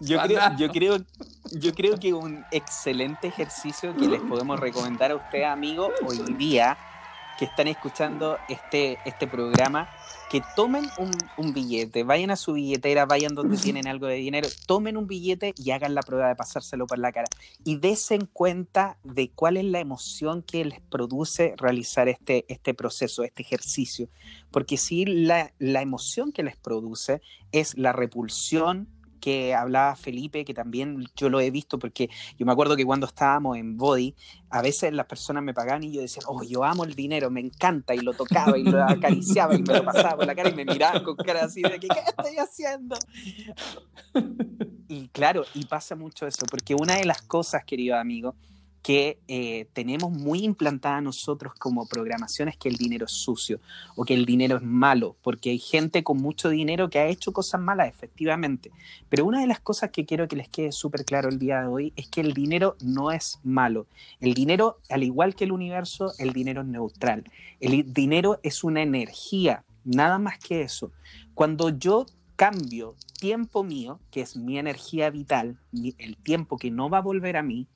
Yo 0.00 0.20
creo, 0.22 0.40
yo, 0.56 0.68
creo, 0.70 0.96
yo 1.52 1.74
creo 1.74 1.98
que 1.98 2.12
un 2.12 2.44
excelente 2.50 3.28
ejercicio 3.28 3.94
que 3.96 4.06
les 4.06 4.20
podemos 4.20 4.58
recomendar 4.58 5.10
a 5.10 5.16
ustedes, 5.16 5.46
amigos, 5.46 5.92
hoy 6.06 6.18
día 6.36 6.76
que 7.38 7.44
están 7.44 7.68
escuchando 7.68 8.38
este, 8.48 8.98
este 9.04 9.26
programa 9.26 9.88
que 10.34 10.42
tomen 10.56 10.90
un, 11.38 11.54
billete, 11.54 12.02
vayan 12.02 12.32
a 12.32 12.36
su 12.36 12.54
billetera, 12.54 13.06
vayan 13.06 13.36
donde 13.36 13.56
tienen 13.62 13.86
algo 13.86 14.08
de 14.08 14.16
dinero, 14.16 14.48
tomen 14.66 14.96
un 14.96 15.06
billete 15.06 15.54
y 15.56 15.70
hagan 15.70 15.94
la 15.94 16.02
prueba 16.02 16.26
de 16.26 16.34
pasárselo 16.34 16.88
por 16.88 16.98
la 16.98 17.12
cara. 17.12 17.28
Y 17.62 17.76
desen 17.76 18.26
cuenta 18.26 18.98
de 19.04 19.30
cuál 19.30 19.58
es 19.58 19.64
la 19.64 19.78
emoción 19.78 20.42
que 20.42 20.64
les 20.64 20.80
produce 20.80 21.54
realizar 21.56 22.08
este, 22.08 22.46
este 22.48 22.74
proceso, 22.74 23.22
este 23.22 23.42
ejercicio. 23.42 24.08
Porque 24.50 24.76
si 24.76 25.04
la, 25.04 25.52
la 25.60 25.82
emoción 25.82 26.32
que 26.32 26.42
les 26.42 26.56
produce 26.56 27.22
es 27.52 27.78
la 27.78 27.92
repulsión, 27.92 28.88
que 29.24 29.54
hablaba 29.54 29.96
Felipe, 29.96 30.44
que 30.44 30.52
también 30.52 31.06
yo 31.16 31.30
lo 31.30 31.40
he 31.40 31.50
visto, 31.50 31.78
porque 31.78 32.10
yo 32.38 32.44
me 32.44 32.52
acuerdo 32.52 32.76
que 32.76 32.84
cuando 32.84 33.06
estábamos 33.06 33.56
en 33.56 33.78
Body, 33.78 34.14
a 34.50 34.60
veces 34.60 34.92
las 34.92 35.06
personas 35.06 35.42
me 35.42 35.54
pagaban 35.54 35.82
y 35.82 35.92
yo 35.92 36.02
decía, 36.02 36.22
oh, 36.26 36.42
yo 36.42 36.62
amo 36.62 36.84
el 36.84 36.94
dinero, 36.94 37.30
me 37.30 37.40
encanta, 37.40 37.94
y 37.94 38.00
lo 38.00 38.12
tocaba 38.12 38.58
y 38.58 38.64
lo 38.64 38.84
acariciaba 38.84 39.54
y 39.54 39.62
me 39.62 39.72
lo 39.72 39.82
pasaba 39.82 40.16
por 40.16 40.26
la 40.26 40.34
cara 40.34 40.50
y 40.50 40.54
me 40.54 40.66
miraban 40.66 41.02
con 41.02 41.16
cara 41.16 41.46
así 41.46 41.62
de 41.62 41.80
¿qué 41.80 41.88
estoy 42.06 42.36
haciendo? 42.36 42.96
Y 44.88 45.08
claro, 45.08 45.44
y 45.54 45.64
pasa 45.64 45.96
mucho 45.96 46.26
eso, 46.26 46.44
porque 46.50 46.74
una 46.74 46.96
de 46.96 47.06
las 47.06 47.22
cosas, 47.22 47.64
querido 47.64 47.96
amigo, 47.96 48.34
que 48.84 49.16
eh, 49.28 49.66
tenemos 49.72 50.12
muy 50.12 50.44
implantada 50.44 51.00
nosotros 51.00 51.54
como 51.54 51.86
programaciones 51.86 52.58
que 52.58 52.68
el 52.68 52.76
dinero 52.76 53.06
es 53.06 53.12
sucio 53.12 53.58
o 53.96 54.04
que 54.04 54.12
el 54.12 54.26
dinero 54.26 54.58
es 54.58 54.62
malo, 54.62 55.16
porque 55.22 55.48
hay 55.48 55.58
gente 55.58 56.04
con 56.04 56.18
mucho 56.18 56.50
dinero 56.50 56.90
que 56.90 56.98
ha 56.98 57.06
hecho 57.06 57.32
cosas 57.32 57.62
malas, 57.62 57.88
efectivamente. 57.88 58.70
Pero 59.08 59.24
una 59.24 59.40
de 59.40 59.46
las 59.46 59.58
cosas 59.58 59.90
que 59.90 60.04
quiero 60.04 60.28
que 60.28 60.36
les 60.36 60.50
quede 60.50 60.70
súper 60.70 61.06
claro 61.06 61.30
el 61.30 61.38
día 61.38 61.62
de 61.62 61.66
hoy 61.66 61.92
es 61.96 62.08
que 62.08 62.20
el 62.20 62.34
dinero 62.34 62.76
no 62.82 63.10
es 63.10 63.40
malo. 63.42 63.86
El 64.20 64.34
dinero, 64.34 64.76
al 64.90 65.02
igual 65.02 65.34
que 65.34 65.44
el 65.44 65.52
universo, 65.52 66.12
el 66.18 66.34
dinero 66.34 66.60
es 66.60 66.66
neutral. 66.66 67.24
El 67.60 67.90
dinero 67.94 68.38
es 68.42 68.64
una 68.64 68.82
energía, 68.82 69.64
nada 69.82 70.18
más 70.18 70.38
que 70.38 70.60
eso. 70.60 70.92
Cuando 71.32 71.70
yo 71.70 72.04
cambio 72.36 72.96
tiempo 73.18 73.64
mío, 73.64 73.98
que 74.10 74.20
es 74.20 74.36
mi 74.36 74.58
energía 74.58 75.08
vital, 75.08 75.56
el 75.72 76.18
tiempo 76.18 76.58
que 76.58 76.70
no 76.70 76.90
va 76.90 76.98
a 76.98 77.00
volver 77.00 77.38
a 77.38 77.42
mí, 77.42 77.66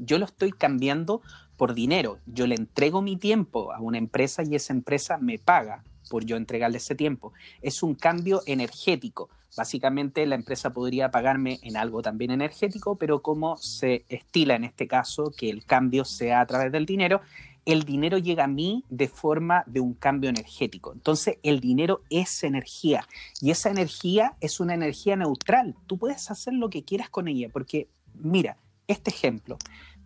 yo 0.00 0.18
lo 0.18 0.24
estoy 0.24 0.52
cambiando 0.52 1.22
por 1.56 1.74
dinero. 1.74 2.18
Yo 2.26 2.46
le 2.46 2.54
entrego 2.54 3.02
mi 3.02 3.16
tiempo 3.16 3.72
a 3.72 3.80
una 3.80 3.98
empresa 3.98 4.42
y 4.42 4.54
esa 4.54 4.72
empresa 4.72 5.18
me 5.18 5.38
paga 5.38 5.84
por 6.08 6.24
yo 6.24 6.36
entregarle 6.36 6.78
ese 6.78 6.94
tiempo. 6.94 7.32
Es 7.60 7.82
un 7.82 7.94
cambio 7.94 8.42
energético. 8.46 9.28
Básicamente 9.56 10.24
la 10.26 10.36
empresa 10.36 10.72
podría 10.72 11.10
pagarme 11.10 11.58
en 11.62 11.76
algo 11.76 12.02
también 12.02 12.30
energético, 12.30 12.96
pero 12.96 13.20
como 13.20 13.56
se 13.56 14.04
estila 14.08 14.54
en 14.54 14.64
este 14.64 14.86
caso 14.88 15.32
que 15.36 15.50
el 15.50 15.64
cambio 15.64 16.04
sea 16.04 16.40
a 16.40 16.46
través 16.46 16.72
del 16.72 16.86
dinero, 16.86 17.20
el 17.66 17.84
dinero 17.84 18.18
llega 18.18 18.44
a 18.44 18.48
mí 18.48 18.84
de 18.88 19.08
forma 19.08 19.64
de 19.66 19.80
un 19.80 19.94
cambio 19.94 20.30
energético. 20.30 20.92
Entonces 20.92 21.38
el 21.42 21.60
dinero 21.60 22.02
es 22.10 22.42
energía 22.42 23.06
y 23.40 23.50
esa 23.50 23.70
energía 23.70 24.36
es 24.40 24.60
una 24.60 24.74
energía 24.74 25.16
neutral. 25.16 25.76
Tú 25.86 25.98
puedes 25.98 26.30
hacer 26.30 26.54
lo 26.54 26.70
que 26.70 26.84
quieras 26.84 27.10
con 27.10 27.28
ella 27.28 27.48
porque, 27.52 27.88
mira, 28.14 28.56
este 28.88 29.10
ejemplo, 29.10 29.56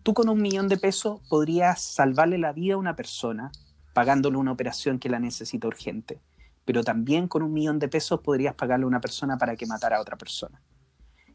tú 0.05 0.13
con 0.13 0.29
un 0.29 0.39
millón 0.39 0.67
de 0.67 0.77
pesos 0.77 1.19
podrías 1.29 1.81
salvarle 1.81 2.37
la 2.37 2.53
vida 2.53 2.75
a 2.75 2.77
una 2.77 2.95
persona 2.95 3.51
pagándole 3.91 4.37
una 4.37 4.51
operación 4.51 4.99
que 4.99 5.09
la 5.09 5.17
necesita 5.17 5.67
urgente, 5.67 6.21
pero 6.63 6.83
también 6.83 7.27
con 7.27 7.41
un 7.41 7.51
millón 7.51 7.79
de 7.79 7.87
pesos 7.87 8.19
podrías 8.21 8.53
pagarle 8.53 8.83
a 8.83 8.87
una 8.87 9.01
persona 9.01 9.39
para 9.39 9.55
que 9.55 9.65
matara 9.65 9.97
a 9.97 10.01
otra 10.01 10.15
persona. 10.15 10.61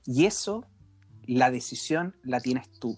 Y 0.07 0.25
eso, 0.25 0.67
la 1.27 1.51
decisión 1.51 2.15
la 2.23 2.39
tienes 2.39 2.71
tú. 2.79 2.97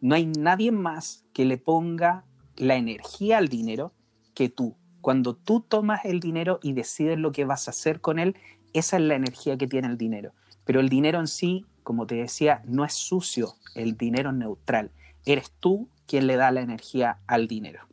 No 0.00 0.14
hay 0.14 0.26
nadie 0.26 0.70
más 0.70 1.24
que 1.34 1.44
le 1.44 1.58
ponga 1.58 2.24
la 2.54 2.76
energía 2.76 3.38
al 3.38 3.48
dinero 3.48 3.92
que 4.32 4.48
tú. 4.48 4.76
Cuando 5.00 5.34
tú 5.34 5.60
tomas 5.60 6.04
el 6.04 6.20
dinero 6.20 6.60
y 6.62 6.72
decides 6.72 7.18
lo 7.18 7.32
que 7.32 7.44
vas 7.44 7.66
a 7.66 7.72
hacer 7.72 8.00
con 8.00 8.20
él, 8.20 8.36
esa 8.74 8.96
es 8.96 9.02
la 9.02 9.16
energía 9.16 9.58
que 9.58 9.66
tiene 9.66 9.88
el 9.88 9.98
dinero. 9.98 10.34
Pero 10.64 10.78
el 10.78 10.88
dinero 10.88 11.18
en 11.18 11.26
sí, 11.26 11.66
como 11.82 12.06
te 12.06 12.14
decía, 12.14 12.62
no 12.64 12.84
es 12.84 12.92
sucio, 12.92 13.56
el 13.74 13.96
dinero 13.96 14.30
neutral. 14.30 14.92
Eres 15.24 15.52
tú 15.60 15.88
quien 16.06 16.26
le 16.26 16.36
da 16.36 16.50
la 16.50 16.60
energía 16.60 17.18
al 17.26 17.46
dinero. 17.46 17.86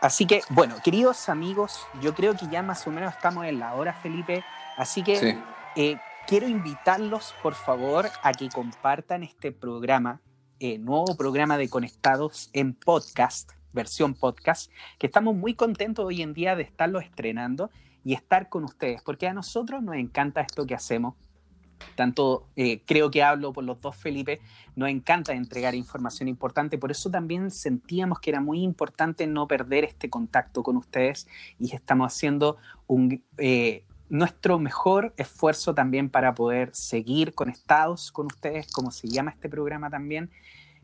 Así 0.00 0.26
que, 0.26 0.42
bueno, 0.50 0.76
queridos 0.84 1.30
amigos, 1.30 1.86
yo 2.02 2.14
creo 2.14 2.36
que 2.36 2.46
ya 2.48 2.62
más 2.62 2.86
o 2.86 2.90
menos 2.90 3.14
estamos 3.14 3.46
en 3.46 3.58
la 3.58 3.74
hora, 3.74 3.94
Felipe. 3.94 4.44
Así 4.76 5.02
que 5.02 5.38
eh, 5.76 5.96
quiero 6.26 6.46
invitarlos, 6.46 7.34
por 7.42 7.54
favor, 7.54 8.10
a 8.22 8.32
que 8.32 8.50
compartan 8.50 9.22
este 9.22 9.50
programa, 9.50 10.20
eh, 10.60 10.78
nuevo 10.78 11.16
programa 11.16 11.56
de 11.56 11.70
Conectados 11.70 12.50
en 12.52 12.74
podcast, 12.74 13.52
versión 13.72 14.12
podcast, 14.12 14.70
que 14.98 15.06
estamos 15.06 15.34
muy 15.34 15.54
contentos 15.54 16.04
hoy 16.04 16.20
en 16.20 16.34
día 16.34 16.54
de 16.54 16.64
estarlo 16.64 17.00
estrenando 17.00 17.70
y 18.04 18.12
estar 18.12 18.50
con 18.50 18.64
ustedes, 18.64 19.00
porque 19.02 19.26
a 19.26 19.32
nosotros 19.32 19.82
nos 19.82 19.96
encanta 19.96 20.42
esto 20.42 20.66
que 20.66 20.74
hacemos 20.74 21.14
tanto 21.94 22.46
eh, 22.56 22.82
creo 22.86 23.10
que 23.10 23.22
hablo 23.22 23.52
por 23.52 23.64
los 23.64 23.80
dos 23.80 23.96
Felipe, 23.96 24.40
nos 24.76 24.88
encanta 24.88 25.32
entregar 25.32 25.74
información 25.74 26.28
importante, 26.28 26.78
por 26.78 26.90
eso 26.90 27.10
también 27.10 27.50
sentíamos 27.50 28.20
que 28.20 28.30
era 28.30 28.40
muy 28.40 28.62
importante 28.62 29.26
no 29.26 29.46
perder 29.46 29.84
este 29.84 30.10
contacto 30.10 30.62
con 30.62 30.76
ustedes 30.76 31.28
y 31.58 31.74
estamos 31.74 32.12
haciendo 32.12 32.56
un, 32.86 33.22
eh, 33.38 33.84
nuestro 34.08 34.58
mejor 34.58 35.14
esfuerzo 35.16 35.74
también 35.74 36.10
para 36.10 36.34
poder 36.34 36.74
seguir 36.74 37.34
conectados 37.34 38.12
con 38.12 38.26
ustedes, 38.26 38.70
como 38.72 38.90
se 38.90 39.08
llama 39.08 39.30
este 39.30 39.48
programa 39.48 39.90
también, 39.90 40.30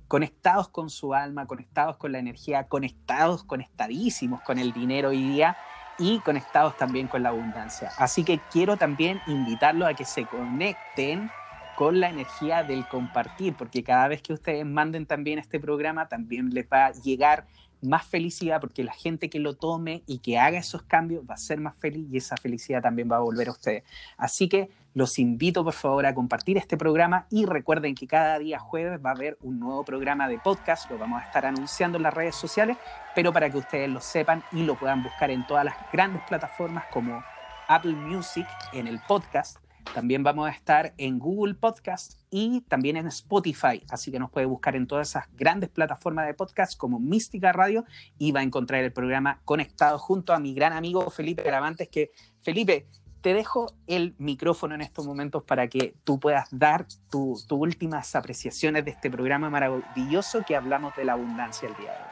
conectados 0.08 0.68
con 0.68 0.90
su 0.90 1.14
alma, 1.14 1.46
conectados 1.46 1.96
con 1.96 2.12
la 2.12 2.18
energía, 2.18 2.66
conectados, 2.66 3.44
conectadísimos 3.44 4.40
con 4.42 4.58
el 4.58 4.72
dinero 4.72 5.10
hoy 5.10 5.22
día 5.22 5.56
y 6.00 6.18
conectados 6.20 6.76
también 6.76 7.06
con 7.06 7.22
la 7.22 7.28
abundancia. 7.28 7.92
Así 7.98 8.24
que 8.24 8.40
quiero 8.50 8.76
también 8.76 9.20
invitarlos 9.26 9.88
a 9.88 9.94
que 9.94 10.04
se 10.04 10.24
conecten 10.24 11.30
con 11.76 12.00
la 12.00 12.08
energía 12.08 12.64
del 12.64 12.88
compartir, 12.88 13.54
porque 13.54 13.84
cada 13.84 14.08
vez 14.08 14.22
que 14.22 14.32
ustedes 14.32 14.66
manden 14.66 15.06
también 15.06 15.38
este 15.38 15.60
programa, 15.60 16.08
también 16.08 16.50
les 16.50 16.66
va 16.66 16.86
a 16.86 16.92
llegar 16.92 17.46
más 17.82 18.06
felicidad 18.06 18.60
porque 18.60 18.84
la 18.84 18.92
gente 18.92 19.30
que 19.30 19.38
lo 19.38 19.54
tome 19.54 20.02
y 20.06 20.18
que 20.18 20.38
haga 20.38 20.58
esos 20.58 20.82
cambios 20.82 21.24
va 21.28 21.34
a 21.34 21.38
ser 21.38 21.60
más 21.60 21.76
feliz 21.76 22.06
y 22.10 22.18
esa 22.18 22.36
felicidad 22.36 22.82
también 22.82 23.10
va 23.10 23.16
a 23.16 23.20
volver 23.20 23.48
a 23.48 23.52
ustedes. 23.52 23.84
Así 24.16 24.48
que 24.48 24.70
los 24.94 25.18
invito 25.18 25.64
por 25.64 25.72
favor 25.72 26.06
a 26.06 26.14
compartir 26.14 26.56
este 26.56 26.76
programa 26.76 27.26
y 27.30 27.46
recuerden 27.46 27.94
que 27.94 28.06
cada 28.06 28.38
día 28.38 28.58
jueves 28.58 29.00
va 29.04 29.10
a 29.10 29.14
haber 29.14 29.38
un 29.42 29.60
nuevo 29.60 29.84
programa 29.84 30.28
de 30.28 30.38
podcast, 30.38 30.90
lo 30.90 30.98
vamos 30.98 31.22
a 31.22 31.26
estar 31.26 31.46
anunciando 31.46 31.96
en 31.98 32.02
las 32.02 32.14
redes 32.14 32.34
sociales, 32.34 32.76
pero 33.14 33.32
para 33.32 33.50
que 33.50 33.58
ustedes 33.58 33.88
lo 33.88 34.00
sepan 34.00 34.42
y 34.52 34.62
lo 34.62 34.74
puedan 34.78 35.02
buscar 35.02 35.30
en 35.30 35.46
todas 35.46 35.64
las 35.64 35.74
grandes 35.92 36.22
plataformas 36.28 36.84
como 36.92 37.22
Apple 37.68 37.92
Music 37.94 38.46
en 38.72 38.86
el 38.86 39.00
podcast 39.06 39.58
también 39.94 40.22
vamos 40.22 40.48
a 40.48 40.52
estar 40.52 40.94
en 40.98 41.18
Google 41.18 41.54
Podcast 41.54 42.20
y 42.30 42.60
también 42.62 42.96
en 42.96 43.08
Spotify, 43.08 43.82
así 43.88 44.12
que 44.12 44.20
nos 44.20 44.30
puede 44.30 44.46
buscar 44.46 44.76
en 44.76 44.86
todas 44.86 45.08
esas 45.08 45.24
grandes 45.34 45.68
plataformas 45.68 46.26
de 46.26 46.34
podcast 46.34 46.78
como 46.78 47.00
Mística 47.00 47.52
Radio 47.52 47.84
y 48.16 48.30
va 48.30 48.38
a 48.38 48.44
encontrar 48.44 48.84
el 48.84 48.92
programa 48.92 49.40
conectado 49.44 49.98
junto 49.98 50.32
a 50.32 50.38
mi 50.38 50.54
gran 50.54 50.74
amigo 50.74 51.10
Felipe 51.10 51.42
Gravantes, 51.42 51.88
que 51.88 52.12
Felipe, 52.38 52.86
te 53.20 53.34
dejo 53.34 53.72
el 53.86 54.14
micrófono 54.18 54.74
en 54.74 54.80
estos 54.80 55.06
momentos 55.06 55.42
para 55.42 55.68
que 55.68 55.94
tú 56.04 56.18
puedas 56.18 56.48
dar 56.50 56.86
tus 57.10 57.46
últimas 57.50 58.14
apreciaciones 58.16 58.84
de 58.84 58.92
este 58.92 59.10
programa 59.10 59.50
maravilloso 59.50 60.42
que 60.46 60.56
hablamos 60.56 60.96
de 60.96 61.04
la 61.04 61.12
abundancia 61.12 61.68
el 61.68 61.76
día 61.76 61.92
de 61.92 61.98
hoy. 61.98 62.04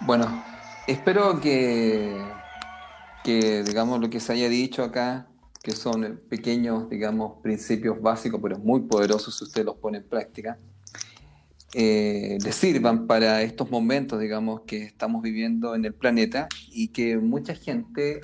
Bueno, 0.00 0.44
espero 0.86 1.40
que 1.40 2.22
digamos, 3.26 4.00
lo 4.00 4.08
que 4.08 4.20
se 4.20 4.32
haya 4.32 4.48
dicho 4.48 4.84
acá, 4.84 5.26
que 5.62 5.72
son 5.72 6.20
pequeños, 6.28 6.88
digamos, 6.88 7.40
principios 7.42 8.00
básicos, 8.00 8.40
pero 8.40 8.56
muy 8.58 8.82
poderosos 8.82 9.36
si 9.36 9.44
usted 9.44 9.64
los 9.64 9.76
pone 9.76 9.98
en 9.98 10.08
práctica, 10.08 10.58
eh, 11.78 12.38
le 12.42 12.52
sirvan 12.52 13.06
para 13.06 13.42
estos 13.42 13.70
momentos, 13.70 14.18
digamos, 14.18 14.62
que 14.62 14.82
estamos 14.82 15.20
viviendo 15.20 15.74
en 15.74 15.84
el 15.84 15.92
planeta 15.92 16.48
y 16.68 16.88
que 16.88 17.18
mucha 17.18 17.54
gente 17.54 18.22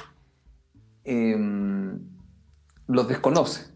em, 1.04 2.00
los 2.86 3.08
desconoce. 3.08 3.66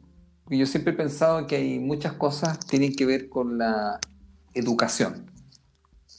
yo 0.49 0.65
siempre 0.65 0.95
he 0.95 0.97
pensado 0.97 1.47
que 1.47 1.57
hay 1.57 1.79
muchas 1.79 2.15
cosas 2.15 2.57
que 2.57 2.69
tienen 2.69 2.97
que 2.97 3.05
ver 3.05 3.29
con 3.29 3.59
la 3.59 4.01
educación, 4.55 5.31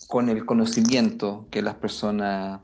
con 0.08 0.30
el 0.30 0.46
conocimiento 0.46 1.48
que 1.50 1.64
las 1.64 1.74
personas 1.74 2.62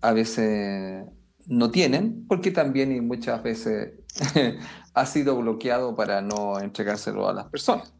a 0.00 0.12
veces 0.14 1.04
no 1.46 1.70
tienen, 1.70 2.24
porque 2.26 2.50
también 2.50 2.90
y 2.90 3.02
muchas 3.02 3.42
veces 3.42 3.92
ha 4.94 5.04
sido 5.04 5.36
bloqueado 5.36 5.94
para 5.94 6.22
no 6.22 6.58
entregárselo 6.58 7.28
a 7.28 7.34
las 7.34 7.48
personas. 7.48 7.92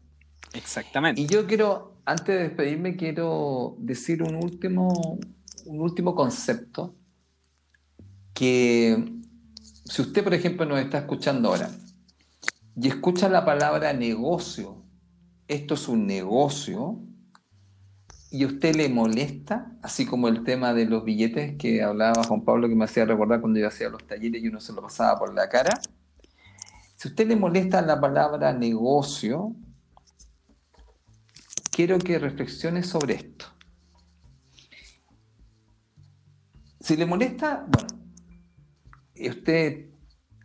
Exactamente. 0.53 1.21
Y 1.21 1.27
yo 1.27 1.45
quiero, 1.45 1.92
antes 2.05 2.27
de 2.27 2.43
despedirme, 2.43 2.95
quiero 2.95 3.75
decir 3.79 4.23
un 4.23 4.35
último, 4.35 5.19
un 5.65 5.81
último 5.81 6.15
concepto 6.15 6.95
que 8.33 9.21
si 9.85 10.01
usted, 10.01 10.23
por 10.23 10.33
ejemplo, 10.33 10.65
nos 10.65 10.79
está 10.79 10.99
escuchando 10.99 11.49
ahora 11.49 11.69
y 12.75 12.87
escucha 12.87 13.29
la 13.29 13.45
palabra 13.45 13.93
negocio, 13.93 14.83
esto 15.47 15.75
es 15.75 15.87
un 15.87 16.07
negocio, 16.07 16.99
y 18.33 18.43
a 18.43 18.47
usted 18.47 18.75
le 18.75 18.89
molesta, 18.89 19.77
así 19.83 20.07
como 20.07 20.27
el 20.27 20.43
tema 20.43 20.73
de 20.73 20.85
los 20.85 21.05
billetes 21.05 21.55
que 21.55 21.83
hablaba 21.83 22.23
Juan 22.23 22.41
Pablo, 22.41 22.67
que 22.67 22.73
me 22.73 22.85
hacía 22.85 23.05
recordar 23.05 23.41
cuando 23.41 23.59
yo 23.59 23.67
hacía 23.67 23.89
los 23.89 24.03
talleres 24.07 24.41
y 24.41 24.47
uno 24.47 24.59
se 24.59 24.73
lo 24.73 24.81
pasaba 24.81 25.19
por 25.19 25.35
la 25.35 25.47
cara, 25.49 25.69
si 26.95 27.07
a 27.07 27.11
usted 27.11 27.27
le 27.27 27.35
molesta 27.35 27.83
la 27.83 28.01
palabra 28.01 28.51
negocio, 28.51 29.55
quiero 31.73 31.97
que 31.97 32.19
reflexione 32.19 32.83
sobre 32.83 33.15
esto. 33.15 33.45
Si 36.79 36.95
le 36.95 37.05
molesta, 37.05 37.65
bueno, 37.67 37.87
usted 39.15 39.89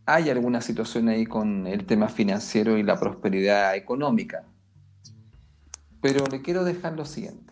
hay 0.07 0.31
alguna 0.31 0.61
situación 0.61 1.09
ahí 1.09 1.26
con 1.26 1.66
el 1.66 1.85
tema 1.85 2.09
financiero 2.09 2.79
y 2.79 2.83
la 2.83 2.99
prosperidad 2.99 3.76
económica, 3.76 4.45
pero 6.01 6.24
le 6.26 6.43
quiero 6.43 6.64
dejar 6.64 6.95
lo 6.95 7.05
siguiente 7.05 7.49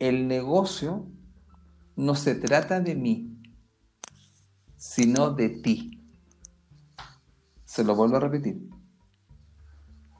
el 0.00 0.26
negocio 0.26 1.06
no 1.94 2.14
se 2.14 2.34
trata 2.34 2.80
de 2.80 2.96
mí, 2.96 3.38
sino 4.76 5.30
de 5.30 5.50
ti. 5.50 6.02
Se 7.64 7.84
lo 7.84 7.94
vuelvo 7.94 8.16
a 8.16 8.20
repetir. 8.20 8.58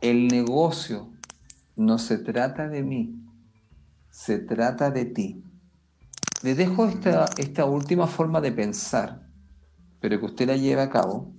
El 0.01 0.29
negocio 0.29 1.11
no 1.77 1.99
se 1.99 2.19
trata 2.19 2.69
de 2.69 2.83
mí, 2.83 3.23
se 4.11 4.39
trata 4.39 4.91
de 4.91 5.05
ti. 5.05 5.45
Le 6.43 6.55
dejo 6.55 6.87
esta, 6.87 7.27
esta 7.37 7.67
última 7.67 8.07
forma 8.07 8.41
de 8.41 8.53
pensar, 8.53 9.29
pero 10.01 10.19
que 10.19 10.27
usted 10.27 10.47
la 10.47 10.57
lleve 10.57 10.81
a 10.81 10.91
cabo, 10.91 11.35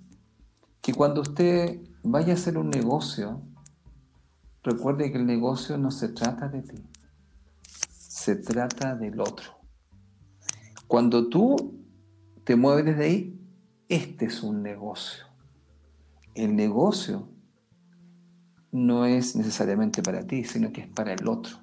que 0.81 0.93
cuando 0.93 1.21
usted 1.21 1.81
vaya 2.03 2.33
a 2.33 2.35
hacer 2.35 2.57
un 2.57 2.69
negocio, 2.69 3.41
recuerde 4.63 5.11
que 5.11 5.17
el 5.17 5.25
negocio 5.25 5.77
no 5.77 5.89
se 5.89 6.09
trata 6.09 6.47
de 6.47 6.61
ti, 6.61 6.83
se 7.89 8.35
trata 8.35 8.95
del 8.95 9.19
otro. 9.19 9.59
Cuando 10.87 11.29
tú 11.29 11.79
te 12.43 12.55
mueves 12.55 12.85
desde 12.85 13.05
ahí, 13.05 13.39
este 13.89 14.25
es 14.25 14.43
un 14.43 14.61
negocio. 14.61 15.25
El 16.35 16.55
negocio 16.55 17.30
no 18.71 19.05
es 19.05 19.35
necesariamente 19.35 20.01
para 20.01 20.25
ti, 20.25 20.43
sino 20.43 20.71
que 20.71 20.81
es 20.81 20.87
para 20.87 21.13
el 21.13 21.27
otro. 21.27 21.57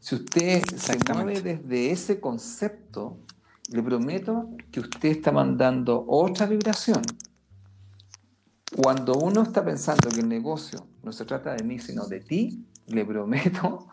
Si 0.00 0.14
usted 0.14 0.62
se 0.64 0.98
mueve 1.12 1.42
desde 1.42 1.90
ese 1.90 2.20
concepto, 2.20 3.18
le 3.70 3.82
prometo 3.82 4.50
que 4.72 4.80
usted 4.80 5.10
está 5.10 5.30
mandando 5.30 6.04
otra 6.08 6.46
vibración. 6.46 7.02
Cuando 8.74 9.14
uno 9.14 9.42
está 9.42 9.64
pensando 9.64 10.08
que 10.08 10.20
el 10.20 10.28
negocio 10.28 10.86
no 11.02 11.12
se 11.12 11.24
trata 11.24 11.54
de 11.54 11.64
mí, 11.64 11.78
sino 11.78 12.06
de 12.06 12.20
ti, 12.20 12.64
le 12.86 13.04
prometo 13.04 13.88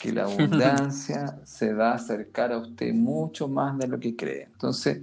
que 0.00 0.12
la 0.12 0.24
abundancia 0.26 1.40
se 1.44 1.74
va 1.74 1.90
a 1.90 1.94
acercar 1.94 2.52
a 2.52 2.58
usted 2.58 2.94
mucho 2.94 3.48
más 3.48 3.76
de 3.78 3.88
lo 3.88 3.98
que 3.98 4.16
cree. 4.16 4.44
Entonces, 4.52 5.02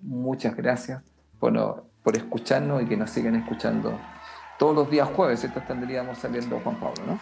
muchas 0.00 0.56
gracias 0.56 1.02
por, 1.38 1.84
por 2.02 2.16
escucharnos 2.16 2.82
y 2.82 2.86
que 2.86 2.96
nos 2.96 3.10
sigan 3.10 3.34
escuchando 3.34 3.98
todos 4.58 4.74
los 4.74 4.90
días 4.90 5.08
jueves, 5.14 5.40
¿cierto? 5.40 5.62
Tendríamos 5.66 6.18
saliendo 6.18 6.60
Juan 6.60 6.78
Pablo, 6.78 7.02
¿no? 7.06 7.20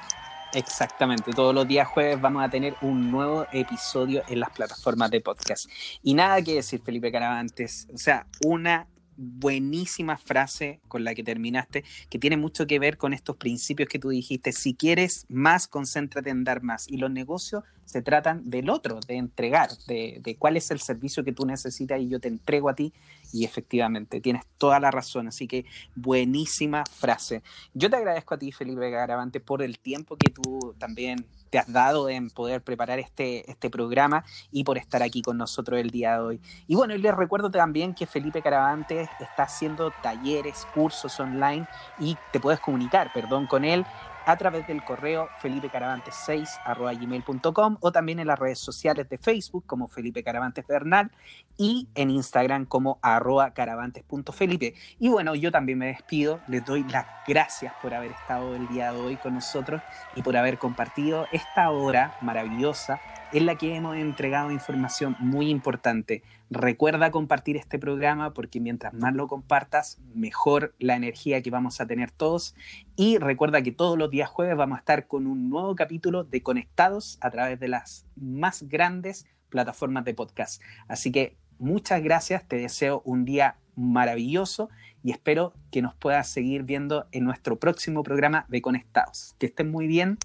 Exactamente, 0.52 1.32
todos 1.32 1.54
los 1.54 1.68
días 1.68 1.86
jueves 1.86 2.20
vamos 2.20 2.42
a 2.42 2.48
tener 2.48 2.76
un 2.80 3.10
nuevo 3.10 3.46
episodio 3.52 4.22
en 4.28 4.40
las 4.40 4.50
plataformas 4.50 5.10
de 5.10 5.20
podcast. 5.20 5.68
Y 6.02 6.14
nada 6.14 6.40
que 6.40 6.54
decir, 6.54 6.80
Felipe 6.82 7.12
Caravantes, 7.12 7.88
o 7.92 7.98
sea, 7.98 8.26
una 8.44 8.86
buenísima 9.16 10.16
frase 10.16 10.80
con 10.88 11.04
la 11.04 11.14
que 11.14 11.22
terminaste, 11.22 11.84
que 12.08 12.18
tiene 12.18 12.36
mucho 12.36 12.66
que 12.66 12.78
ver 12.78 12.96
con 12.96 13.12
estos 13.12 13.36
principios 13.36 13.88
que 13.88 13.98
tú 13.98 14.10
dijiste. 14.10 14.52
Si 14.52 14.74
quieres 14.74 15.26
más, 15.28 15.68
concéntrate 15.68 16.30
en 16.30 16.44
dar 16.44 16.62
más. 16.62 16.88
Y 16.88 16.98
los 16.98 17.10
negocios 17.10 17.64
se 17.84 18.02
tratan 18.02 18.48
del 18.48 18.68
otro, 18.68 19.00
de 19.06 19.16
entregar, 19.16 19.70
de, 19.86 20.20
de, 20.22 20.36
cuál 20.36 20.56
es 20.56 20.70
el 20.70 20.80
servicio 20.80 21.24
que 21.24 21.32
tú 21.32 21.46
necesitas 21.46 22.00
y 22.00 22.08
yo 22.08 22.20
te 22.20 22.28
entrego 22.28 22.68
a 22.68 22.74
ti. 22.74 22.92
Y 23.32 23.44
efectivamente, 23.44 24.20
tienes 24.20 24.44
toda 24.58 24.80
la 24.80 24.90
razón. 24.90 25.28
Así 25.28 25.46
que 25.46 25.64
buenísima 25.94 26.84
frase. 26.90 27.42
Yo 27.74 27.90
te 27.90 27.96
agradezco 27.96 28.34
a 28.34 28.38
ti, 28.38 28.52
Felipe 28.52 28.90
Garavante, 28.90 29.40
por 29.40 29.62
el 29.62 29.78
tiempo 29.78 30.16
que 30.16 30.30
tú 30.30 30.74
también 30.78 31.26
te 31.50 31.58
has 31.58 31.72
dado 31.72 32.08
en 32.08 32.30
poder 32.30 32.62
preparar 32.62 32.98
este, 32.98 33.48
este 33.50 33.70
programa 33.70 34.24
y 34.50 34.64
por 34.64 34.78
estar 34.78 35.02
aquí 35.02 35.22
con 35.22 35.38
nosotros 35.38 35.80
el 35.80 35.90
día 35.90 36.14
de 36.14 36.20
hoy. 36.20 36.40
Y 36.66 36.74
bueno, 36.74 36.96
les 36.96 37.14
recuerdo 37.14 37.50
también 37.50 37.94
que 37.94 38.06
Felipe 38.06 38.42
Caravante 38.42 39.08
está 39.20 39.44
haciendo 39.44 39.92
talleres, 40.02 40.66
cursos 40.74 41.18
online 41.20 41.66
y 41.98 42.16
te 42.32 42.40
puedes 42.40 42.60
comunicar, 42.60 43.12
perdón, 43.12 43.46
con 43.46 43.64
él 43.64 43.84
a 44.26 44.36
través 44.36 44.66
del 44.66 44.84
correo 44.84 45.30
felipecaravante6.gmail.com 45.40 47.78
o 47.80 47.92
también 47.92 48.18
en 48.18 48.26
las 48.26 48.38
redes 48.38 48.58
sociales 48.58 49.08
de 49.08 49.16
Facebook 49.18 49.64
como 49.66 49.88
Felipe 49.88 50.22
Caravantes 50.22 50.66
Bernal 50.66 51.10
y 51.56 51.88
en 51.94 52.10
Instagram 52.10 52.66
como 52.66 52.98
arroba 53.00 53.54
caravantes.felipe. 53.54 54.74
Y 54.98 55.08
bueno, 55.08 55.34
yo 55.34 55.50
también 55.50 55.78
me 55.78 55.86
despido, 55.86 56.40
les 56.48 56.62
doy 56.64 56.84
las 56.84 57.06
gracias 57.26 57.72
por 57.80 57.94
haber 57.94 58.10
estado 58.10 58.54
el 58.54 58.68
día 58.68 58.92
de 58.92 59.00
hoy 59.00 59.16
con 59.16 59.32
nosotros 59.34 59.80
y 60.14 60.20
por 60.22 60.36
haber 60.36 60.58
compartido 60.58 61.26
esta 61.32 61.70
hora 61.70 62.18
maravillosa 62.20 63.00
en 63.32 63.46
la 63.46 63.56
que 63.56 63.74
hemos 63.74 63.96
entregado 63.96 64.50
información 64.50 65.16
muy 65.18 65.50
importante. 65.50 66.22
Recuerda 66.50 67.10
compartir 67.10 67.56
este 67.56 67.78
programa 67.78 68.32
porque 68.32 68.60
mientras 68.60 68.94
más 68.94 69.14
lo 69.14 69.28
compartas, 69.28 69.98
mejor 70.14 70.74
la 70.78 70.96
energía 70.96 71.42
que 71.42 71.50
vamos 71.50 71.80
a 71.80 71.86
tener 71.86 72.10
todos. 72.10 72.54
Y 72.94 73.18
recuerda 73.18 73.62
que 73.62 73.72
todos 73.72 73.98
los 73.98 74.10
días 74.10 74.28
jueves 74.28 74.56
vamos 74.56 74.76
a 74.76 74.80
estar 74.80 75.06
con 75.06 75.26
un 75.26 75.50
nuevo 75.50 75.74
capítulo 75.74 76.24
de 76.24 76.42
Conectados 76.42 77.18
a 77.20 77.30
través 77.30 77.58
de 77.58 77.68
las 77.68 78.06
más 78.16 78.62
grandes 78.62 79.26
plataformas 79.48 80.04
de 80.04 80.14
podcast. 80.14 80.62
Así 80.88 81.10
que 81.10 81.36
muchas 81.58 82.02
gracias, 82.02 82.46
te 82.46 82.56
deseo 82.56 83.02
un 83.04 83.24
día 83.24 83.56
maravilloso 83.74 84.70
y 85.02 85.12
espero 85.12 85.52
que 85.70 85.82
nos 85.82 85.94
puedas 85.94 86.28
seguir 86.28 86.64
viendo 86.64 87.06
en 87.12 87.24
nuestro 87.24 87.58
próximo 87.58 88.02
programa 88.02 88.46
de 88.48 88.62
Conectados. 88.62 89.34
Que 89.38 89.46
estén 89.46 89.70
muy 89.70 89.86
bien. 89.86 90.18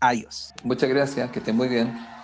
Adiós. 0.00 0.54
Muchas 0.62 0.88
gracias, 0.88 1.30
que 1.30 1.40
estén 1.40 1.56
muy 1.56 1.68
bien. 1.68 2.17